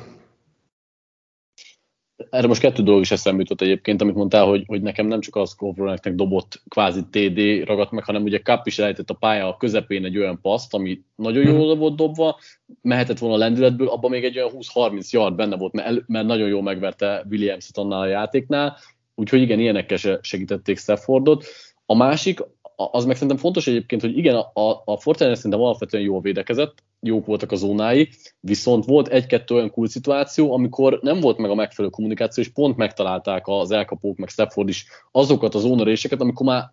erre 2.29 2.47
most 2.47 2.61
kettő 2.61 2.83
dolog 2.83 3.01
is 3.01 3.11
eszembe 3.11 3.41
jutott 3.41 3.61
egyébként, 3.61 4.01
amit 4.01 4.15
mondtál, 4.15 4.45
hogy, 4.45 4.63
hogy 4.67 4.81
nekem 4.81 5.07
nem 5.07 5.19
csak 5.19 5.35
az 5.35 5.49
Skowroneknek 5.49 6.15
dobott 6.15 6.61
kvázi 6.67 7.01
TD 7.09 7.67
ragadt 7.67 7.91
meg, 7.91 8.03
hanem 8.03 8.23
ugye 8.23 8.39
Kapp 8.39 8.65
is 8.65 8.79
elejtett 8.79 9.09
a 9.09 9.13
pálya 9.13 9.57
közepén 9.57 10.05
egy 10.05 10.17
olyan 10.17 10.39
paszt, 10.41 10.73
ami 10.73 11.01
nagyon 11.15 11.47
jól 11.47 11.69
mhm. 11.69 11.79
volt 11.79 11.95
dobva, 11.95 12.39
mehetett 12.81 13.17
volna 13.17 13.35
a 13.35 13.39
lendületből, 13.39 13.87
abban 13.87 14.09
még 14.09 14.23
egy 14.23 14.37
olyan 14.37 14.51
20-30 14.53 15.09
yard 15.09 15.35
benne 15.35 15.57
volt, 15.57 15.73
mert, 15.73 15.87
el, 15.87 16.03
mert 16.07 16.25
nagyon 16.25 16.47
jól 16.47 16.61
megverte 16.61 17.25
Williams-et 17.29 17.77
annál 17.77 17.99
a 17.99 18.07
játéknál, 18.07 18.77
úgyhogy 19.15 19.41
igen, 19.41 19.59
ilyenekkel 19.59 20.19
segítették 20.21 20.77
Staffordot. 20.77 21.45
A 21.85 21.95
másik, 21.95 22.39
az 22.75 23.05
meg 23.05 23.15
szerintem 23.15 23.37
fontos 23.37 23.67
egyébként, 23.67 24.01
hogy 24.01 24.17
igen, 24.17 24.35
a, 24.35 24.81
a 24.85 24.97
Fortnite 24.97 25.35
szerintem 25.35 25.61
alapvetően 25.61 26.03
jól 26.03 26.21
védekezett, 26.21 26.83
jók 26.99 27.25
voltak 27.25 27.51
a 27.51 27.55
zónái, 27.55 28.09
viszont 28.39 28.85
volt 28.85 29.07
egy-kettő 29.07 29.55
olyan 29.55 29.71
cool 29.71 29.87
szituáció, 29.87 30.53
amikor 30.53 30.99
nem 31.01 31.19
volt 31.19 31.37
meg 31.37 31.49
a 31.49 31.55
megfelelő 31.55 31.93
kommunikáció, 31.93 32.43
és 32.43 32.49
pont 32.49 32.77
megtalálták 32.77 33.47
az 33.47 33.71
elkapók, 33.71 34.17
meg 34.17 34.29
Stafford 34.29 34.69
is 34.69 34.85
azokat 35.11 35.55
a 35.55 35.59
zónaréseket, 35.59 36.21
amikor 36.21 36.45
már 36.45 36.71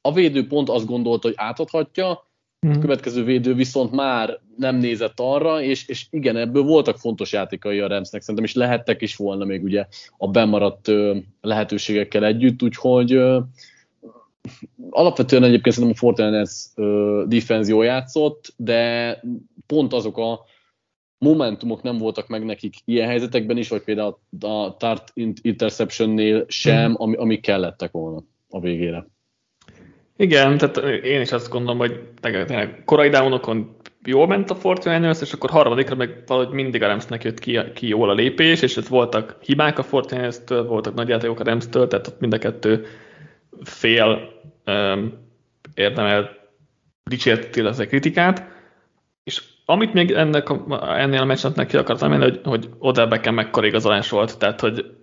a 0.00 0.12
védő 0.12 0.46
pont 0.46 0.68
azt 0.68 0.86
gondolta, 0.86 1.28
hogy 1.28 1.36
átadhatja, 1.38 2.30
a 2.66 2.68
mhm. 2.68 2.80
következő 2.80 3.24
védő 3.24 3.54
viszont 3.54 3.92
már 3.92 4.38
nem 4.56 4.76
nézett 4.76 5.20
arra, 5.20 5.62
és, 5.62 5.88
és 5.88 6.06
igen, 6.10 6.36
ebből 6.36 6.62
voltak 6.62 6.98
fontos 6.98 7.32
játékai 7.32 7.78
a 7.78 7.86
Remsnek, 7.86 8.20
szerintem 8.20 8.44
is 8.44 8.54
lehettek 8.54 9.02
is 9.02 9.16
volna 9.16 9.44
még 9.44 9.62
ugye 9.62 9.86
a 10.16 10.28
bemaradt 10.28 10.90
lehetőségekkel 11.40 12.24
együtt, 12.24 12.62
úgyhogy 12.62 13.20
alapvetően 14.90 15.42
egyébként 15.42 15.74
szerintem 15.74 15.98
a 16.00 16.06
Fortinanders 16.06 16.66
uh, 16.76 17.22
defense 17.26 17.70
jól 17.70 17.84
játszott, 17.84 18.54
de 18.56 19.20
pont 19.66 19.92
azok 19.92 20.18
a 20.18 20.40
momentumok 21.18 21.82
nem 21.82 21.98
voltak 21.98 22.28
meg 22.28 22.44
nekik 22.44 22.74
ilyen 22.84 23.08
helyzetekben 23.08 23.56
is, 23.56 23.68
vagy 23.68 23.82
például 23.82 24.18
a 24.40 24.76
Tart 24.76 25.12
Interceptionnél 25.42 26.44
sem, 26.48 26.90
mhm. 26.90 27.02
ami, 27.02 27.16
ami 27.16 27.40
kellettek 27.40 27.90
volna 27.90 28.22
a 28.48 28.60
végére. 28.60 29.06
Igen, 30.16 30.58
tehát 30.58 30.76
én 31.04 31.20
is 31.20 31.32
azt 31.32 31.50
gondolom, 31.50 31.78
hogy 31.78 32.00
tényleg 32.20 32.82
korai 32.84 33.08
downokon 33.08 33.76
jól 34.04 34.26
ment 34.26 34.50
a 34.50 34.54
Fortinanders, 34.54 35.20
és 35.20 35.32
akkor 35.32 35.50
harmadikra 35.50 35.94
meg 35.94 36.22
valahogy 36.26 36.54
mindig 36.54 36.82
a 36.82 36.86
Ramsnek 36.86 37.24
jött 37.24 37.38
ki, 37.38 37.58
ki 37.74 37.88
jól 37.88 38.10
a 38.10 38.14
lépés, 38.14 38.62
és 38.62 38.76
ott 38.76 38.86
voltak 38.86 39.36
hibák 39.40 39.78
a 39.78 39.82
Fortinanders-től, 39.82 40.66
voltak 40.66 40.94
nagy 40.94 41.08
játékok 41.08 41.40
a 41.40 41.44
Rams-től, 41.44 41.88
tehát 41.88 42.06
ott 42.06 42.20
mind 42.20 42.34
a 42.34 42.38
kettő 42.38 42.86
fél 43.64 44.28
um, 44.66 45.12
érdemel 45.74 46.30
dicsérti 47.04 47.60
a 47.60 47.72
kritikát, 47.72 48.50
és 49.24 49.42
amit 49.64 49.92
még 49.92 50.10
ennek 50.10 50.48
a, 50.48 50.64
ennél 50.98 51.20
a 51.20 51.24
meccsnek 51.24 51.66
ki 51.66 51.76
akartam 51.76 52.10
menni, 52.10 52.22
hogy, 52.22 52.40
hogy 52.44 52.68
Odell 52.78 53.06
Beckham 53.06 53.34
mekkora 53.34 53.66
igazolás 53.66 54.10
volt, 54.10 54.38
tehát 54.38 54.60
hogy 54.60 54.94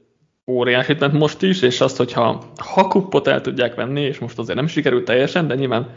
óriási 0.48 0.96
ment 1.00 1.14
most 1.14 1.42
is, 1.42 1.62
és 1.62 1.82
azt, 1.82 1.98
hogyha 1.98 2.54
ha 2.74 2.88
kuppot 2.88 3.28
el 3.28 3.42
tudják 3.42 3.76
venni, 3.76 4.02
és 4.02 4.20
most 4.20 4.40
azért 4.40 4.58
nem 4.58 4.68
sikerült 4.68 5.06
teljesen, 5.06 5.48
de 5.48 5.56
nyilván 5.56 5.90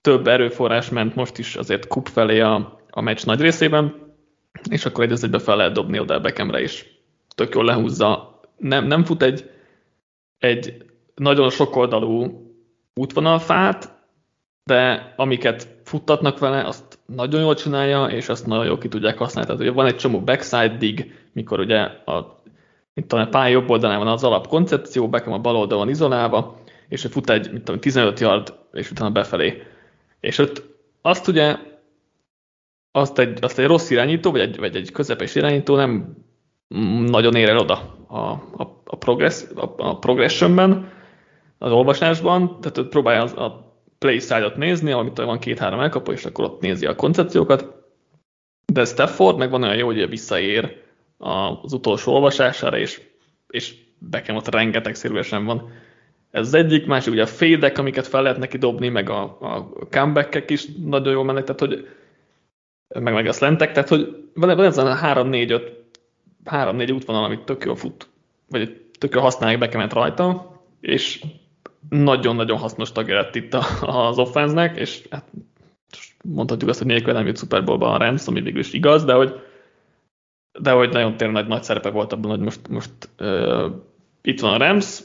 több 0.00 0.26
erőforrás 0.26 0.88
ment 0.88 1.14
most 1.14 1.38
is 1.38 1.56
azért 1.56 1.86
kup 1.86 2.08
felé 2.08 2.40
a, 2.40 2.80
a 2.90 3.00
meccs 3.00 3.24
nagy 3.24 3.40
részében, 3.40 3.94
és 4.70 4.84
akkor 4.84 5.04
egy 5.04 5.18
egybe 5.22 5.38
fel 5.38 5.56
lehet 5.56 5.72
dobni 5.72 5.98
Odell 5.98 6.18
Beckhamre 6.18 6.62
is. 6.62 6.86
Tök 7.34 7.54
jól 7.54 7.64
lehúzza. 7.64 8.40
Nem, 8.56 8.86
nem 8.86 9.04
fut 9.04 9.22
egy, 9.22 9.50
egy 10.38 10.84
nagyon 11.16 11.50
sokoldalú 11.50 12.44
útvonalfát, 12.94 13.94
de 14.64 15.12
amiket 15.16 15.68
futtatnak 15.84 16.38
vele, 16.38 16.64
azt 16.64 16.98
nagyon 17.06 17.40
jól 17.40 17.54
csinálja, 17.54 18.06
és 18.06 18.28
azt 18.28 18.46
nagyon 18.46 18.66
jól 18.66 18.78
ki 18.78 18.88
tudják 18.88 19.18
használni. 19.18 19.48
Tehát 19.48 19.62
ugye 19.62 19.72
van 19.72 19.86
egy 19.86 19.96
csomó 19.96 20.20
backside 20.20 20.76
dig, 20.76 21.14
mikor 21.32 21.60
ugye 21.60 21.78
a, 21.80 22.42
itt 22.94 23.12
a 23.12 23.26
pálya 23.26 23.52
jobb 23.52 23.70
oldalán 23.70 23.98
van 23.98 24.08
az 24.08 24.24
alap 24.24 24.46
koncepció, 24.46 25.08
Beckham 25.08 25.32
a 25.32 25.38
bal 25.38 25.56
oldalon 25.56 25.88
izolálva, 25.88 26.60
és 26.88 27.06
fut 27.10 27.30
egy 27.30 27.52
mit 27.52 27.62
tudom, 27.62 27.80
15 27.80 28.20
yard, 28.20 28.54
és 28.72 28.90
utána 28.90 29.10
befelé. 29.10 29.62
És 30.20 30.38
ott 30.38 30.62
azt 31.02 31.28
ugye 31.28 31.56
azt 32.90 33.18
egy, 33.18 33.38
azt 33.40 33.58
egy 33.58 33.66
rossz 33.66 33.90
irányító, 33.90 34.30
vagy 34.30 34.40
egy, 34.40 34.58
vagy 34.58 34.76
egy 34.76 34.92
közepes 34.92 35.34
irányító 35.34 35.76
nem 35.76 36.16
nagyon 37.06 37.34
ér 37.34 37.48
el 37.48 37.58
oda 37.58 37.96
a, 38.08 38.18
a, 38.56 38.80
a, 38.84 38.96
progress, 38.96 39.42
a, 39.54 39.74
a 39.76 39.98
progressionben, 39.98 40.90
az 41.58 41.72
olvasásban, 41.72 42.60
tehát 42.60 42.88
próbálja 42.88 43.22
az, 43.22 43.32
a 43.32 43.74
play 43.98 44.18
side-ot 44.18 44.56
nézni, 44.56 44.92
amit 44.92 45.16
van 45.16 45.38
két-három 45.38 45.80
elkapó, 45.80 46.12
és 46.12 46.24
akkor 46.24 46.44
ott 46.44 46.60
nézi 46.60 46.86
a 46.86 46.94
koncepciókat. 46.94 47.74
De 48.72 48.84
Stafford 48.84 49.36
meg 49.36 49.50
van 49.50 49.62
olyan 49.62 49.76
jó, 49.76 49.86
hogy 49.86 50.08
visszaér 50.08 50.82
az 51.18 51.72
utolsó 51.72 52.12
olvasására, 52.12 52.78
és, 52.78 53.00
és 53.48 53.74
bekem 53.98 54.36
ott 54.36 54.48
rengeteg 54.48 54.94
szérülesen 54.94 55.44
van. 55.44 55.70
Ez 56.30 56.46
az 56.46 56.54
egyik, 56.54 56.86
másik 56.86 57.12
ugye 57.12 57.22
a 57.22 57.26
fédek, 57.26 57.78
amiket 57.78 58.06
fel 58.06 58.22
lehet 58.22 58.38
neki 58.38 58.58
dobni, 58.58 58.88
meg 58.88 59.10
a, 59.10 59.22
a 59.40 59.68
comeback 59.90 60.50
is 60.50 60.66
nagyon 60.84 61.12
jól 61.12 61.24
mennek, 61.24 61.44
tehát 61.44 61.60
hogy 61.60 61.88
meg, 63.00 63.14
meg 63.14 63.26
a 63.26 63.32
slentek, 63.32 63.72
tehát 63.72 63.88
hogy 63.88 64.24
van, 64.34 64.60
ez 64.60 64.78
a 64.78 64.98
3-4-5 65.02 65.72
3-4 66.44 66.94
útvonal, 66.94 67.24
amit 67.24 67.44
tök 67.44 67.64
jól 67.64 67.76
fut, 67.76 68.08
vagy 68.48 68.86
tök 68.98 69.14
jól 69.14 69.22
használják 69.22 69.58
bekemet 69.58 69.92
rajta, 69.92 70.54
és 70.80 71.24
nagyon-nagyon 71.88 72.58
hasznos 72.58 72.92
tagja 72.92 73.14
lett 73.14 73.34
itt 73.34 73.54
az 73.80 74.18
offense 74.18 74.72
és 74.74 75.06
hát 75.10 75.24
mondhatjuk 76.22 76.70
azt, 76.70 76.78
hogy 76.78 76.88
nélkül 76.88 77.12
nem 77.12 77.26
jött 77.26 77.38
Super 77.38 77.64
Bowl-ba 77.64 77.92
a 77.92 77.96
Rams, 77.98 78.26
ami 78.26 78.40
végül 78.40 78.60
is 78.60 78.72
igaz, 78.72 79.04
de 79.04 79.12
hogy, 79.12 79.40
de 80.60 80.70
hogy 80.70 80.92
nagyon 80.92 81.16
tényleg 81.16 81.36
nagy, 81.36 81.46
nagy 81.46 81.62
szerepe 81.62 81.90
volt 81.90 82.12
abban, 82.12 82.30
hogy 82.30 82.40
most, 82.40 82.68
most 82.68 82.92
uh, 83.18 83.70
itt 84.22 84.40
van 84.40 84.52
a 84.52 84.66
Rams, 84.66 85.00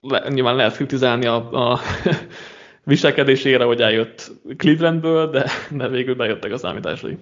Le, 0.00 0.28
nyilván 0.28 0.56
lehet 0.56 0.76
kritizálni 0.76 1.26
a, 1.26 1.72
a 1.72 1.80
viselkedésére, 2.84 3.64
hogy 3.64 3.80
eljött 3.80 4.30
Clevelandből, 4.56 5.30
de, 5.30 5.50
de 5.70 5.88
végül 5.88 6.14
bejöttek 6.14 6.52
a 6.52 6.56
számításai. 6.56 7.18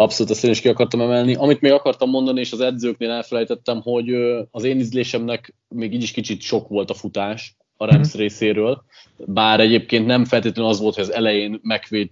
Abszolút, 0.00 0.32
ezt 0.32 0.44
én 0.44 0.50
is 0.50 0.60
ki 0.60 0.68
akartam 0.68 1.00
emelni. 1.00 1.34
Amit 1.34 1.60
még 1.60 1.72
akartam 1.72 2.10
mondani, 2.10 2.40
és 2.40 2.52
az 2.52 2.60
edzőknél 2.60 3.10
elfelejtettem, 3.10 3.80
hogy 3.80 4.14
az 4.50 4.64
én 4.64 4.78
ízlésemnek 4.78 5.54
még 5.68 5.94
így 5.94 6.02
is 6.02 6.10
kicsit 6.10 6.40
sok 6.40 6.68
volt 6.68 6.90
a 6.90 6.94
futás 6.94 7.56
a 7.76 7.84
Rams 7.84 8.16
mm. 8.16 8.18
részéről, 8.18 8.84
bár 9.16 9.60
egyébként 9.60 10.06
nem 10.06 10.24
feltétlenül 10.24 10.70
az 10.70 10.80
volt, 10.80 10.94
hogy 10.94 11.04
az 11.04 11.12
elején 11.12 11.60
megvéd 11.62 12.10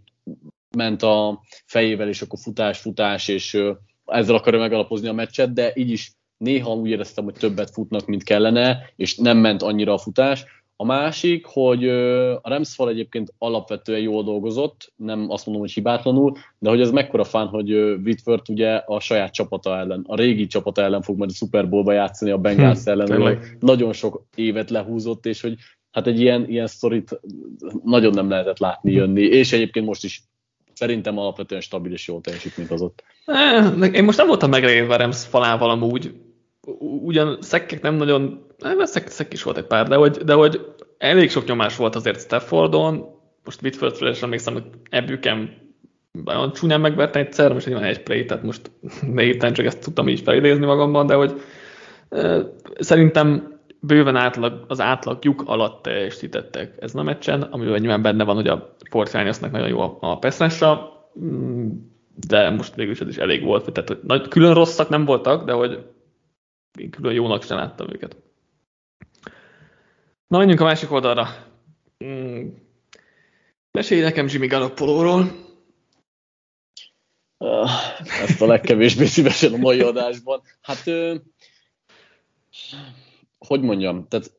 ment 0.76 1.02
a 1.02 1.40
fejével, 1.66 2.08
és 2.08 2.22
akkor 2.22 2.38
futás, 2.38 2.78
futás, 2.78 3.28
és 3.28 3.58
ezzel 4.04 4.34
akarja 4.34 4.60
megalapozni 4.60 5.08
a 5.08 5.12
meccset, 5.12 5.52
de 5.52 5.72
így 5.74 5.90
is 5.90 6.12
néha 6.36 6.74
úgy 6.74 6.90
éreztem, 6.90 7.24
hogy 7.24 7.34
többet 7.34 7.70
futnak, 7.70 8.06
mint 8.06 8.22
kellene, 8.22 8.90
és 8.96 9.16
nem 9.16 9.38
ment 9.38 9.62
annyira 9.62 9.92
a 9.92 9.98
futás. 9.98 10.44
A 10.80 10.84
másik, 10.84 11.46
hogy 11.46 11.88
a 11.88 12.48
Rams 12.48 12.74
fal 12.74 12.88
egyébként 12.88 13.32
alapvetően 13.38 14.00
jól 14.00 14.24
dolgozott, 14.24 14.92
nem 14.96 15.30
azt 15.30 15.44
mondom, 15.46 15.64
hogy 15.64 15.72
hibátlanul, 15.72 16.36
de 16.58 16.68
hogy 16.68 16.80
ez 16.80 16.90
mekkora 16.90 17.24
fán, 17.24 17.46
hogy 17.46 17.72
Whitworth 17.74 18.50
ugye 18.50 18.74
a 18.74 19.00
saját 19.00 19.32
csapata 19.32 19.76
ellen, 19.76 20.04
a 20.06 20.16
régi 20.16 20.46
csapata 20.46 20.82
ellen 20.82 21.02
fog 21.02 21.18
majd 21.18 21.30
a 21.30 21.34
Super 21.34 21.68
Bowl-ba 21.68 21.92
játszani 21.92 22.30
a 22.30 22.38
Bengals 22.38 22.82
hm, 22.82 22.90
ellen, 22.90 23.10
ahol 23.10 23.38
nagyon 23.60 23.92
sok 23.92 24.24
évet 24.34 24.70
lehúzott, 24.70 25.26
és 25.26 25.40
hogy 25.40 25.54
hát 25.90 26.06
egy 26.06 26.20
ilyen, 26.20 26.48
ilyen 26.48 26.66
sztorit 26.66 27.20
nagyon 27.84 28.14
nem 28.14 28.28
lehetett 28.28 28.58
látni 28.58 28.92
jönni, 28.92 29.22
és 29.22 29.52
egyébként 29.52 29.86
most 29.86 30.04
is 30.04 30.22
szerintem 30.74 31.18
alapvetően 31.18 31.60
stabil 31.60 31.92
és 31.92 32.08
jó 32.08 32.20
teljesítményt 32.20 32.68
hozott. 32.68 33.04
Én 33.92 34.04
most 34.04 34.18
nem 34.18 34.26
voltam 34.26 34.50
megrédve 34.50 34.96
Rams 34.96 35.24
falával 35.24 35.70
amúgy, 35.70 36.14
ugyan 36.78 37.38
szekkek 37.40 37.82
nem 37.82 37.94
nagyon, 37.94 38.46
nem, 38.58 38.84
szek, 38.84 39.08
szek 39.08 39.32
is 39.32 39.42
volt 39.42 39.56
egy 39.56 39.66
pár, 39.66 39.88
de 39.88 39.96
hogy, 39.96 40.16
de 40.16 40.32
hogy 40.32 40.66
elég 40.98 41.30
sok 41.30 41.46
nyomás 41.46 41.76
volt 41.76 41.94
azért 41.94 42.20
Staffordon, 42.20 43.04
most 43.44 43.62
Whitfordről 43.62 44.10
is 44.10 44.22
emlékszem, 44.22 44.52
hogy 44.52 44.64
ebbükem 44.90 45.50
olyan 46.26 46.52
csúnyán 46.52 46.80
megverte 46.80 47.18
egyszer, 47.18 47.52
most 47.52 47.66
nyilván 47.66 47.84
egy 47.84 48.02
play, 48.02 48.24
tehát 48.24 48.42
most 48.42 48.70
ne 49.14 49.22
hirtelen 49.22 49.54
csak 49.54 49.66
ezt 49.66 49.80
tudtam 49.80 50.08
így 50.08 50.20
felidézni 50.20 50.66
magamban, 50.66 51.06
de 51.06 51.14
hogy 51.14 51.40
e, 52.08 52.52
szerintem 52.78 53.58
bőven 53.80 54.16
átlag, 54.16 54.64
az 54.68 54.80
átlagjuk 54.80 55.42
alatt 55.46 55.82
teljesítettek 55.82 56.76
ez 56.80 56.94
a 56.94 57.02
meccsen, 57.02 57.42
amiben 57.42 57.80
nyilván 57.80 58.02
benne 58.02 58.24
van, 58.24 58.34
hogy 58.34 58.48
a 58.48 58.74
Fortnite-nak 58.90 59.50
nagyon 59.50 59.68
jó 59.68 59.80
a, 59.80 59.96
a 60.00 60.18
Peszrásra, 60.18 60.92
mm, 61.20 61.68
de 62.28 62.50
most 62.50 62.74
végül 62.74 63.08
is 63.08 63.16
elég 63.16 63.42
volt, 63.42 63.72
tehát 63.72 63.88
hogy 63.88 64.00
nagy, 64.02 64.28
külön 64.28 64.54
rosszak 64.54 64.88
nem 64.88 65.04
voltak, 65.04 65.44
de 65.44 65.52
hogy 65.52 65.78
én 66.78 66.90
külön 66.90 67.12
jónak 67.14 67.42
sem 67.42 67.56
láttam 67.56 67.92
őket. 67.92 68.16
Na, 70.26 70.38
menjünk 70.38 70.60
a 70.60 70.64
másik 70.64 70.92
oldalra. 70.92 71.28
Mm. 72.04 72.48
Mesélj 73.70 74.00
nekem 74.00 74.26
Jimmy 74.28 74.46
Garoppolóról. 74.46 75.46
Ah, 77.36 77.70
ezt 78.22 78.42
a 78.42 78.46
legkevésbé 78.46 79.04
szívesen 79.04 79.52
a 79.52 79.56
mai 79.56 79.80
adásban. 79.80 80.42
Hát, 80.60 80.84
hogy 83.38 83.60
mondjam, 83.60 84.08
tehát 84.08 84.32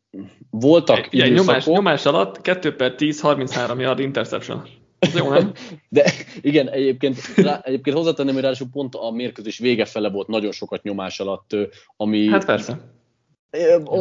voltak 0.50 1.14
ja, 1.14 1.28
nyomás, 1.28 1.66
nyomás 1.66 2.06
alatt 2.06 2.42
2 2.42 2.76
per 2.76 2.96
10, 2.96 3.22
33 3.22 3.80
yard 3.80 4.00
interception. 4.00 4.79
Ez 5.00 5.16
jó, 5.16 5.30
nem? 5.30 5.52
De 5.90 6.12
igen, 6.42 6.70
egyébként, 6.70 7.18
rá, 7.36 7.62
egyébként 7.64 7.96
hozzátenném, 7.96 8.34
hogy 8.34 8.44
ráadásul 8.44 8.68
pont 8.72 8.96
a 8.96 9.12
mérkőzés 9.12 9.58
vége 9.58 9.86
fele 9.86 10.10
volt 10.10 10.28
nagyon 10.28 10.52
sokat 10.52 10.84
nyomás 10.84 11.20
alatt, 11.20 11.56
ami... 11.98 12.28
Hát 12.28 12.46
persze. 12.46 12.80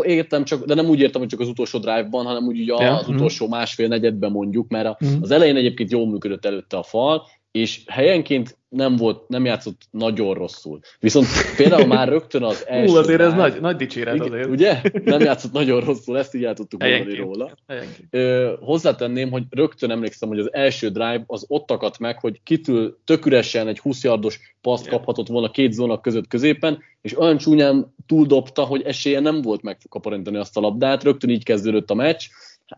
Értem, 0.03 0.45
csak, 0.45 0.65
de 0.65 0.75
nem 0.75 0.89
úgy 0.89 1.01
értem, 1.01 1.21
hogy 1.21 1.31
csak 1.31 1.41
az 1.41 1.49
utolsó 1.49 1.79
drive-ban, 1.79 2.27
hanem 2.27 2.45
úgy, 2.45 2.61
úgy 2.61 2.67
ja. 2.67 2.97
az 2.97 3.09
utolsó 3.09 3.49
másfél 3.49 3.89
negyedben 3.89 4.31
mondjuk, 4.31 4.69
mert 4.69 5.05
mm. 5.05 5.23
az 5.23 5.31
elején 5.31 5.57
egyébként 5.57 5.91
jól 5.91 6.07
működött 6.07 6.45
előtte 6.45 6.77
a 6.77 6.83
fal, 6.83 7.27
és 7.51 7.83
helyenként 7.87 8.58
nem 8.69 8.97
volt, 8.97 9.29
nem 9.29 9.45
játszott 9.45 9.81
nagyon 9.91 10.35
rosszul. 10.35 10.81
Viszont 11.01 11.27
például 11.57 11.87
már 11.87 12.09
rögtön 12.09 12.43
az 12.43 12.65
első... 12.67 12.93
Hú, 12.93 12.99
azért 12.99 13.21
ez 13.21 13.33
nagy, 13.33 13.61
nagy 13.61 13.77
dicséret 13.77 14.21
azért. 14.21 14.49
Ugye? 14.49 14.81
Nem 15.05 15.21
játszott 15.21 15.53
nagyon 15.53 15.81
rosszul, 15.81 16.19
ezt 16.19 16.35
így 16.35 16.45
el 16.45 16.55
tudtuk 16.55 16.81
mondani 16.83 17.17
róla. 17.17 17.51
Ö, 18.11 18.53
hozzátenném, 18.61 19.31
hogy 19.31 19.43
rögtön 19.51 19.91
emlékszem, 19.91 20.29
hogy 20.29 20.39
az 20.39 20.53
első 20.53 20.89
drive 20.89 21.25
az 21.27 21.45
ott 21.49 21.71
akadt 21.71 21.99
meg, 21.99 22.19
hogy 22.19 22.41
kitül 22.43 22.99
töküresen 23.05 23.69
egy 23.69 23.79
20 23.79 24.05
yardos 24.05 24.41
paszt 24.61 24.85
yeah. 24.85 24.97
kaphatott 24.97 25.29
volna 25.29 25.51
két 25.51 25.73
zónak 25.73 26.03
között 26.03 26.27
középen, 26.27 26.79
és 27.01 27.19
olyan 27.19 27.37
csúnyán 27.37 27.95
túldobta, 28.07 28.65
hogy 28.65 28.83
esélye 28.83 29.21
nem 29.21 29.43
volt 29.43 29.63
megkaparintani 29.63 30.37
azt 30.37 30.57
a 30.57 30.61
labdát, 30.61 31.03
rögtön 31.03 31.31
így 31.31 31.45
kezdődött 31.45 31.91
a 31.91 31.95
meccs. 31.95 32.25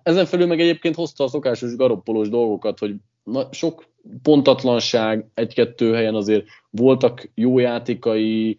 Ezen 0.03 0.26
felül 0.26 0.47
meg 0.47 0.61
egyébként 0.61 0.95
hozta 0.95 1.24
a 1.24 1.28
szokásos 1.28 1.76
garoppolós 1.76 2.28
dolgokat, 2.28 2.78
hogy 2.78 2.95
na, 3.24 3.53
sok 3.53 3.86
pontatlanság, 4.22 5.26
egy-kettő 5.34 5.93
helyen 5.95 6.14
azért 6.14 6.47
voltak 6.70 7.30
jó 7.34 7.59
játékai, 7.59 8.57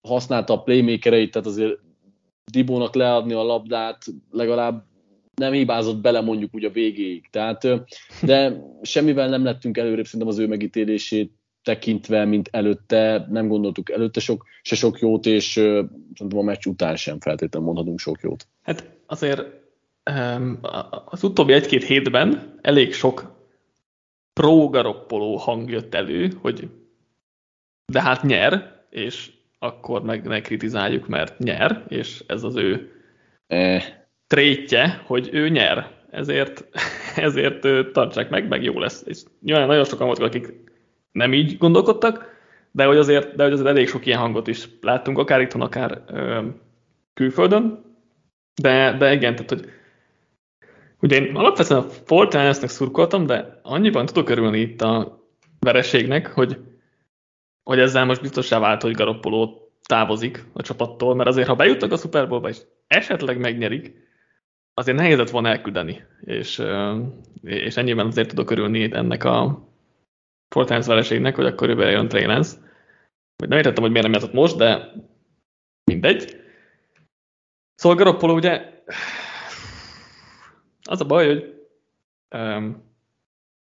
használta 0.00 0.52
a 0.52 0.62
playmakereit, 0.62 1.30
tehát 1.30 1.48
azért 1.48 1.78
Dibónak 2.52 2.94
leadni 2.94 3.32
a 3.32 3.42
labdát, 3.42 4.04
legalább 4.30 4.84
nem 5.34 5.52
hibázott 5.52 6.00
bele 6.00 6.20
mondjuk 6.20 6.54
úgy 6.54 6.64
a 6.64 6.70
végéig. 6.70 7.28
Tehát, 7.30 7.68
de 8.22 8.62
semmivel 8.82 9.28
nem 9.28 9.44
lettünk 9.44 9.76
előrébb 9.76 10.04
szerintem 10.04 10.28
az 10.28 10.38
ő 10.38 10.46
megítélését 10.46 11.32
tekintve, 11.62 12.24
mint 12.24 12.48
előtte, 12.52 13.26
nem 13.30 13.48
gondoltuk 13.48 13.90
előtte 13.90 14.20
sok, 14.20 14.44
se 14.62 14.74
sok 14.74 14.98
jót, 14.98 15.26
és 15.26 15.52
szerintem 15.52 16.38
a 16.38 16.42
meccs 16.42 16.66
után 16.66 16.96
sem 16.96 17.20
feltétlenül 17.20 17.68
mondhatunk 17.68 17.98
sok 17.98 18.20
jót. 18.20 18.46
Hát 18.62 18.90
azért 19.06 19.67
az 21.04 21.22
utóbbi 21.22 21.52
egy-két 21.52 21.84
hétben 21.84 22.58
elég 22.62 22.92
sok 22.92 23.36
pro-garoppoló 24.32 25.36
hang 25.36 25.70
jött 25.70 25.94
elő, 25.94 26.32
hogy 26.40 26.68
de 27.92 28.02
hát 28.02 28.22
nyer, 28.22 28.82
és 28.90 29.30
akkor 29.58 30.02
meg 30.02 30.26
ne 30.26 30.40
kritizáljuk, 30.40 31.08
mert 31.08 31.38
nyer, 31.38 31.84
és 31.88 32.24
ez 32.26 32.42
az 32.42 32.56
ő 32.56 32.92
eh. 33.46 33.84
trétje, 34.26 35.02
hogy 35.06 35.28
ő 35.32 35.48
nyer. 35.48 35.90
Ezért, 36.10 36.64
ezért 37.16 37.92
tartsák 37.92 38.30
meg, 38.30 38.48
meg 38.48 38.62
jó 38.62 38.78
lesz. 38.78 39.02
És 39.06 39.22
nyilván 39.42 39.66
nagyon 39.66 39.84
sokan 39.84 40.06
voltak, 40.06 40.26
akik 40.26 40.54
nem 41.12 41.32
így 41.32 41.58
gondolkodtak, 41.58 42.36
de 42.70 42.84
hogy 42.84 42.96
azért, 42.96 43.34
de 43.34 43.42
hogy 43.42 43.52
azért 43.52 43.68
elég 43.68 43.88
sok 43.88 44.06
ilyen 44.06 44.18
hangot 44.18 44.46
is 44.46 44.68
láttunk, 44.80 45.18
akár 45.18 45.40
itthon, 45.40 45.60
akár 45.60 46.02
ö, 46.06 46.46
külföldön. 47.14 47.84
De, 48.62 48.96
de 48.98 49.12
igen, 49.12 49.34
tehát 49.34 49.50
hogy 49.50 49.77
Ugye 51.00 51.16
én 51.16 51.36
alapvetően 51.36 51.80
a 51.80 51.88
Fortnite-nek 51.88 52.68
szurkoltam, 52.68 53.26
de 53.26 53.60
annyiban 53.62 54.06
tudok 54.06 54.28
örülni 54.28 54.58
itt 54.58 54.80
a 54.80 55.24
vereségnek, 55.58 56.26
hogy, 56.26 56.58
hogy 57.62 57.78
ezzel 57.78 58.04
most 58.04 58.20
biztosá 58.20 58.58
vált, 58.58 58.82
hogy 58.82 58.94
Garoppolo 58.94 59.68
távozik 59.82 60.44
a 60.52 60.62
csapattól, 60.62 61.14
mert 61.14 61.28
azért, 61.28 61.48
ha 61.48 61.54
bejutnak 61.54 61.92
a 61.92 61.96
Super 61.96 62.28
Bowl-ba 62.28 62.48
és 62.48 62.58
esetleg 62.86 63.38
megnyerik, 63.38 64.06
azért 64.74 64.96
nehéz 64.96 65.16
lett 65.16 65.30
volna 65.30 65.48
elküldeni, 65.48 66.04
és, 66.20 66.62
és 67.42 67.76
ennyiben 67.76 68.06
azért 68.06 68.28
tudok 68.28 68.50
örülni 68.50 68.92
ennek 68.92 69.24
a 69.24 69.66
Fortnite 70.54 70.86
vereségnek, 70.86 71.36
hogy 71.36 71.46
akkor 71.46 71.68
jövőre 71.68 71.90
jön 71.90 72.08
Trey 72.08 72.24
Lance. 72.24 72.56
Nem 73.46 73.58
értettem, 73.58 73.82
hogy 73.82 73.92
miért 73.92 74.06
nem 74.06 74.14
játszott 74.14 74.32
most, 74.32 74.56
de 74.56 74.92
mindegy. 75.84 76.36
Szóval 77.74 77.98
Garoppolo 77.98 78.34
ugye 78.34 78.82
az 80.88 81.00
a 81.00 81.04
baj, 81.04 81.26
hogy 81.26 81.42
um, 82.40 82.86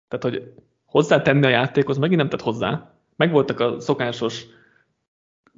tehát, 0.07 0.24
hogy 0.24 0.53
hozzátenni 0.86 1.45
a 1.45 1.49
játékhoz 1.49 1.97
megint 1.97 2.20
nem 2.20 2.30
tett 2.30 2.41
hozzá. 2.41 2.93
Megvoltak 3.15 3.59
a 3.59 3.80
szokásos 3.80 4.45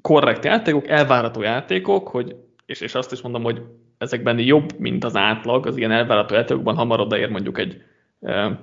korrekt 0.02 0.46
játékok, 0.46 0.88
elvárható 0.88 1.42
játékok, 1.42 2.08
hogy, 2.08 2.36
és, 2.66 2.82
és 2.82 2.96
azt 2.96 3.12
is 3.12 3.22
mondom, 3.22 3.44
hogy 3.44 3.62
ezekben 3.98 4.40
jobb, 4.40 4.80
mint 4.80 5.04
az 5.04 5.16
átlag, 5.16 5.66
az 5.66 5.78
ilyen 5.78 5.92
elvárható 5.92 6.36
játékokban 6.36 6.76
hamar 6.76 7.00
odaér 7.00 7.30
mondjuk 7.30 7.58
egy 7.58 7.84
e, 8.22 8.60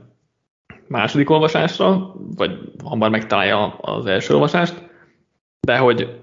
második 0.86 1.30
olvasásra, 1.30 2.14
vagy 2.36 2.72
hamar 2.84 3.10
megtalálja 3.10 3.66
az 3.66 4.06
első 4.06 4.34
olvasást, 4.34 4.82
de 5.60 5.78
hogy 5.78 6.20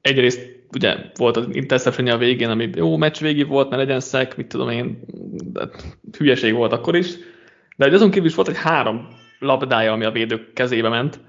egyrészt 0.00 0.49
ugye 0.74 0.96
volt 1.14 1.36
az 1.36 1.46
interception 1.52 2.08
a 2.08 2.18
végén, 2.18 2.48
ami 2.48 2.70
jó 2.74 2.96
meccs 2.96 3.20
végi 3.20 3.42
volt, 3.42 3.70
mert 3.70 3.82
legyen 3.82 4.00
szek, 4.00 4.36
mit 4.36 4.46
tudom 4.46 4.68
én, 4.68 5.04
de 5.52 5.68
hülyeség 6.18 6.54
volt 6.54 6.72
akkor 6.72 6.96
is, 6.96 7.16
de 7.76 7.84
hogy 7.84 7.94
azon 7.94 8.10
kívül 8.10 8.28
is 8.28 8.34
volt 8.34 8.48
egy 8.48 8.58
három 8.58 9.08
labdája, 9.38 9.92
ami 9.92 10.04
a 10.04 10.10
védők 10.10 10.52
kezébe 10.52 10.88
ment, 10.88 11.20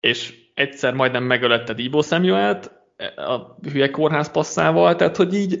és 0.00 0.34
egyszer 0.54 0.94
majdnem 0.94 1.24
megölette 1.24 1.74
Dibó 1.74 2.02
Samuelt 2.02 2.72
a 3.16 3.68
hülye 3.70 3.90
kórház 3.90 4.30
passzával, 4.30 4.96
tehát 4.96 5.16
hogy 5.16 5.34
így, 5.34 5.58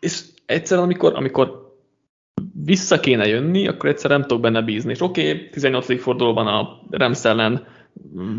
és 0.00 0.22
egyszer, 0.46 0.78
amikor, 0.78 1.14
amikor 1.14 1.74
vissza 2.64 3.00
kéne 3.00 3.26
jönni, 3.26 3.68
akkor 3.68 3.88
egyszer 3.88 4.10
nem 4.10 4.22
tudok 4.22 4.40
benne 4.40 4.62
bízni. 4.62 4.90
És 4.90 5.00
oké, 5.00 5.30
okay, 5.30 5.48
18. 5.48 6.00
fordulóban 6.00 6.46
a 6.46 6.82
Rams 6.90 7.24
ellen 7.24 7.66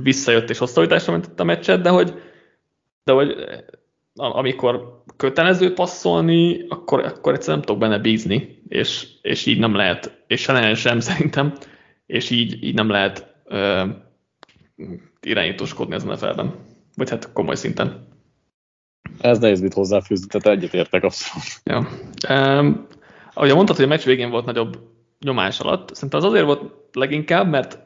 visszajött 0.01 0.49
és 0.49 0.57
hosszabbításra 0.57 1.11
mentett 1.11 1.39
a 1.39 1.43
meccset, 1.43 1.81
de 1.81 1.89
hogy 1.89 2.21
de 3.07 3.13
hogy 3.13 3.35
amikor 4.13 5.03
kötelező 5.17 5.73
passzolni, 5.73 6.65
akkor, 6.69 6.99
akkor 6.99 7.33
egyszerűen 7.33 7.57
nem 7.57 7.67
tudok 7.67 7.81
benne 7.81 7.99
bízni, 7.99 8.63
és, 8.67 9.07
és 9.21 9.45
így 9.45 9.59
nem 9.59 9.75
lehet, 9.75 10.23
és 10.27 10.41
se 10.41 10.73
sem 10.73 10.99
szerintem, 10.99 11.53
és 12.05 12.29
így, 12.29 12.63
így 12.63 12.73
nem 12.73 12.89
lehet 12.89 13.35
ö, 13.45 13.83
irányítóskodni 15.21 15.95
ezen 15.95 16.09
a 16.09 16.17
felben. 16.17 16.53
Vagy 16.95 17.09
hát 17.09 17.31
komoly 17.33 17.55
szinten. 17.55 18.07
Ez 19.21 19.39
nehéz 19.39 19.61
mit 19.61 19.73
hozzáfűzni, 19.73 20.27
tehát 20.27 20.57
egyetértek 20.57 21.03
abszolút. 21.03 21.61
Ja. 21.63 21.87
Um, 22.29 22.87
ahogy 23.33 23.53
mondtad, 23.53 23.75
hogy 23.75 23.85
a 23.85 23.87
meccs 23.87 24.03
végén 24.03 24.29
volt 24.29 24.45
nagyobb 24.45 24.79
nyomás 25.19 25.59
alatt, 25.59 25.93
szerintem 25.93 26.19
az 26.19 26.25
azért 26.25 26.45
volt 26.45 26.73
leginkább, 26.93 27.49
mert 27.49 27.79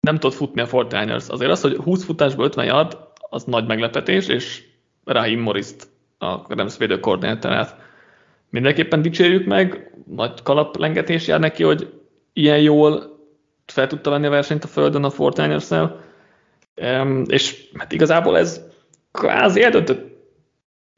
nem 0.00 0.18
tudott 0.18 0.36
futni 0.36 0.60
a 0.60 0.66
Fortiners. 0.66 1.28
Azért 1.28 1.50
az, 1.50 1.60
hogy 1.60 1.76
20 1.76 2.04
futásból 2.04 2.44
50 2.44 2.64
yard, 2.64 3.07
az 3.30 3.44
nagy 3.44 3.66
meglepetés, 3.66 4.28
és 4.28 4.64
Rahim 5.04 5.40
Morist, 5.40 5.88
a 6.18 6.54
Rams 6.54 6.76
védő 6.76 7.00
koordinátorát 7.00 7.76
mindenképpen 8.50 9.02
dicsérjük 9.02 9.46
meg, 9.46 9.92
nagy 10.06 10.42
kalaplengetés 10.42 11.26
jár 11.26 11.40
neki, 11.40 11.62
hogy 11.62 11.92
ilyen 12.32 12.60
jól 12.60 13.18
fel 13.66 13.86
tudta 13.86 14.10
venni 14.10 14.26
a 14.26 14.30
versenyt 14.30 14.64
a 14.64 14.68
földön 14.68 15.04
a 15.04 15.10
fortiners 15.10 15.68
és 17.26 17.68
hát 17.74 17.92
igazából 17.92 18.38
ez 18.38 18.60
kvázi 19.12 19.62
eldöntött 19.62 20.16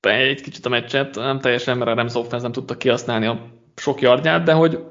egy 0.01 0.41
kicsit 0.41 0.67
a 0.67 0.69
meccset, 0.69 1.15
nem 1.15 1.39
teljesen, 1.39 1.79
mert 1.79 1.91
a 1.91 1.95
Rams 1.95 2.15
offense 2.15 2.43
nem 2.43 2.53
tudta 2.53 2.77
kihasználni 2.77 3.27
a 3.27 3.47
sok 3.77 4.01
yardját, 4.01 4.43
de 4.43 4.53
hogy, 4.53 4.85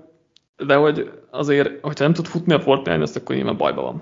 de 0.65 0.75
hogy 0.75 1.11
azért, 1.29 1.81
hogyha 1.81 2.03
nem 2.03 2.13
tud 2.13 2.25
futni 2.25 2.53
a 2.53 2.59
Fortiners, 2.59 3.15
akkor 3.15 3.35
nyilván 3.35 3.57
bajban 3.57 3.83
van. 3.83 4.01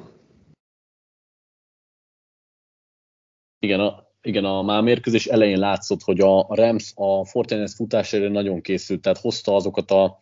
Igen, 3.60 3.80
a, 3.80 4.08
igen, 4.22 4.46
a 4.46 4.62
már 4.62 4.82
mérkőzés 4.82 5.26
elején 5.26 5.60
látszott, 5.60 6.02
hogy 6.02 6.20
a 6.20 6.48
Rams 6.50 6.92
a 6.96 7.26
Fortiners 7.26 7.74
futására 7.74 8.30
nagyon 8.30 8.62
készült, 8.62 9.02
tehát 9.02 9.18
hozta 9.18 9.56
azokat 9.56 9.92
a 9.92 10.20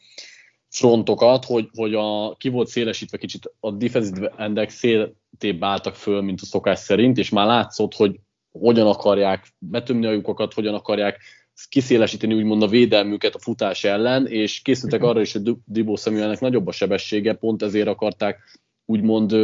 frontokat, 0.70 1.46
hogy, 1.46 1.70
hogy 1.74 1.94
a, 1.94 2.36
ki 2.38 2.50
volt 2.50 2.68
szélesítve 2.68 3.18
kicsit 3.18 3.52
a 3.60 3.72
defensive 3.72 4.34
endek 4.38 4.70
széltébb 4.70 5.64
álltak 5.64 5.96
föl, 5.96 6.22
mint 6.22 6.42
a 6.42 6.46
szokás 6.46 6.80
szerint, 6.80 7.18
és 7.18 7.30
már 7.30 7.46
látszott, 7.46 7.94
hogy 7.94 8.20
hogyan 8.52 8.88
akarják 8.88 9.48
betömni 9.58 10.06
a 10.06 10.12
lyukokat, 10.12 10.54
hogyan 10.54 10.74
akarják 10.74 11.20
kiszélesíteni 11.70 12.34
úgymond 12.34 12.64
a 12.64 12.68
védelmüket 12.68 13.36
a 13.36 13.40
futás 13.40 13.84
ellen, 13.84 14.28
és 14.28 14.62
készültek 14.62 15.04
arra 15.04 15.22
is, 15.22 15.34
hogy 15.34 15.52
Dibó 15.66 15.96
Samuelnek 15.96 16.40
nagyobb 16.40 16.68
a 16.68 16.72
sebessége, 16.72 17.34
pont 17.34 17.62
ezért 17.62 17.88
akarták 17.88 18.60
úgymond 18.86 19.36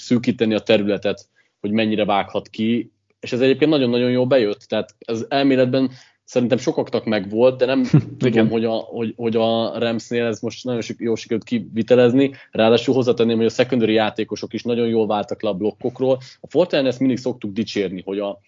szűkíteni 0.00 0.54
a 0.54 0.60
területet, 0.60 1.28
hogy 1.60 1.70
mennyire 1.70 2.04
vághat 2.04 2.48
ki, 2.48 2.92
és 3.24 3.32
ez 3.32 3.40
egyébként 3.40 3.70
nagyon-nagyon 3.70 4.10
jól 4.10 4.26
bejött, 4.26 4.60
tehát 4.60 4.94
ez 4.98 5.24
elméletben 5.28 5.90
szerintem 6.24 6.58
sokaknak 6.58 7.04
meg 7.04 7.30
volt, 7.30 7.58
de 7.58 7.66
nem 7.66 7.84
tudom, 8.18 8.48
hogy 8.48 8.64
a, 8.64 8.72
hogy, 8.72 9.12
hogy 9.16 9.36
a 9.36 9.78
Ramsnél 9.78 10.24
ez 10.24 10.40
most 10.40 10.64
nagyon 10.64 10.80
jól 10.98 11.16
sikerült 11.16 11.44
kivitelezni. 11.44 12.32
Ráadásul 12.50 12.94
hozzátenném, 12.94 13.36
hogy 13.36 13.46
a 13.46 13.48
secondary 13.48 13.92
játékosok 13.92 14.52
is 14.52 14.62
nagyon 14.62 14.88
jól 14.88 15.06
váltak 15.06 15.42
le 15.42 15.48
a 15.48 15.54
blokkokról. 15.54 16.18
A 16.40 16.46
Fortnite 16.48 16.86
ezt 16.86 17.00
mindig 17.00 17.18
szoktuk 17.18 17.52
dicsérni, 17.52 18.02
hogy 18.04 18.18
a, 18.18 18.40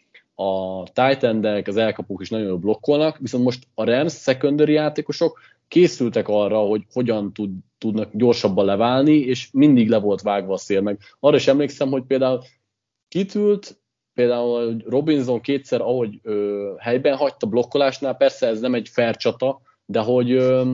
a 0.42 0.82
titan 0.82 1.44
az 1.64 1.76
elkapók 1.76 2.20
is 2.20 2.30
nagyon 2.30 2.46
jól 2.46 2.58
blokkolnak, 2.58 3.18
viszont 3.18 3.44
most 3.44 3.66
a 3.74 3.84
Rams 3.84 4.14
secondary 4.14 4.72
játékosok 4.72 5.38
készültek 5.68 6.28
arra, 6.28 6.58
hogy 6.58 6.82
hogyan 6.92 7.32
tud, 7.32 7.50
tudnak 7.78 8.10
gyorsabban 8.12 8.64
leválni, 8.64 9.16
és 9.16 9.48
mindig 9.52 9.88
le 9.88 9.98
volt 9.98 10.22
vágva 10.22 10.52
a 10.52 10.58
szél 10.58 10.80
meg. 10.80 10.98
Arra 11.20 11.36
is 11.36 11.46
emlékszem, 11.46 11.88
hogy 11.88 12.02
például 12.02 12.42
kitült, 13.08 13.78
például 14.16 14.76
Robinson 14.86 15.40
kétszer, 15.40 15.80
ahogy 15.80 16.20
ö, 16.22 16.72
helyben 16.78 17.16
hagyta 17.16 17.46
blokkolásnál, 17.46 18.16
persze 18.16 18.46
ez 18.46 18.60
nem 18.60 18.74
egy 18.74 18.88
fair 18.88 19.16
csata, 19.16 19.60
de 19.86 20.00
hogy 20.00 20.32
ö, 20.32 20.72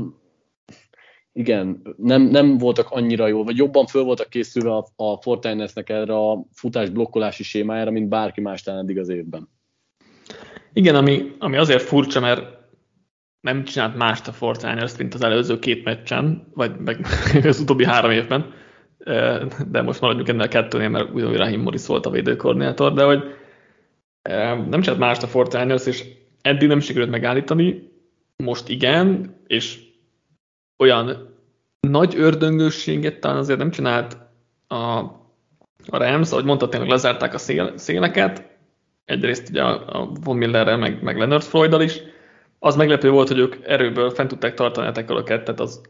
igen, 1.32 1.94
nem, 1.96 2.22
nem 2.22 2.58
voltak 2.58 2.90
annyira 2.90 3.26
jó, 3.26 3.44
vagy 3.44 3.56
jobban 3.56 3.86
föl 3.86 4.02
voltak 4.02 4.28
készülve 4.28 4.76
a, 4.76 4.86
a 4.96 5.16
Fortinesnek 5.20 5.88
erre 5.88 6.14
a 6.14 6.44
futás 6.52 6.90
blokkolási 6.90 7.42
sémájára, 7.42 7.90
mint 7.90 8.08
bárki 8.08 8.40
más 8.40 8.62
talán 8.62 8.80
eddig 8.80 8.98
az 8.98 9.08
évben. 9.08 9.48
Igen, 10.72 10.94
ami, 10.94 11.32
ami 11.38 11.56
azért 11.56 11.82
furcsa, 11.82 12.20
mert 12.20 12.60
nem 13.40 13.64
csinált 13.64 13.96
mást 13.96 14.28
a 14.28 14.32
Fortiners, 14.32 14.96
mint 14.96 15.14
az 15.14 15.22
előző 15.22 15.58
két 15.58 15.84
meccsen, 15.84 16.50
vagy 16.54 16.78
meg 16.78 17.06
az 17.44 17.60
utóbbi 17.60 17.84
három 17.84 18.10
évben, 18.10 18.52
de 19.70 19.82
most 19.82 20.00
maradjunk 20.00 20.28
ennél 20.28 20.42
a 20.42 20.48
kettőnél, 20.48 20.88
mert 20.88 21.14
ugyanúgy 21.14 21.36
Rahim 21.36 21.60
Morris 21.60 21.86
volt 21.86 22.06
a 22.06 22.10
védőkoordinátor, 22.10 22.92
de 22.92 23.04
hogy 23.04 23.22
nem 24.68 24.80
csinált 24.80 24.98
mást 24.98 25.22
a 25.22 25.26
Fortiners, 25.26 25.86
és 25.86 26.04
eddig 26.40 26.68
nem 26.68 26.80
sikerült 26.80 27.10
megállítani, 27.10 27.90
most 28.36 28.68
igen, 28.68 29.36
és 29.46 29.80
olyan 30.78 31.36
nagy 31.80 32.14
ördöngősséget 32.16 33.20
talán 33.20 33.36
azért 33.36 33.58
nem 33.58 33.70
csinált 33.70 34.16
a, 34.66 34.98
a 35.86 35.96
Rams, 35.96 36.30
ahogy 36.30 36.44
mondta, 36.44 36.68
tényleg 36.68 36.88
lezárták 36.88 37.34
a 37.34 37.38
szél, 37.38 37.72
széleket, 37.76 38.50
egyrészt 39.04 39.48
ugye 39.48 39.62
a, 39.62 40.00
a 40.00 40.12
Von 40.24 40.36
Millerrel, 40.36 40.76
meg, 40.76 41.02
meg 41.02 41.16
Leonard 41.16 41.42
Floyddal 41.42 41.82
is, 41.82 42.00
az 42.58 42.76
meglepő 42.76 43.10
volt, 43.10 43.28
hogy 43.28 43.38
ők 43.38 43.56
erőből 43.64 44.10
fent 44.10 44.28
tudták 44.28 44.54
tartani 44.54 44.86
a 44.86 45.22
tehát 45.22 45.60
az, 45.60 45.80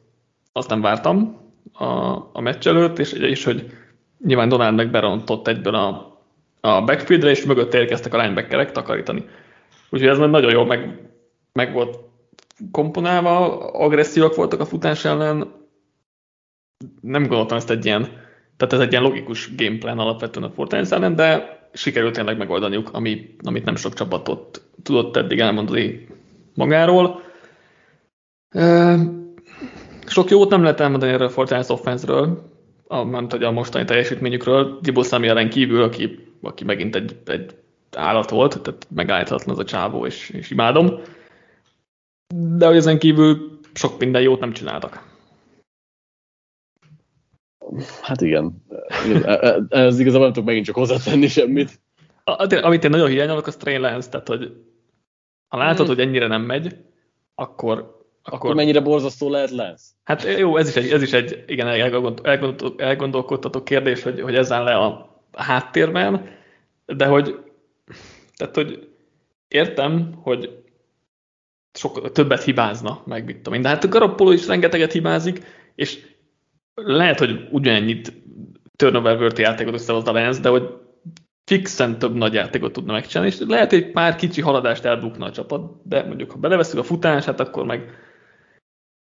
azt 0.52 0.68
nem 0.68 0.80
vártam 0.80 1.41
a, 1.72 1.86
a 2.32 2.40
meccs 2.40 2.66
előtt, 2.66 2.98
és, 2.98 3.12
és 3.12 3.44
hogy 3.44 3.70
nyilván 4.24 4.48
Donald 4.48 4.74
meg 4.74 4.90
berontott 4.90 5.48
egyből 5.48 5.74
a, 5.74 6.20
a 6.60 6.84
backfieldre, 6.84 7.30
és 7.30 7.44
mögött 7.44 7.74
érkeztek 7.74 8.14
a 8.14 8.16
linebackerek 8.16 8.72
takarítani. 8.72 9.24
Úgyhogy 9.90 10.08
ez 10.08 10.18
nagyon 10.18 10.52
jól 10.52 10.66
meg, 10.66 11.10
meg 11.52 11.72
volt 11.72 11.98
komponálva, 12.70 13.66
agresszívak 13.70 14.34
voltak 14.34 14.60
a 14.60 14.64
futás 14.64 15.04
ellen. 15.04 15.52
Nem 17.00 17.26
gondoltam 17.26 17.56
ezt 17.56 17.70
egy 17.70 17.84
ilyen, 17.84 18.02
tehát 18.56 18.72
ez 18.72 18.80
egy 18.80 18.90
ilyen 18.90 19.02
logikus 19.02 19.54
gameplan 19.56 19.98
alapvetően 19.98 20.46
a 20.46 20.52
Fortnite 20.52 20.96
ellen, 20.96 21.14
de 21.14 21.60
sikerült 21.72 22.14
tényleg 22.14 22.36
megoldaniuk, 22.36 22.90
ami, 22.92 23.34
amit 23.42 23.64
nem 23.64 23.76
sok 23.76 23.94
csapatot 23.94 24.62
tudott 24.82 25.16
eddig 25.16 25.38
elmondani 25.38 26.06
magáról. 26.54 27.22
Sok 30.12 30.30
jót 30.30 30.50
nem 30.50 30.62
lehet 30.62 30.80
elmondani 30.80 31.12
erről 31.12 31.26
a 31.26 31.30
Fortnite 31.30 31.72
offense-ről, 31.72 32.50
nem 32.88 33.26
hogy 33.30 33.42
a 33.42 33.50
mostani 33.50 33.84
teljesítményükről. 33.84 34.78
Dibble 34.80 35.28
ellen 35.28 35.50
kívül, 35.50 35.82
aki, 35.82 36.18
aki 36.42 36.64
megint 36.64 36.96
egy, 36.96 37.16
egy 37.26 37.54
állat 37.96 38.30
volt, 38.30 38.62
tehát 38.62 38.86
megállíthatatlan 38.94 39.54
az 39.54 39.60
a 39.60 39.64
csávó, 39.64 40.06
és, 40.06 40.30
és 40.30 40.50
imádom. 40.50 41.00
De 42.34 42.66
hogy 42.66 42.76
ezen 42.76 42.98
kívül 42.98 43.58
sok 43.74 43.98
minden 43.98 44.22
jót 44.22 44.40
nem 44.40 44.52
csináltak. 44.52 45.10
Hát 48.02 48.20
igen. 48.20 48.64
Ez 49.68 49.98
igazából 49.98 50.24
nem 50.24 50.32
tudok 50.32 50.48
megint 50.48 50.66
csak 50.66 50.74
hozzátenni 50.74 51.28
semmit. 51.28 51.80
A, 52.24 52.54
amit 52.62 52.84
én 52.84 52.90
nagyon 52.90 53.08
hiányolok, 53.08 53.46
az 53.46 53.56
Trey 53.56 53.76
Lance, 53.76 54.08
tehát 54.08 54.28
hogy 54.28 54.52
ha 55.48 55.58
látod, 55.58 55.86
hmm. 55.86 55.94
hogy 55.94 56.04
ennyire 56.04 56.26
nem 56.26 56.42
megy, 56.42 56.76
akkor, 57.34 58.01
akkor... 58.22 58.38
Akkor 58.38 58.54
mennyire 58.54 58.80
borzasztó 58.80 59.30
lehet 59.30 59.50
lesz? 59.50 59.90
Hát 60.04 60.38
jó, 60.38 60.56
ez 60.56 60.68
is 60.68 60.76
egy, 60.76 60.90
ez 60.90 61.02
is 61.02 61.12
egy 61.12 61.44
igen, 61.46 61.66
elgondol, 61.68 62.74
elgondolkodtató 62.76 63.62
kérdés, 63.62 64.02
hogy, 64.02 64.20
hogy 64.20 64.34
ezzel 64.34 64.64
le 64.64 64.76
a 64.76 65.20
háttérben, 65.32 66.28
de 66.86 67.06
hogy, 67.06 67.38
tehát, 68.36 68.54
hogy 68.54 68.88
értem, 69.48 70.12
hogy 70.22 70.62
sok, 71.72 72.12
többet 72.12 72.42
hibázna, 72.42 73.02
meg 73.06 73.24
mit 73.24 73.36
tudom 73.36 73.54
én. 73.54 73.62
De 73.62 73.68
hát 73.68 73.84
a 73.84 73.88
Garoppolo 73.88 74.30
is 74.30 74.46
rengeteget 74.46 74.92
hibázik, 74.92 75.44
és 75.74 76.06
lehet, 76.74 77.18
hogy 77.18 77.48
ugyanennyit 77.50 78.12
turnover 78.76 79.16
worthy 79.16 79.42
játékot 79.42 79.74
összehoz 79.74 80.08
a 80.08 80.12
Lens, 80.12 80.40
de 80.40 80.48
hogy 80.48 80.68
fixen 81.44 81.98
több 81.98 82.14
nagy 82.14 82.34
játékot 82.34 82.72
tudna 82.72 82.92
megcsinálni, 82.92 83.32
és 83.32 83.40
lehet 83.46 83.72
egy 83.72 83.90
pár 83.90 84.16
kicsi 84.16 84.40
haladást 84.40 84.84
elbukna 84.84 85.26
a 85.26 85.30
csapat, 85.30 85.88
de 85.88 86.02
mondjuk 86.02 86.30
ha 86.30 86.38
beleveszünk 86.38 86.82
a 86.82 86.86
futását, 86.86 87.40
akkor 87.40 87.64
meg 87.64 88.01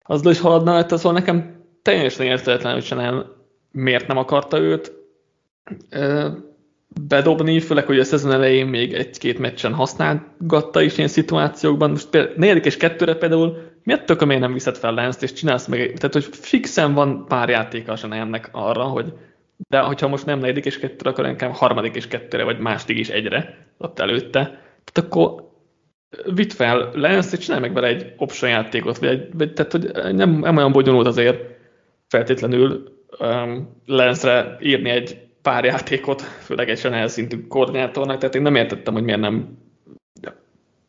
azzal 0.07 0.31
is 0.31 0.39
haladna, 0.39 0.75
az 0.75 0.85
szóval 0.87 1.11
nekem 1.19 1.65
teljesen 1.81 2.25
érteletlen, 2.25 2.73
hogy 2.73 2.83
Chanel 2.83 3.35
miért 3.71 4.07
nem 4.07 4.17
akarta 4.17 4.59
őt 4.59 4.91
bedobni, 7.07 7.59
főleg, 7.59 7.85
hogy 7.85 7.99
a 7.99 8.03
szezon 8.03 8.31
elején 8.31 8.67
még 8.67 8.93
egy-két 8.93 9.39
meccsen 9.39 9.73
használgatta 9.73 10.81
is 10.81 10.97
ilyen 10.97 11.09
szituációkban. 11.09 11.89
Most 11.89 12.09
például 12.09 12.35
negyedik 12.37 12.65
és 12.65 12.77
kettőre 12.77 13.15
például 13.15 13.57
miért 13.83 14.05
tök, 14.05 14.25
miért 14.25 14.41
nem 14.41 14.53
viszed 14.53 14.77
fel 14.77 14.93
lens 14.93 15.15
és 15.19 15.33
csinálsz 15.33 15.67
meg, 15.67 15.77
tehát 15.79 16.13
hogy 16.13 16.27
fixen 16.31 16.93
van 16.93 17.25
pár 17.27 17.49
játéka 17.49 17.91
a 17.91 18.13
ennek 18.13 18.49
arra, 18.51 18.83
hogy 18.83 19.13
de 19.69 19.79
hogyha 19.79 20.07
most 20.07 20.25
nem 20.25 20.39
negyedik 20.39 20.65
és 20.65 20.79
kettőre, 20.79 21.09
akkor 21.09 21.25
inkább 21.25 21.53
harmadik 21.53 21.95
és 21.95 22.07
kettőre, 22.07 22.43
vagy 22.43 22.59
második 22.59 22.97
és 22.97 23.09
egyre 23.09 23.67
ott 23.77 23.99
előtte. 23.99 24.39
Tehát 24.83 25.11
akkor 25.11 25.46
vitt 26.33 26.53
fel 26.53 26.91
Lens, 26.93 27.31
és 27.31 27.39
csinálj 27.39 27.61
meg 27.61 27.73
vele 27.73 27.87
egy 27.87 28.13
option 28.17 28.51
játékot, 28.51 28.97
vagy 28.97 29.09
egy, 29.09 29.53
tehát 29.53 29.71
hogy 29.71 29.91
nem, 30.15 30.31
nem 30.31 30.57
olyan 30.57 30.71
bonyolult 30.71 31.07
azért 31.07 31.39
feltétlenül 32.07 32.93
um, 33.19 33.81
Lensre 33.85 34.57
írni 34.61 34.89
egy 34.89 35.27
pár 35.41 35.65
játékot, 35.65 36.21
főleg 36.21 36.69
egy 36.69 36.77
Chanel 36.77 37.07
szintű 37.07 37.47
koordinátornak, 37.47 38.17
tehát 38.17 38.35
én 38.35 38.41
nem 38.41 38.55
értettem, 38.55 38.93
hogy 38.93 39.03
miért 39.03 39.19
nem 39.19 39.57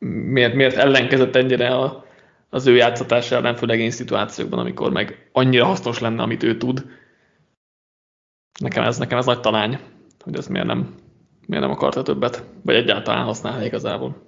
miért, 0.08 0.54
miért 0.54 0.76
ellenkezett 0.76 1.36
ennyire 1.36 1.68
a, 1.68 2.04
az 2.48 2.66
ő 2.66 2.76
játszatása 2.76 3.36
ellen, 3.36 3.56
főleg 3.56 3.80
én 3.80 3.90
szituációkban, 3.90 4.58
amikor 4.58 4.92
meg 4.92 5.28
annyira 5.32 5.64
hasznos 5.64 5.98
lenne, 5.98 6.22
amit 6.22 6.42
ő 6.42 6.56
tud. 6.56 6.86
Nekem 8.60 8.84
ez, 8.84 8.98
nekem 8.98 9.18
ez 9.18 9.26
nagy 9.26 9.40
talány, 9.40 9.78
hogy 10.20 10.36
ez 10.36 10.46
miért 10.46 10.66
nem, 10.66 10.94
miért 11.46 11.64
nem 11.64 11.72
akarta 11.72 12.02
többet, 12.02 12.44
vagy 12.62 12.74
egyáltalán 12.74 13.24
használja 13.24 13.66
igazából. 13.66 14.28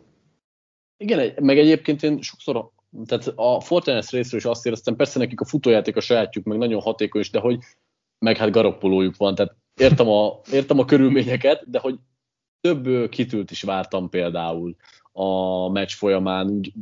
Igen, 1.05 1.33
meg 1.41 1.59
egyébként 1.59 2.03
én 2.03 2.21
sokszor, 2.21 2.71
tehát 3.07 3.33
a 3.37 3.61
Fortnite 3.61 4.07
részről 4.11 4.41
is 4.41 4.47
azt 4.47 4.67
éreztem, 4.67 4.97
persze 4.97 5.19
nekik 5.19 5.41
a 5.41 5.45
futójáték 5.45 5.97
a 5.97 6.01
sajátjuk, 6.01 6.45
meg 6.45 6.59
nagyon 6.59 6.81
hatékony 6.81 7.21
is, 7.21 7.31
de 7.31 7.39
hogy 7.39 7.59
meg 8.19 8.37
hát 8.37 8.51
garoppolójuk 8.51 9.17
van, 9.17 9.35
tehát 9.35 9.57
értem 9.77 10.09
a, 10.09 10.41
értem 10.53 10.79
a 10.79 10.85
körülményeket, 10.85 11.71
de 11.71 11.79
hogy 11.79 11.99
több 12.61 13.09
kitült 13.09 13.51
is 13.51 13.63
vártam 13.63 14.09
például 14.09 14.77
a 15.13 15.69
meccs 15.69 15.93
folyamán. 15.93 16.49
Úgy, 16.49 16.73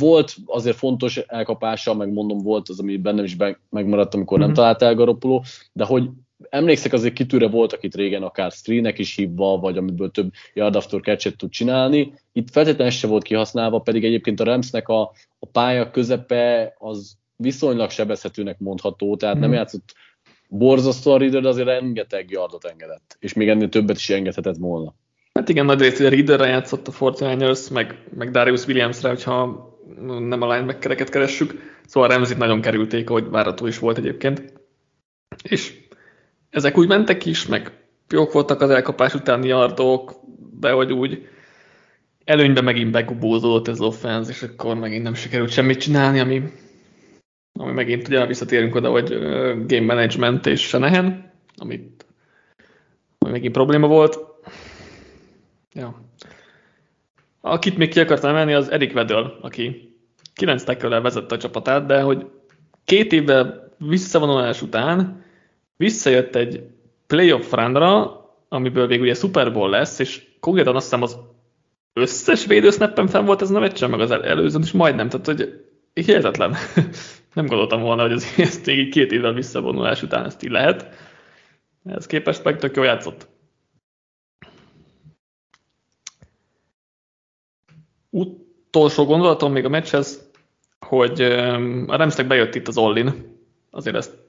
volt 0.00 0.36
azért 0.46 0.76
fontos 0.76 1.16
elkapása, 1.16 1.94
meg 1.94 2.12
mondom, 2.12 2.38
volt 2.38 2.68
az, 2.68 2.80
ami 2.80 2.96
bennem 2.96 3.24
is 3.24 3.36
megmaradt, 3.68 4.14
amikor 4.14 4.38
nem 4.38 4.48
mhm. 4.48 4.56
talált 4.56 4.82
el 4.82 4.94
Garoppolo, 4.94 5.42
de 5.72 5.84
hogy 5.84 6.10
emlékszek 6.48 6.92
azért 6.92 7.14
kitűre 7.14 7.48
voltak 7.48 7.82
itt 7.82 7.94
régen 7.94 8.22
akár 8.22 8.50
screenek 8.50 8.98
is 8.98 9.14
hívva, 9.14 9.58
vagy 9.58 9.76
amiből 9.76 10.10
több 10.10 10.32
yard 10.54 10.76
after 10.76 11.00
catch 11.00 11.36
tud 11.36 11.50
csinálni. 11.50 12.12
Itt 12.32 12.50
feltétlenül 12.50 12.92
se 12.92 13.06
volt 13.06 13.22
kihasználva, 13.22 13.78
pedig 13.78 14.04
egyébként 14.04 14.40
a 14.40 14.44
Ramsnek 14.44 14.88
a, 14.88 15.00
a 15.38 15.46
pálya 15.52 15.90
közepe 15.90 16.74
az 16.78 17.18
viszonylag 17.36 17.90
sebezhetőnek 17.90 18.58
mondható, 18.58 19.16
tehát 19.16 19.36
mm. 19.36 19.40
nem 19.40 19.52
játszott 19.52 19.94
borzasztóan 20.48 21.18
Reader, 21.18 21.42
de 21.42 21.48
azért 21.48 21.66
rengeteg 21.66 22.30
yardot 22.30 22.64
engedett, 22.64 23.16
és 23.18 23.32
még 23.32 23.48
ennél 23.48 23.68
többet 23.68 23.96
is 23.96 24.10
engedhetett 24.10 24.56
volna. 24.56 24.94
Hát 25.32 25.48
igen, 25.48 25.64
nagy 25.64 25.80
részt 25.80 25.98
Readerre 25.98 26.46
játszott 26.46 26.88
a 26.88 26.90
Fortiners, 26.90 27.68
meg, 27.68 28.04
meg 28.14 28.30
Darius 28.30 28.66
Williamsre, 28.66 29.08
hogyha 29.08 29.68
nem 30.04 30.42
a 30.42 30.52
linebackereket 30.52 31.08
keressük. 31.08 31.78
Szóval 31.86 32.08
Remzit 32.08 32.38
nagyon 32.38 32.60
kerülték, 32.60 33.10
ahogy 33.10 33.28
várható 33.28 33.66
is 33.66 33.78
volt 33.78 33.98
egyébként. 33.98 34.52
És 35.42 35.79
ezek 36.50 36.78
úgy 36.78 36.88
mentek 36.88 37.26
is, 37.26 37.46
meg 37.46 37.72
jók 38.08 38.32
voltak 38.32 38.60
az 38.60 38.70
elkapás 38.70 39.14
utáni 39.14 39.46
yardok, 39.46 40.12
de 40.60 40.70
hogy 40.70 40.92
úgy 40.92 41.28
előnyben 42.24 42.64
megint 42.64 42.90
begubózódott 42.90 43.68
ez 43.68 43.80
az 43.80 43.86
offense, 43.86 44.30
és 44.30 44.42
akkor 44.42 44.76
megint 44.76 45.02
nem 45.02 45.14
sikerült 45.14 45.50
semmit 45.50 45.80
csinálni, 45.80 46.18
ami 46.18 46.42
ami 47.52 47.72
megint 47.72 48.08
ugye 48.08 48.26
visszatérünk 48.26 48.74
oda, 48.74 48.90
hogy 48.90 49.08
game 49.66 49.94
management 49.94 50.46
és 50.46 50.60
Senehen, 50.60 51.32
amit 51.56 52.06
ami 53.18 53.32
megint 53.32 53.52
probléma 53.52 53.86
volt. 53.86 54.18
Ja. 55.72 56.00
Akit 57.40 57.76
még 57.76 57.88
ki 57.88 58.00
akartam 58.00 58.30
emelni, 58.30 58.52
az 58.52 58.70
Erik 58.70 58.92
Vedel, 58.92 59.38
aki 59.40 59.94
9 60.34 60.64
tackle 60.64 61.00
vezette 61.00 61.34
a 61.34 61.38
csapatát, 61.38 61.86
de 61.86 62.00
hogy 62.00 62.26
két 62.84 63.12
évvel 63.12 63.74
visszavonulás 63.78 64.62
után 64.62 65.24
visszajött 65.80 66.34
egy 66.34 66.62
playoff 67.06 67.52
rundra, 67.52 68.20
amiből 68.48 68.86
végül 68.86 69.04
ugye 69.04 69.14
Super 69.14 69.52
Bowl 69.52 69.70
lesz, 69.70 69.98
és 69.98 70.26
konkrétan 70.40 70.76
azt 70.76 70.84
hiszem 70.84 71.02
az 71.02 71.18
összes 71.92 72.46
védősnappen 72.46 73.06
fenn 73.06 73.24
volt 73.24 73.42
ez 73.42 73.50
a 73.50 73.60
meccsen, 73.60 73.90
meg 73.90 74.00
az 74.00 74.10
előzőn 74.10 74.62
is 74.62 74.72
majdnem, 74.72 75.08
tehát 75.08 75.26
hogy 75.26 75.64
hihetetlen. 75.94 76.56
Nem 77.34 77.46
gondoltam 77.46 77.80
volna, 77.80 78.02
hogy 78.02 78.12
ez, 78.12 78.26
ezt 78.48 78.66
még 78.66 78.90
két 78.90 79.12
évvel 79.12 79.32
visszavonulás 79.32 80.02
után 80.02 80.24
ezt 80.24 80.42
így 80.42 80.50
lehet. 80.50 80.86
Ez 81.84 82.06
képest 82.06 82.44
meg 82.44 82.58
tök 82.58 82.76
jól 82.76 82.84
játszott. 82.84 83.28
Utolsó 88.10 89.04
gondolatom 89.04 89.52
még 89.52 89.64
a 89.64 89.68
meccshez, 89.68 90.30
hogy 90.78 91.22
a 91.86 91.96
Remsznek 91.96 92.26
bejött 92.26 92.54
itt 92.54 92.68
az 92.68 92.78
Ollin. 92.78 93.38
Azért 93.70 93.96
ezt 93.96 94.19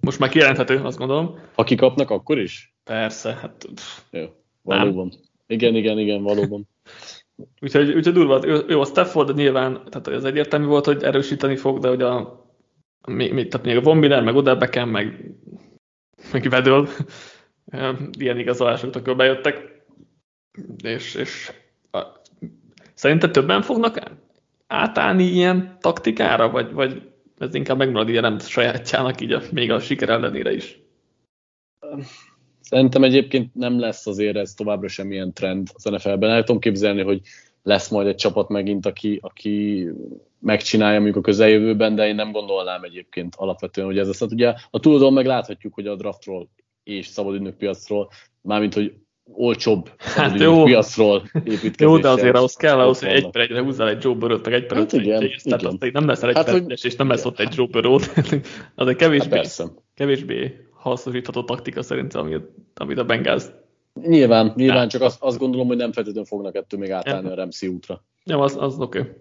most 0.00 0.18
már 0.18 0.28
kijelenthető, 0.28 0.76
azt 0.76 0.98
gondolom. 0.98 1.38
Ha 1.54 1.64
kikapnak, 1.64 2.10
akkor 2.10 2.38
is? 2.38 2.74
Persze, 2.84 3.32
hát... 3.32 3.68
Jó, 4.10 4.26
valóban. 4.62 5.08
Nem. 5.08 5.20
Igen, 5.46 5.74
igen, 5.74 5.98
igen, 5.98 6.22
valóban. 6.22 6.68
úgyhogy, 7.60 7.94
úgyhogy 7.94 8.12
durva, 8.12 8.46
ő, 8.46 8.64
ő 8.66 8.80
a 8.80 8.84
Stafford 8.84 9.34
nyilván, 9.34 9.82
tehát 9.90 10.06
az 10.06 10.24
egyértelmű 10.24 10.66
volt, 10.66 10.84
hogy 10.84 11.02
erősíteni 11.02 11.56
fog, 11.56 11.78
de 11.78 11.88
hogy 11.88 12.02
a 12.02 12.40
még, 13.06 13.32
még, 13.32 13.48
tehát 13.48 13.66
még 13.66 13.76
a 13.76 13.80
Von 13.80 13.96
Miller, 13.96 14.22
meg 14.22 14.34
Odell 14.34 14.54
Beckham, 14.54 14.88
meg, 14.88 15.34
meg 16.32 16.48
Vedől, 16.48 16.88
ilyen 18.18 18.38
igazolások 18.38 19.16
bejöttek, 19.16 19.84
és, 20.82 21.14
és 21.14 21.52
a, 21.90 21.98
szerinted 22.94 23.30
többen 23.30 23.62
fognak 23.62 24.00
átállni 24.66 25.24
ilyen 25.24 25.76
taktikára, 25.80 26.50
vagy, 26.50 26.72
vagy 26.72 27.11
ez 27.42 27.54
inkább 27.54 27.78
megmarad 27.78 28.08
így 28.08 28.16
a 28.16 28.20
nem 28.20 28.38
sajátjának, 28.38 29.20
így 29.20 29.32
a, 29.32 29.40
még 29.52 29.70
a 29.70 29.80
siker 29.80 30.08
ellenére 30.08 30.52
is? 30.52 30.80
Szerintem 32.60 33.04
egyébként 33.04 33.54
nem 33.54 33.78
lesz 33.78 34.06
azért 34.06 34.36
ez 34.36 34.54
továbbra 34.54 34.88
sem 34.88 35.12
ilyen 35.12 35.32
trend 35.32 35.68
az 35.72 35.84
NFL-ben. 35.84 36.30
El 36.30 36.44
tudom 36.44 36.60
képzelni, 36.60 37.02
hogy 37.02 37.20
lesz 37.62 37.88
majd 37.88 38.06
egy 38.06 38.14
csapat 38.14 38.48
megint, 38.48 38.86
aki, 38.86 39.18
aki 39.22 39.86
megcsinálja 40.38 41.00
mondjuk 41.00 41.16
a 41.16 41.26
közeljövőben, 41.26 41.94
de 41.94 42.06
én 42.06 42.14
nem 42.14 42.32
gondolnám 42.32 42.82
egyébként 42.82 43.34
alapvetően, 43.34 43.86
hogy 43.86 43.98
ez 43.98 44.06
lesz. 44.06 44.20
Hát 44.20 44.32
ugye 44.32 44.54
a 44.70 44.80
túloldon 44.80 45.12
meg 45.12 45.26
láthatjuk, 45.26 45.74
hogy 45.74 45.86
a 45.86 45.96
draftról 45.96 46.48
és 46.82 47.06
szabadügynök 47.06 47.56
piacról, 47.56 48.10
mármint, 48.40 48.74
hogy 48.74 48.94
olcsóbb 49.24 49.90
hát 49.98 50.40
jó. 50.40 50.62
piacról 50.64 51.22
építkezés. 51.34 51.74
Jó, 51.78 51.98
de 51.98 52.08
azért 52.08 52.36
ahhoz 52.36 52.54
kell, 52.54 52.80
ahhoz, 52.80 52.98
hogy 52.98 53.08
egy 53.08 53.30
per 53.30 53.42
egyre 53.42 53.62
húzzál 53.62 53.88
egy 53.88 54.04
Joe 54.04 54.14
Burrow-t, 54.14 54.44
meg 54.44 54.54
egy 54.54 54.66
per 54.66 54.78
hát 54.78 54.92
igen, 54.92 55.22
egy, 55.22 55.40
tehát 55.44 55.62
igen. 55.62 55.90
nem 55.92 56.06
lesz 56.06 56.22
egy 56.22 56.34
hát, 56.34 56.50
hogy... 56.50 56.84
és 56.84 56.96
nem 56.96 57.08
lesz 57.08 57.24
ott 57.24 57.38
egy 57.38 57.54
Joe 57.56 57.66
Burrow, 57.66 57.98
az 58.74 58.88
egy 58.88 58.96
kevésbé, 58.96 59.36
hát 59.36 59.72
kevésbé 59.94 60.66
hasznosítható 60.72 61.42
taktika 61.44 61.82
szerintem, 61.82 62.20
amit, 62.20 62.44
amit 62.74 62.98
a 62.98 63.04
Bengals 63.04 63.44
Nyilván, 63.94 64.52
nyilván 64.56 64.88
csak 64.88 65.02
azt, 65.02 65.22
azt 65.22 65.38
gondolom, 65.38 65.66
hogy 65.66 65.76
nem 65.76 65.92
feltétlenül 65.92 66.28
fognak 66.28 66.54
ettől 66.54 66.80
még 66.80 66.90
átállni 66.90 67.26
ja. 67.26 67.32
a 67.32 67.36
Remszi 67.36 67.66
útra. 67.66 68.04
Ja, 68.24 68.38
az, 68.38 68.56
az 68.58 68.78
oké. 68.78 68.98
Okay. 68.98 69.12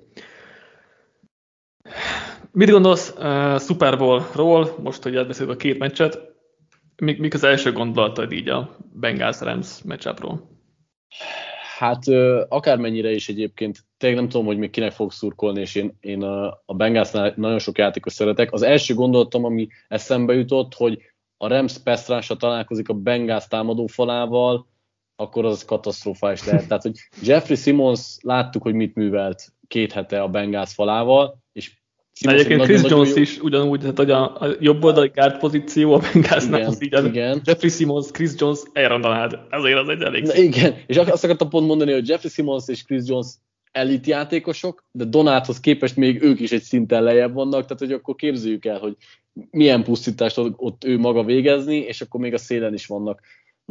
Mit 2.52 2.70
gondolsz 2.70 3.14
uh, 3.18 3.60
Super 3.60 3.98
Bowl-ról, 3.98 4.76
most, 4.84 5.04
hogy 5.04 5.16
átbeszélünk 5.16 5.56
a 5.56 5.58
két 5.58 5.80
meccset, 5.80 6.31
mik, 7.02 7.20
mik 7.20 7.34
az 7.34 7.44
első 7.44 7.72
gondolataid 7.72 8.32
így 8.32 8.50
a 8.50 8.78
Bengals-Rams 8.94 9.82
matchupról? 9.84 10.50
Hát 11.78 12.08
akármennyire 12.48 13.12
is 13.12 13.30
egyébként, 13.30 13.86
tényleg 13.98 14.20
nem 14.20 14.30
tudom, 14.30 14.46
hogy 14.46 14.58
még 14.58 14.70
kinek 14.70 14.92
fog 14.92 15.12
szurkolni, 15.12 15.60
és 15.60 15.76
én, 15.76 15.98
én 16.00 16.24
a, 16.24 16.74
Bengalsnál 16.74 17.34
nagyon 17.36 17.60
sok 17.60 17.78
játékos 17.78 18.14
szeretek. 18.14 18.52
Az 18.52 18.62
első 18.62 18.94
gondolatom, 18.94 19.46
ami 19.46 19.68
eszembe 19.88 20.34
jutott, 20.34 20.74
hogy 20.74 21.02
a 21.38 21.48
Rams 21.48 21.78
Pestrása 21.78 22.36
találkozik 22.36 22.90
a 22.90 22.94
Bengals 22.94 23.48
támadó 23.48 23.86
falával, 23.88 24.68
akkor 25.16 25.46
az 25.46 25.66
katasztrofális 25.66 26.46
lehet. 26.46 26.68
Tehát, 26.68 26.84
hogy 26.84 26.98
Jeffrey 27.22 27.56
Simmons 27.56 28.18
láttuk, 28.22 28.62
hogy 28.62 28.74
mit 28.74 28.96
művelt 28.96 29.54
két 29.68 29.92
hete 29.92 30.22
a 30.22 30.30
Bengals 30.30 30.74
falával, 30.74 31.42
és 31.52 31.81
Simmons 32.22 32.46
Egyébként 32.46 32.62
Chris 32.62 32.92
Jones 32.92 33.16
jó... 33.16 33.22
is 33.22 33.40
ugyanúgy, 33.40 33.80
tehát 33.80 33.98
hogy 33.98 34.12
a, 34.12 34.42
a 34.42 34.56
jobb 34.60 34.84
oldali 34.84 35.12
guard 35.16 35.38
pozíció 35.38 35.94
a 35.94 36.00
Bengalsnál 36.14 36.62
az 36.62 36.84
így, 36.84 37.06
igen. 37.06 37.42
Jeffrey 37.44 37.70
Simmons, 37.70 38.12
Chris 38.12 38.32
Jones, 38.38 38.60
Aaron 38.74 39.02
Donald, 39.02 39.40
azért 39.50 39.78
az 39.78 39.90
egy 39.90 40.02
elég 40.02 40.24
Na, 40.24 40.36
Igen, 40.36 40.76
és 40.88 40.98
azt 40.98 41.24
akartam 41.24 41.50
pont 41.50 41.68
mondani, 41.68 41.92
hogy 41.92 42.08
Jeffrey 42.08 42.32
Simmons 42.32 42.64
és 42.68 42.84
Chris 42.84 43.02
Jones 43.06 43.28
elit 43.72 44.08
játékosok, 44.08 44.84
de 44.92 45.06
Donáthoz 45.06 45.60
képest 45.60 45.96
még 45.96 46.24
ők 46.24 46.40
is 46.40 46.52
egy 46.52 46.62
szinten 46.62 47.04
lejjebb 47.04 47.34
vannak, 47.34 47.62
tehát 47.62 47.80
hogy 47.80 47.92
akkor 47.92 48.16
képzeljük 48.16 48.66
el, 48.66 48.80
hogy 48.80 48.96
milyen 49.52 49.84
pusztítást 49.84 50.38
ott 50.56 50.84
ő 50.84 50.98
maga 50.98 51.24
végezni, 51.24 51.76
és 51.76 52.02
akkor 52.02 52.20
még 52.20 52.34
a 52.34 52.38
szélen 52.38 52.74
is 52.74 52.86
vannak 52.86 53.22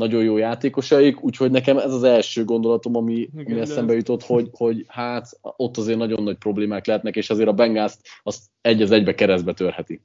nagyon 0.00 0.22
jó 0.22 0.36
játékosaik, 0.36 1.22
úgyhogy 1.22 1.50
nekem 1.50 1.78
ez 1.78 1.92
az 1.92 2.02
első 2.02 2.44
gondolatom, 2.44 2.96
ami, 2.96 3.12
Igen, 3.12 3.44
ami 3.46 3.60
eszembe 3.60 3.94
jutott, 3.94 4.22
hogy, 4.22 4.48
hogy 4.52 4.84
hát 4.88 5.26
ott 5.40 5.76
azért 5.76 5.98
nagyon 5.98 6.22
nagy 6.22 6.36
problémák 6.36 6.86
lehetnek, 6.86 7.16
és 7.16 7.30
azért 7.30 7.48
a 7.48 7.52
Bengászt 7.52 8.00
azt 8.22 8.42
egy 8.60 8.82
az 8.82 8.90
egybe 8.90 9.14
keresztbe 9.14 9.52
törheti. 9.52 10.00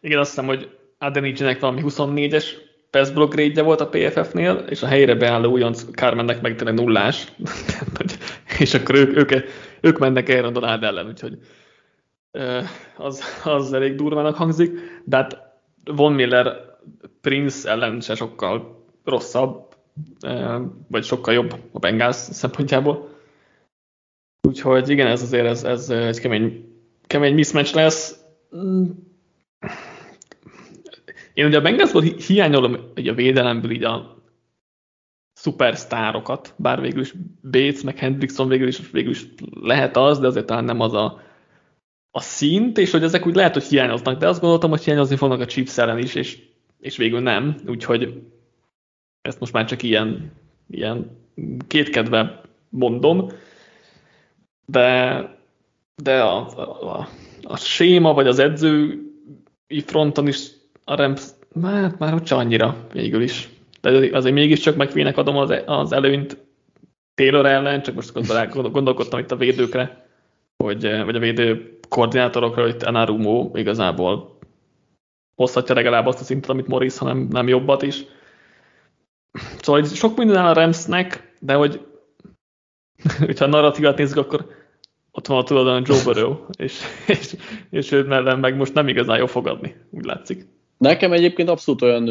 Igen, 0.00 0.18
azt 0.18 0.30
hiszem, 0.30 0.46
hogy 0.46 0.70
Adenicinek 0.98 1.60
valami 1.60 1.82
24-es 1.84 2.44
pass 2.90 3.10
block 3.10 3.34
grade 3.34 3.62
volt 3.62 3.80
a 3.80 3.88
PFF-nél, 3.88 4.64
és 4.68 4.82
a 4.82 4.86
helyére 4.86 5.14
beálló 5.14 5.52
újonc 5.52 5.84
Carmennek 5.90 6.40
meg 6.40 6.56
tényleg 6.56 6.74
nullás, 6.74 7.32
és 8.58 8.74
akkor 8.74 8.94
ők, 8.94 9.16
ők, 9.16 9.44
ők 9.80 9.98
mennek 9.98 10.28
erre 10.28 10.46
a 10.46 10.50
Donald 10.50 10.82
ellen, 10.82 11.06
úgyhogy 11.06 11.38
az, 12.96 13.22
az 13.44 13.72
elég 13.72 13.94
durvának 13.94 14.34
hangzik, 14.34 14.78
de 15.04 15.16
hát 15.16 15.38
Von 15.84 16.12
Miller 16.12 16.75
Prince 17.20 17.70
ellen 17.70 18.00
se 18.00 18.14
sokkal 18.14 18.84
rosszabb, 19.04 19.74
vagy 20.88 21.04
sokkal 21.04 21.34
jobb 21.34 21.54
a 21.72 21.78
Bengals 21.78 22.16
szempontjából. 22.16 23.08
Úgyhogy 24.48 24.88
igen, 24.88 25.06
ez 25.06 25.22
azért 25.22 25.46
ez, 25.46 25.64
ez 25.64 25.90
egy 25.90 26.20
kemény, 26.20 26.74
kemény 27.06 27.34
mismatch 27.34 27.74
lesz. 27.74 28.24
Én 31.34 31.46
ugye 31.46 31.58
a 31.58 31.60
Bengalsból 31.60 32.02
hiányolom 32.02 32.76
ugye 32.96 33.10
a 33.10 33.14
védelemből 33.14 33.70
így 33.70 33.84
a 33.84 34.16
szupersztárokat, 35.32 36.54
bár 36.56 36.80
végül 36.80 37.00
is 37.00 37.14
Bates, 37.50 37.82
meg 37.82 37.98
Hendrickson 37.98 38.48
végül 38.48 38.68
is, 38.68 38.90
végül 38.90 39.10
is 39.10 39.26
lehet 39.60 39.96
az, 39.96 40.18
de 40.18 40.26
azért 40.26 40.46
talán 40.46 40.64
nem 40.64 40.80
az 40.80 40.92
a, 40.92 41.20
a 42.10 42.20
szint, 42.20 42.78
és 42.78 42.90
hogy 42.90 43.02
ezek 43.02 43.26
úgy 43.26 43.34
lehet, 43.34 43.52
hogy 43.52 43.62
hiányoznak, 43.62 44.18
de 44.18 44.28
azt 44.28 44.40
gondoltam, 44.40 44.70
hogy 44.70 44.84
hiányozni 44.84 45.16
fognak 45.16 45.40
a 45.40 45.46
Chiefs 45.46 45.78
ellen 45.78 45.98
is, 45.98 46.14
és, 46.14 46.38
és 46.80 46.96
végül 46.96 47.20
nem, 47.20 47.56
úgyhogy 47.66 48.22
ezt 49.22 49.40
most 49.40 49.52
már 49.52 49.64
csak 49.64 49.82
ilyen, 49.82 50.32
ilyen 50.70 51.10
kétkedve 51.66 52.40
mondom, 52.68 53.28
de, 54.66 55.20
de 56.02 56.22
a, 56.22 56.36
a, 56.96 57.08
a 57.42 57.56
séma, 57.56 58.14
vagy 58.14 58.26
az 58.26 58.38
edzői 58.38 59.80
fronton 59.84 60.28
is 60.28 60.50
a 60.84 60.94
Rams, 60.94 61.22
hát 61.62 61.98
már 61.98 62.22
csak 62.22 62.38
annyira 62.38 62.86
végül 62.92 63.22
is. 63.22 63.48
De 63.80 64.16
azért 64.16 64.34
mégiscsak 64.34 64.76
megvének 64.76 65.16
adom 65.16 65.36
az, 65.36 65.54
az 65.66 65.92
előnyt 65.92 66.44
Taylor 67.14 67.46
ellen, 67.46 67.82
csak 67.82 67.94
most 67.94 68.12
gondolkodtam 68.72 69.18
itt 69.18 69.30
a 69.30 69.36
védőkre, 69.36 70.06
hogy, 70.56 70.82
vagy 71.04 71.14
a 71.16 71.18
védő 71.18 71.78
koordinátorokra, 71.88 72.62
hogy 72.62 72.76
Enarumo 72.80 73.50
igazából 73.54 74.35
hozhatja 75.36 75.74
legalább 75.74 76.06
azt 76.06 76.20
a 76.20 76.24
szintet, 76.24 76.50
amit 76.50 76.66
Morris, 76.66 76.98
hanem 76.98 77.28
nem 77.30 77.48
jobbat 77.48 77.82
is. 77.82 78.04
Szóval 79.60 79.84
sok 79.84 80.16
minden 80.16 80.36
áll 80.36 80.50
a 80.50 80.52
Ramsnek, 80.52 81.34
de 81.40 81.54
hogy 81.54 81.86
hogyha 83.26 83.44
a 83.44 83.48
narratívát 83.48 83.98
nézzük, 83.98 84.16
akkor 84.16 84.46
ott 85.10 85.26
van 85.26 85.38
a 85.38 85.42
tulajdon 85.42 85.82
Joe 85.86 86.02
Burrow, 86.04 86.36
és, 86.58 86.80
és, 87.06 87.36
és 87.70 87.92
őt 87.92 88.06
mellett 88.06 88.40
meg 88.40 88.56
most 88.56 88.74
nem 88.74 88.88
igazán 88.88 89.18
jó 89.18 89.26
fogadni, 89.26 89.76
úgy 89.90 90.04
látszik. 90.04 90.46
Nekem 90.78 91.12
egyébként 91.12 91.48
abszolút 91.48 91.82
olyan 91.82 92.04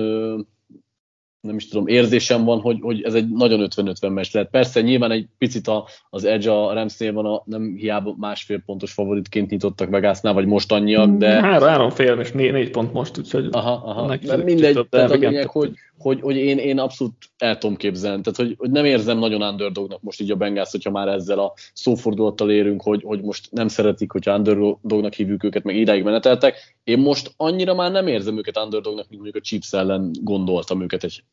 nem 1.46 1.56
is 1.56 1.68
tudom, 1.68 1.88
érzésem 1.88 2.44
van, 2.44 2.60
hogy, 2.60 2.78
hogy 2.82 3.02
ez 3.02 3.14
egy 3.14 3.30
nagyon 3.30 3.68
50-50 3.76 4.14
meccs 4.14 4.34
lehet. 4.34 4.50
Persze 4.50 4.82
nyilván 4.82 5.12
egy 5.12 5.28
picit 5.38 5.68
a, 5.68 5.88
az 6.10 6.24
Edge 6.24 6.52
a 6.52 6.74
Ramsnél 6.74 7.14
van, 7.14 7.26
a, 7.26 7.44
nem 7.46 7.76
hiába 7.76 8.16
másfél 8.18 8.62
pontos 8.66 8.92
favoritként 8.92 9.50
nyitottak 9.50 9.90
Vegasnál, 9.90 10.34
vagy 10.34 10.46
most 10.46 10.72
annyiak, 10.72 11.10
de... 11.10 11.42
Három, 11.42 11.68
három 11.68 11.90
fél, 11.90 12.20
és 12.20 12.32
négy, 12.32 12.52
négy 12.52 12.70
pont 12.70 12.94
most, 12.94 13.18
úgyhogy... 13.18 13.48
Aha, 13.52 13.72
aha. 13.72 14.18
mindegy, 14.44 14.88
tehát 14.90 15.12
a 15.12 15.16
lényeg, 15.16 15.48
hogy, 15.48 15.74
hogy, 15.98 16.22
hogy 16.22 16.36
én, 16.36 16.58
én 16.58 16.80
abszolút 16.80 17.14
el 17.38 17.58
tudom 17.58 17.76
képzelni. 17.76 18.22
Tehát, 18.22 18.40
hogy, 18.40 18.56
hogy 18.58 18.72
nem 18.72 18.86
érzem 18.86 19.18
nagyon 19.18 19.42
underdognak 19.42 20.02
most 20.02 20.22
így 20.22 20.32
a 20.32 20.36
Bengals, 20.36 20.72
hogyha 20.72 20.92
már 20.92 21.08
ezzel 21.08 21.40
a 21.40 21.54
szófordulattal 21.74 22.52
érünk, 22.52 22.82
hogy, 22.82 23.04
hogy 23.04 23.22
most 23.22 23.52
nem 23.52 23.68
szeretik, 23.68 24.12
hogyha 24.12 24.36
underdognak 24.36 25.14
hívjuk 25.14 25.44
őket, 25.44 25.64
meg 25.64 25.76
idáig 25.76 26.04
meneteltek. 26.04 26.76
Én 26.84 27.00
most 27.00 27.34
annyira 27.38 27.76
már 27.76 27.92
nem 27.92 28.08
érzem 28.08 28.38
őket 28.38 28.58
underdognak, 28.58 29.10
mint 29.10 29.22
mondjuk 29.22 29.44
a 29.44 29.48
Chiefs 29.48 29.74
ellen 29.74 30.12
gondoltam 30.22 30.82
őket 30.82 31.04
egy, 31.04 31.24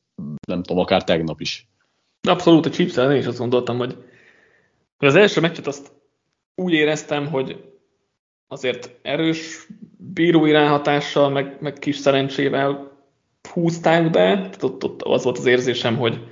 nem 0.46 0.62
tudom, 0.62 0.82
akár 0.82 1.04
tegnap 1.04 1.40
is. 1.40 1.68
Abszolút 2.28 2.66
a 2.66 2.70
Chiefs 2.70 2.96
ellen 2.96 3.16
is 3.16 3.26
azt 3.26 3.38
gondoltam, 3.38 3.78
hogy 3.78 3.96
Az 4.96 5.14
első 5.14 5.40
meccset 5.40 5.66
azt 5.66 5.92
úgy 6.54 6.72
éreztem, 6.72 7.26
hogy 7.26 7.72
azért 8.46 8.98
erős 9.02 9.66
bírói 9.96 10.52
ráhatással, 10.52 11.30
meg, 11.30 11.56
meg 11.60 11.72
kis 11.72 11.96
szerencsével 11.96 12.90
húzták 13.52 14.10
be, 14.10 14.34
tehát 14.34 14.62
ott, 14.62 14.84
ott 14.84 15.02
az 15.02 15.24
volt 15.24 15.38
az 15.38 15.46
érzésem, 15.46 15.96
hogy, 15.96 16.26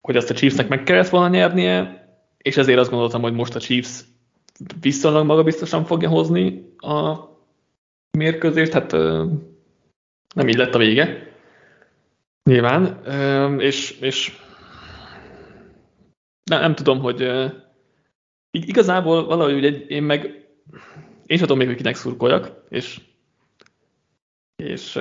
hogy 0.00 0.16
azt 0.16 0.30
a 0.30 0.34
Chiefsnek 0.34 0.68
meg 0.68 0.82
kellett 0.82 1.08
volna 1.08 1.28
nyernie, 1.28 2.06
és 2.38 2.56
ezért 2.56 2.78
azt 2.78 2.90
gondoltam, 2.90 3.22
hogy 3.22 3.32
most 3.32 3.54
a 3.54 3.60
Chiefs 3.60 4.04
viszonylag 4.80 5.26
magabiztosan 5.26 5.84
fogja 5.84 6.08
hozni 6.08 6.74
a 6.76 7.16
mérkőzést, 8.18 8.72
hát 8.72 8.92
nem 10.34 10.48
így 10.48 10.56
lett 10.56 10.74
a 10.74 10.78
vége. 10.78 11.31
Nyilván, 12.44 13.04
és, 13.60 13.90
és 14.00 14.38
nem, 16.50 16.60
nem 16.60 16.74
tudom, 16.74 17.00
hogy 17.00 17.28
igazából 18.50 19.24
valahogy 19.24 19.54
ugye 19.54 19.70
én 19.70 20.02
meg 20.02 20.42
én 21.26 21.38
sem 21.38 21.46
tudom 21.46 21.58
még, 21.58 21.66
hogy 21.66 21.76
kinek 21.76 21.94
szurkoljak, 21.94 22.64
és, 22.68 23.00
és 24.56 24.98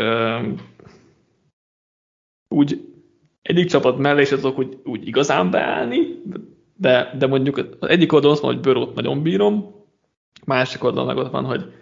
úgy 2.47 2.91
egyik 3.41 3.69
csapat 3.69 3.97
mellé 3.97 4.21
is 4.21 4.31
azok 4.31 4.57
úgy, 4.57 4.79
úgy 4.83 5.07
igazán 5.07 5.51
beállni, 5.51 6.21
de, 6.75 7.15
de 7.17 7.27
mondjuk 7.27 7.57
az 7.79 7.89
egyik 7.89 8.13
oldalon 8.13 8.33
azt 8.33 8.43
van, 8.43 8.53
hogy 8.53 8.61
Börót 8.61 8.95
nagyon 8.95 9.21
bírom, 9.21 9.75
másik 10.45 10.83
oldalon 10.83 11.15
meg 11.15 11.25
ott 11.25 11.31
van, 11.31 11.45
hogy 11.45 11.73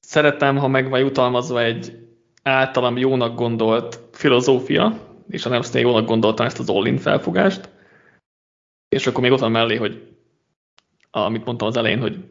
szeretem, 0.00 0.56
ha 0.56 0.68
meg 0.68 0.88
van 0.88 1.00
jutalmazva 1.00 1.62
egy 1.62 2.08
általam 2.42 2.96
jónak 2.96 3.34
gondolt 3.34 4.00
filozófia, 4.16 5.00
és 5.28 5.46
a 5.46 5.48
nem 5.48 5.62
jónak 5.72 6.06
gondoltam 6.06 6.46
ezt 6.46 6.58
az 6.58 6.70
all 6.70 6.98
felfogást, 6.98 7.68
és 8.88 9.06
akkor 9.06 9.22
még 9.22 9.32
ott 9.32 9.40
van 9.40 9.50
mellé, 9.50 9.76
hogy 9.76 10.16
amit 11.10 11.44
mondtam 11.44 11.68
az 11.68 11.76
elején, 11.76 12.00
hogy 12.00 12.24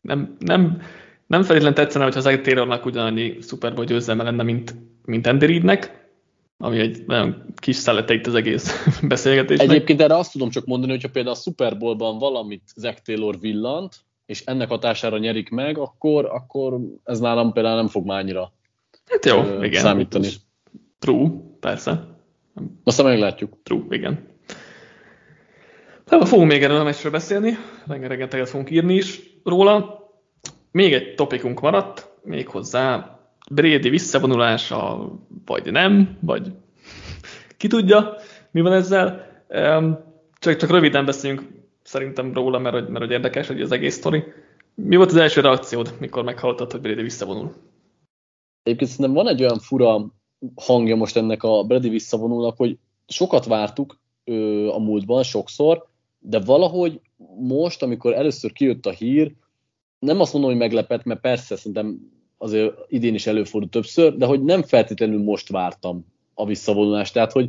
nem, 0.00 0.36
nem, 0.38 0.82
nem 1.26 1.42
feltétlenül 1.42 1.76
tetszene, 1.76 2.04
hogyha 2.04 2.20
Zay 2.20 2.40
Taylornak 2.40 2.86
ugyanannyi 2.86 3.40
Super 3.40 3.74
Bowl 3.74 3.86
győzelme 3.86 4.22
lenne, 4.22 4.42
mint, 4.42 4.74
mint 5.04 5.26
Andy 5.26 5.46
Reidnek, 5.46 6.10
ami 6.56 6.78
egy 6.78 7.02
nagyon 7.06 7.44
kis 7.54 7.76
szellete 7.76 8.14
itt 8.14 8.26
az 8.26 8.34
egész 8.34 8.84
beszélgetésnek. 9.02 9.70
Egyébként 9.70 10.00
erre 10.00 10.16
azt 10.16 10.32
tudom 10.32 10.50
csak 10.50 10.66
mondani, 10.66 10.92
hogyha 10.92 11.10
például 11.10 11.34
a 11.34 11.38
Super 11.38 11.78
Bowl-ban 11.78 12.18
valamit 12.18 12.62
Zach 12.76 13.02
Taylor 13.02 13.40
villant, 13.40 13.96
és 14.26 14.42
ennek 14.44 14.68
hatására 14.68 15.18
nyerik 15.18 15.48
meg, 15.50 15.78
akkor, 15.78 16.24
akkor 16.24 16.78
ez 17.04 17.20
nálam 17.20 17.52
például 17.52 17.76
nem 17.76 17.88
fog 17.88 18.06
már 18.06 18.18
annyira 18.18 18.52
hát 19.06 19.26
jó, 19.26 19.42
ö, 19.42 19.64
igen. 19.64 19.82
számítani. 19.82 20.28
True, 21.02 21.30
persze. 21.60 22.04
Aztán 22.84 23.06
meglátjuk. 23.06 23.56
True, 23.62 23.82
igen. 23.90 24.28
Tehát 26.04 26.28
fogunk 26.28 26.50
még 26.50 26.62
erről 26.62 26.80
a 26.80 26.84
meccsről 26.84 27.12
beszélni, 27.12 27.56
rengeteget 27.86 28.48
fogunk 28.48 28.70
írni 28.70 28.94
is 28.94 29.20
róla. 29.44 30.00
Még 30.70 30.92
egy 30.92 31.14
topikunk 31.14 31.60
maradt, 31.60 32.10
méghozzá 32.24 33.18
Brady 33.50 33.88
visszavonulása, 33.88 35.10
vagy 35.44 35.72
nem, 35.72 36.18
vagy 36.20 36.52
ki 37.56 37.68
tudja, 37.68 38.14
mi 38.50 38.60
van 38.60 38.72
ezzel. 38.72 39.26
Csak, 40.38 40.56
csak 40.56 40.70
röviden 40.70 41.04
beszéljünk 41.04 41.42
szerintem 41.82 42.32
róla, 42.32 42.58
mert, 42.58 42.74
mert, 42.74 42.88
mert 42.88 43.10
érdekes 43.10 43.46
hogy 43.46 43.60
az 43.60 43.72
egész 43.72 43.94
sztori. 43.94 44.24
Mi 44.74 44.96
volt 44.96 45.10
az 45.10 45.16
első 45.16 45.40
reakciód, 45.40 45.94
mikor 46.00 46.24
meghallottad, 46.24 46.70
hogy 46.70 46.80
Brady 46.80 47.02
visszavonul? 47.02 47.52
Egyébként 48.62 48.90
szerintem 48.90 49.14
van 49.14 49.28
egy 49.28 49.42
olyan 49.42 49.58
fura 49.58 50.12
hangja 50.54 50.96
most 50.96 51.16
ennek 51.16 51.42
a 51.42 51.64
Brady 51.64 51.88
visszavonulnak, 51.88 52.56
hogy 52.56 52.78
sokat 53.06 53.44
vártuk 53.44 53.98
ö, 54.24 54.68
a 54.68 54.78
múltban, 54.78 55.22
sokszor, 55.22 55.86
de 56.18 56.40
valahogy 56.40 57.00
most, 57.38 57.82
amikor 57.82 58.14
először 58.14 58.52
kijött 58.52 58.86
a 58.86 58.90
hír, 58.90 59.32
nem 59.98 60.20
azt 60.20 60.32
mondom, 60.32 60.50
hogy 60.50 60.60
meglepett, 60.60 61.04
mert 61.04 61.20
persze 61.20 61.56
szerintem 61.56 62.10
azért 62.38 62.74
idén 62.88 63.14
is 63.14 63.26
előfordult 63.26 63.72
többször, 63.72 64.16
de 64.16 64.26
hogy 64.26 64.44
nem 64.44 64.62
feltétlenül 64.62 65.22
most 65.22 65.48
vártam 65.48 66.06
a 66.34 66.46
visszavonulást. 66.46 67.12
Tehát, 67.12 67.32
hogy 67.32 67.48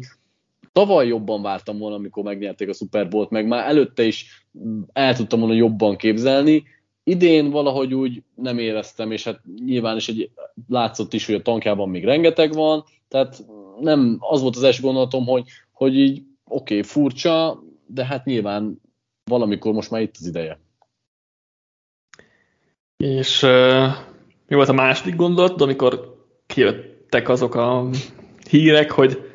tavaly 0.71 1.07
jobban 1.07 1.41
vártam 1.41 1.77
volna, 1.77 1.95
amikor 1.95 2.23
megnyerték 2.23 2.69
a 2.69 2.73
Super 2.73 3.09
Bowl-t, 3.09 3.29
meg 3.29 3.47
már 3.47 3.67
előtte 3.67 4.03
is 4.03 4.47
el 4.93 5.15
tudtam 5.15 5.39
volna 5.39 5.53
jobban 5.53 5.95
képzelni. 5.95 6.63
Idén 7.03 7.49
valahogy 7.49 7.93
úgy 7.93 8.23
nem 8.35 8.57
éreztem, 8.57 9.11
és 9.11 9.23
hát 9.23 9.41
nyilván 9.65 9.95
is 9.95 10.07
egy 10.07 10.29
látszott 10.67 11.13
is, 11.13 11.25
hogy 11.25 11.35
a 11.35 11.41
tankjában 11.41 11.89
még 11.89 12.03
rengeteg 12.03 12.53
van, 12.53 12.83
tehát 13.07 13.45
nem, 13.79 14.17
az 14.19 14.41
volt 14.41 14.55
az 14.55 14.63
első 14.63 14.81
gondolatom, 14.81 15.25
hogy, 15.25 15.47
hogy 15.71 15.97
így 15.97 16.23
oké, 16.45 16.77
okay, 16.77 16.89
furcsa, 16.89 17.63
de 17.87 18.05
hát 18.05 18.25
nyilván 18.25 18.81
valamikor 19.23 19.73
most 19.73 19.91
már 19.91 20.01
itt 20.01 20.15
az 20.19 20.27
ideje. 20.27 20.59
És 22.97 23.43
uh, 23.43 23.87
mi 24.47 24.55
volt 24.55 24.69
a 24.69 24.73
második 24.73 25.15
gondolat, 25.15 25.61
amikor 25.61 26.17
kijöttek 26.45 27.29
azok 27.29 27.55
a 27.55 27.89
hírek, 28.49 28.91
hogy 28.91 29.31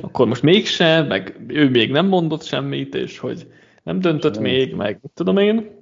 akkor 0.00 0.26
most 0.26 0.42
mégse, 0.42 1.02
meg 1.02 1.40
ő 1.46 1.68
még 1.68 1.90
nem 1.90 2.06
mondott 2.06 2.44
semmit, 2.44 2.94
és 2.94 3.18
hogy 3.18 3.46
nem 3.82 4.00
döntött 4.00 4.34
nem. 4.34 4.42
még, 4.42 4.74
meg 4.74 5.00
tudom 5.14 5.36
én. 5.36 5.78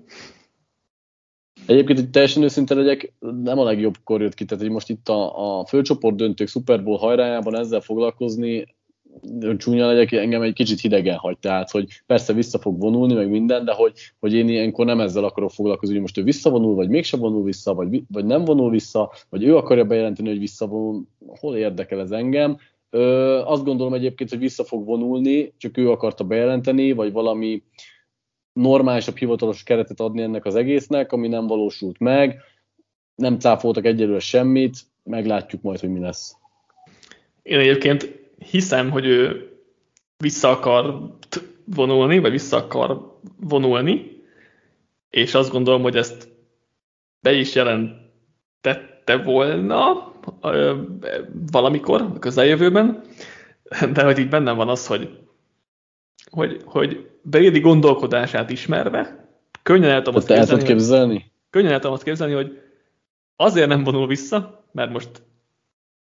Egyébként, 1.69 1.99
hogy 1.99 2.11
teljesen 2.11 2.43
őszinte 2.43 2.75
legyek, 2.75 3.13
nem 3.43 3.59
a 3.59 3.65
legjobb 3.65 3.95
kor 4.05 4.21
jött 4.21 4.35
ki, 4.35 4.45
tehát 4.45 4.65
hogy 4.65 4.73
most 4.73 4.89
itt 4.89 5.09
a, 5.09 5.59
a 5.59 5.67
főcsoport 5.67 6.17
döntők 6.17 6.49
Super 6.49 6.85
Bowl 6.85 6.99
hajrájában 6.99 7.57
ezzel 7.57 7.81
foglalkozni, 7.81 8.67
csúnya 9.57 9.87
legyek, 9.87 10.13
engem 10.13 10.43
egy 10.43 10.53
kicsit 10.53 10.81
hidegen 10.81 11.17
hagy, 11.17 11.39
tehát 11.39 11.71
hogy 11.71 11.87
persze 12.07 12.33
vissza 12.33 12.59
fog 12.59 12.81
vonulni, 12.81 13.15
meg 13.15 13.31
minden, 13.31 13.65
de 13.65 13.73
hogy, 13.73 13.93
hogy 14.21 14.35
én 14.35 14.49
ilyenkor 14.49 14.87
nem 14.87 15.01
ezzel 15.01 15.25
akarok 15.25 15.51
foglalkozni, 15.51 15.95
hogy 15.95 16.03
most 16.03 16.19
ő 16.19 16.23
visszavonul, 16.23 16.75
vagy 16.75 16.89
mégse 16.89 17.17
vonul 17.17 17.45
vissza, 17.45 17.75
vagy, 17.75 18.03
vagy 18.13 18.25
nem 18.25 18.45
vonul 18.45 18.71
vissza, 18.71 19.13
vagy 19.29 19.45
ő 19.45 19.57
akarja 19.57 19.85
bejelenteni, 19.85 20.29
hogy 20.29 20.39
visszavonul, 20.39 21.03
hol 21.27 21.57
érdekel 21.57 22.01
ez 22.01 22.11
engem. 22.11 22.57
Ö, 22.91 23.39
azt 23.45 23.65
gondolom 23.65 23.95
egyébként, 23.95 24.31
hogy 24.31 24.39
vissza 24.39 24.65
fog 24.65 24.85
vonulni, 24.85 25.53
csak 25.57 25.77
ő 25.77 25.91
akarta 25.91 26.25
bejelenteni, 26.25 26.93
vagy 26.93 27.13
valami 27.13 27.63
normálisabb 28.59 29.17
hivatalos 29.17 29.63
keretet 29.63 30.01
adni 30.01 30.23
ennek 30.23 30.45
az 30.45 30.55
egésznek, 30.55 31.13
ami 31.13 31.29
nem 31.29 31.47
valósult 31.47 31.99
meg. 31.99 32.41
Nem 33.15 33.39
cáfoltak 33.39 33.85
egyelőre 33.85 34.19
semmit, 34.19 34.77
meglátjuk 35.03 35.63
majd, 35.63 35.81
hogy 35.81 35.93
mi 35.93 36.01
lesz. 36.01 36.37
Én 37.43 37.59
egyébként 37.59 38.19
hiszem, 38.51 38.91
hogy 38.91 39.07
ő 39.07 39.51
vissza 40.17 40.51
akar 40.51 41.15
vonulni, 41.65 42.19
vagy 42.19 42.31
vissza 42.31 42.57
akar 42.57 43.19
vonulni, 43.41 44.23
és 45.11 45.35
azt 45.35 45.51
gondolom, 45.51 45.83
hogy 45.83 45.97
ezt 45.97 46.29
be 47.21 47.33
is 47.33 47.55
jelentette 47.55 49.17
volna 49.25 50.13
valamikor 51.53 52.01
a 52.01 52.19
közeljövőben, 52.19 53.03
de 53.93 54.05
hogy 54.05 54.19
így 54.19 54.29
bennem 54.29 54.57
van 54.57 54.69
az, 54.69 54.87
hogy, 54.87 55.28
hogy, 56.31 56.61
hogy 56.65 57.11
Brady 57.23 57.61
gondolkodását 57.61 58.51
ismerve, 58.51 59.29
könnyen 59.63 59.91
el 59.91 60.03
tudom 60.03 60.15
azt 60.15 60.27
képzelni, 60.27 60.63
képzelni? 60.63 61.33
könnyen 61.51 61.73
el 61.73 61.79
tudom 61.79 61.93
azt 61.93 62.03
képzelni, 62.03 62.35
hogy 62.35 62.63
azért 63.37 63.69
nem 63.69 63.85
vonul 63.85 64.07
vissza, 64.07 64.65
mert 64.73 64.93
most 64.93 65.11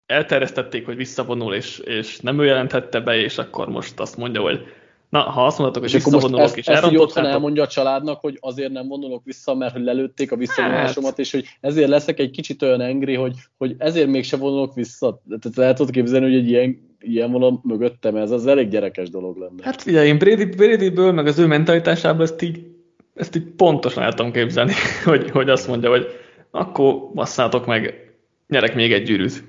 elterjesztették, 0.06 0.84
hogy 0.84 0.96
visszavonul, 0.96 1.54
és, 1.54 1.78
és 1.78 2.20
nem 2.20 2.40
ő 2.40 2.44
jelentette 2.44 3.00
be, 3.00 3.16
és 3.16 3.38
akkor 3.38 3.68
most 3.68 4.00
azt 4.00 4.16
mondja, 4.16 4.40
hogy 4.40 4.66
na, 5.08 5.20
ha 5.20 5.46
azt 5.46 5.58
mondhatok, 5.58 5.82
hogy 5.82 5.92
visszavonulok, 5.92 6.44
ezt, 6.44 6.56
és. 6.56 6.66
Ezt 6.66 7.16
elmondja 7.16 7.62
a 7.62 7.66
családnak, 7.66 8.20
hogy 8.20 8.38
azért 8.40 8.72
nem 8.72 8.88
vonulok 8.88 9.24
vissza, 9.24 9.54
mert 9.54 9.72
hogy 9.72 9.82
lelőtték 9.82 10.32
a 10.32 10.36
visszavonulásomat, 10.36 11.10
hát. 11.10 11.18
és 11.18 11.32
hogy 11.32 11.44
ezért 11.60 11.88
leszek 11.88 12.18
egy 12.18 12.30
kicsit 12.30 12.62
olyan 12.62 12.80
engri, 12.80 13.14
hogy, 13.14 13.34
hogy 13.58 13.74
ezért 13.78 14.08
mégsem 14.08 14.38
vonulok 14.38 14.74
vissza. 14.74 15.22
Tehát 15.40 15.58
el 15.68 15.74
tudod 15.74 15.92
képzelni, 15.92 16.26
hogy 16.26 16.34
egy 16.34 16.48
ilyen, 16.48 16.96
ilyen 17.00 17.30
vonal 17.30 17.60
mögöttem, 17.62 18.16
ez 18.16 18.30
az 18.30 18.46
elég 18.46 18.68
gyerekes 18.68 19.10
dolog 19.10 19.36
lenne. 19.36 19.62
Hát 19.62 19.82
figyelj, 19.82 20.08
én 20.08 20.18
Brady, 20.18 20.44
Brady-ből, 20.44 21.12
meg 21.12 21.26
az 21.26 21.38
ő 21.38 21.46
mentalitásából 21.46 22.22
ezt 22.22 22.42
így, 22.42 22.66
ezt 23.14 23.36
így 23.36 23.44
pontosan 23.56 24.02
el 24.02 24.12
tudom 24.12 24.32
képzelni, 24.32 24.72
hogy, 25.04 25.30
hogy 25.30 25.48
azt 25.48 25.68
mondja, 25.68 25.90
hogy 25.90 26.06
akkor 26.50 27.10
basszátok 27.14 27.66
meg, 27.66 28.10
nyerek 28.48 28.74
még 28.74 28.92
egy 28.92 29.02
gyűrűt 29.02 29.44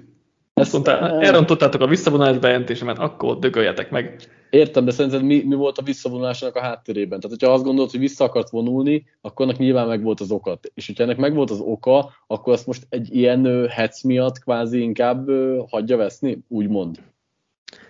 azt 0.57 0.73
mondta, 0.73 1.21
elrontottátok 1.21 1.81
a 1.81 1.87
visszavonulás 1.87 2.37
bejelentésemet, 2.37 2.99
akkor 2.99 3.39
dögöljetek 3.39 3.89
meg. 3.89 4.15
Értem, 4.49 4.85
de 4.85 4.91
szerinted 4.91 5.23
mi, 5.23 5.43
mi 5.43 5.55
volt 5.55 5.77
a 5.77 5.81
visszavonulásnak 5.81 6.55
a 6.55 6.61
háttérében? 6.61 7.19
Tehát, 7.19 7.37
hogyha 7.37 7.53
azt 7.53 7.63
gondolod, 7.63 7.91
hogy 7.91 7.99
vissza 7.99 8.23
akart 8.23 8.49
vonulni, 8.49 9.05
akkor 9.21 9.45
annak 9.45 9.57
nyilván 9.57 9.87
meg 9.87 10.03
volt 10.03 10.19
az 10.19 10.31
oka. 10.31 10.59
És 10.73 10.85
hogyha 10.85 11.03
ennek 11.03 11.17
meg 11.17 11.33
volt 11.33 11.49
az 11.49 11.59
oka, 11.59 12.13
akkor 12.27 12.53
ezt 12.53 12.67
most 12.67 12.85
egy 12.89 13.15
ilyen 13.15 13.67
hec 13.69 14.03
miatt 14.03 14.39
kvázi 14.39 14.79
inkább 14.79 15.29
hagyja 15.69 15.97
veszni, 15.97 16.37
úgymond. 16.47 16.99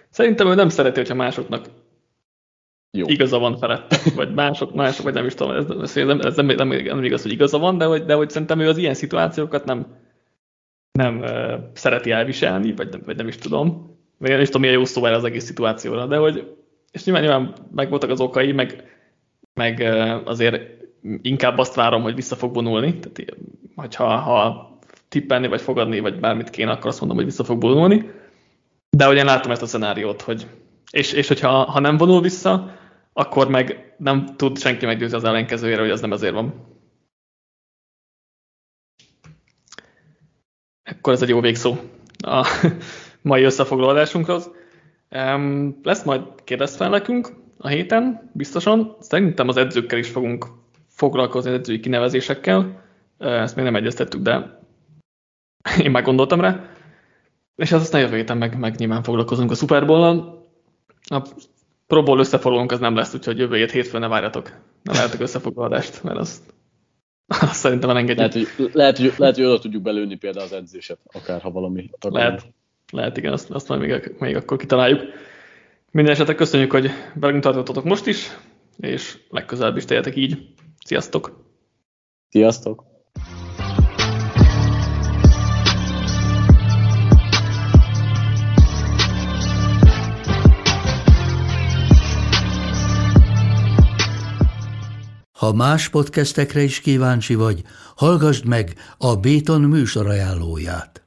Szerintem 0.10 0.48
ő 0.48 0.56
nem 0.56 0.70
szereti, 0.70 1.00
hogyha 1.00 1.16
másoknak 1.16 1.66
jó. 2.92 3.08
igaza 3.08 3.40
van 3.40 3.58
felett, 3.58 3.96
vagy 4.16 4.34
mások, 4.34 4.74
mások, 4.74 5.04
vagy 5.04 5.14
nem 5.14 5.26
is 5.26 5.34
tudom, 5.34 5.56
ez, 5.56 5.70
ez, 5.82 6.06
nem, 6.06 6.20
ez 6.20 6.36
nem, 6.36 6.46
nem, 6.46 6.68
nem 6.68 7.04
igaz, 7.04 7.22
hogy 7.22 7.32
igaza 7.32 7.58
van, 7.58 7.78
de 7.78 7.86
hogy, 7.86 8.06
de 8.06 8.14
hogy 8.14 8.30
szerintem 8.30 8.60
ő 8.60 8.68
az 8.68 8.78
ilyen 8.78 8.94
szituációkat 8.94 9.66
nem, 9.66 9.86
nem 10.92 11.20
uh, 11.20 11.54
szereti 11.74 12.12
elviselni, 12.12 12.74
vagy 12.74 12.90
nem, 12.90 13.02
vagy 13.06 13.16
nem 13.16 13.28
is 13.28 13.36
tudom. 13.36 13.97
Még 14.18 14.32
nem 14.32 14.42
is 14.42 14.46
tudom, 14.46 14.62
milyen 14.62 14.78
jó 14.78 14.86
szó 14.86 15.04
az 15.04 15.24
egész 15.24 15.46
szituációra, 15.46 16.06
de 16.06 16.18
hogy, 16.18 16.56
és 16.92 17.04
nyilván, 17.04 17.24
nyilván 17.24 17.54
meg 17.72 17.90
voltak 17.90 18.10
az 18.10 18.20
okai, 18.20 18.52
meg 18.52 18.96
meg 19.58 19.82
azért 20.26 20.62
inkább 21.22 21.58
azt 21.58 21.76
várom, 21.76 22.02
hogy 22.02 22.16
vissza 22.16 22.36
fog 22.36 22.54
vonulni, 22.54 23.00
tehát 23.00 23.38
hogyha 23.76 24.18
ha 24.18 24.72
tippelni, 25.08 25.48
vagy 25.48 25.62
fogadni, 25.62 26.00
vagy 26.00 26.20
bármit 26.20 26.50
kéne, 26.50 26.72
akkor 26.72 26.90
azt 26.90 27.00
mondom, 27.00 27.18
hogy 27.18 27.26
vissza 27.26 27.44
fog 27.44 27.62
vonulni. 27.62 28.12
De 28.90 29.08
ugye 29.08 29.24
látom 29.24 29.52
ezt 29.52 29.62
a 29.62 29.66
szenáriót, 29.66 30.22
hogy 30.22 30.48
és, 30.92 31.14
és 31.14 31.28
hogyha 31.28 31.50
ha 31.50 31.80
nem 31.80 31.98
vonul 31.98 32.22
vissza, 32.22 32.78
akkor 33.14 33.50
meg 33.50 33.96
nem 33.98 34.26
tud 34.36 34.60
senki 34.60 34.86
meggyőzni 34.86 35.18
az 35.18 35.24
ellenkezőjére, 35.24 35.82
hogy 35.82 35.90
ez 35.90 36.02
nem 36.02 36.14
ezért 36.14 36.34
van. 36.34 36.54
Akkor 40.84 41.14
ez 41.14 41.22
egy 41.22 41.30
jó 41.30 41.40
végszó 41.40 41.76
a 42.18 42.48
mai 43.28 43.44
összefoglalásunkhoz. 43.44 44.52
Um, 45.12 45.80
lesz 45.84 46.04
majd 46.04 46.22
kérdezfelekünk 46.44 47.30
a 47.58 47.68
héten, 47.68 48.32
biztosan. 48.34 48.96
Szerintem 49.00 49.48
az 49.48 49.58
edzőkkel 49.58 50.00
is 50.00 50.10
fogunk 50.10 50.46
foglalkozni, 50.88 51.50
az 51.50 51.58
edzői 51.58 51.80
kinevezésekkel. 51.80 52.84
Ezt 53.18 53.56
még 53.56 53.66
nem 53.66 53.76
egyeztettük, 53.76 54.22
de 54.22 54.60
én 55.84 55.92
már 55.92 56.04
gondoltam 56.04 56.42
rá. 56.42 56.70
És 57.56 57.72
az 57.72 57.82
aztán 57.82 58.02
jövő 58.02 58.16
héten 58.16 58.38
meg, 58.38 58.60
meg 58.60 58.76
nyilván 58.76 59.04
foglalkozunk 59.04 59.52
a 59.52 59.56
Super 59.56 59.86
Bowl-nal. 59.86 60.46
A 61.10 61.22
Pro 61.88 62.04
Bowl 62.04 62.20
összefoglalónk 62.20 62.72
az 62.72 62.80
nem 62.80 62.96
lesz, 62.96 63.14
úgyhogy 63.14 63.38
jövő 63.38 63.56
hét 63.56 63.72
hétfőn 63.72 64.02
ne 64.02 64.08
várjatok. 64.08 64.52
Ne 64.84 64.94
várjatok 64.94 65.20
összefoglalást, 65.20 66.04
mert 66.04 66.18
az, 66.18 66.42
azt 67.28 67.54
szerintem 67.54 67.90
elengedjük. 67.90 68.34
Lehet, 68.34 68.58
hogy, 68.58 68.70
lehet, 68.74 68.98
hogy, 68.98 69.14
lehet, 69.18 69.36
hogy 69.36 69.46
oda 69.46 69.60
tudjuk 69.60 69.82
belőni 69.82 70.16
például 70.16 70.46
az 70.46 70.54
edzéset, 70.54 71.00
akár 71.14 71.42
ha 71.42 71.52
valami 71.52 71.90
Lehet, 72.00 72.54
lehet 72.92 73.18
igen, 73.18 73.34
azt, 73.34 73.50
azt 73.50 73.68
majd 73.68 73.82
még, 73.82 74.12
még 74.20 74.36
akkor 74.36 74.58
kitaláljuk. 74.58 75.02
Minden 75.92 76.14
esetre 76.14 76.36
köszönjük, 76.36 76.72
hogy 76.72 76.90
velünk 77.14 77.44
tartottatok 77.44 77.84
most 77.84 78.06
is, 78.06 78.28
és 78.78 79.18
legközelebb 79.30 79.78
is 79.78 79.86
tegyetek 79.86 80.16
így. 80.16 80.54
Sziasztok! 80.86 81.46
Sziasztok! 82.30 82.84
Ha 95.32 95.54
más 95.54 95.90
podcastekre 95.90 96.62
is 96.62 96.80
kíváncsi 96.80 97.36
vagy, 97.36 97.62
hallgassd 97.96 98.46
meg 98.46 98.74
a 98.98 99.16
Béton 99.16 99.62
műsor 99.62 100.08
ajánlóját. 100.08 101.07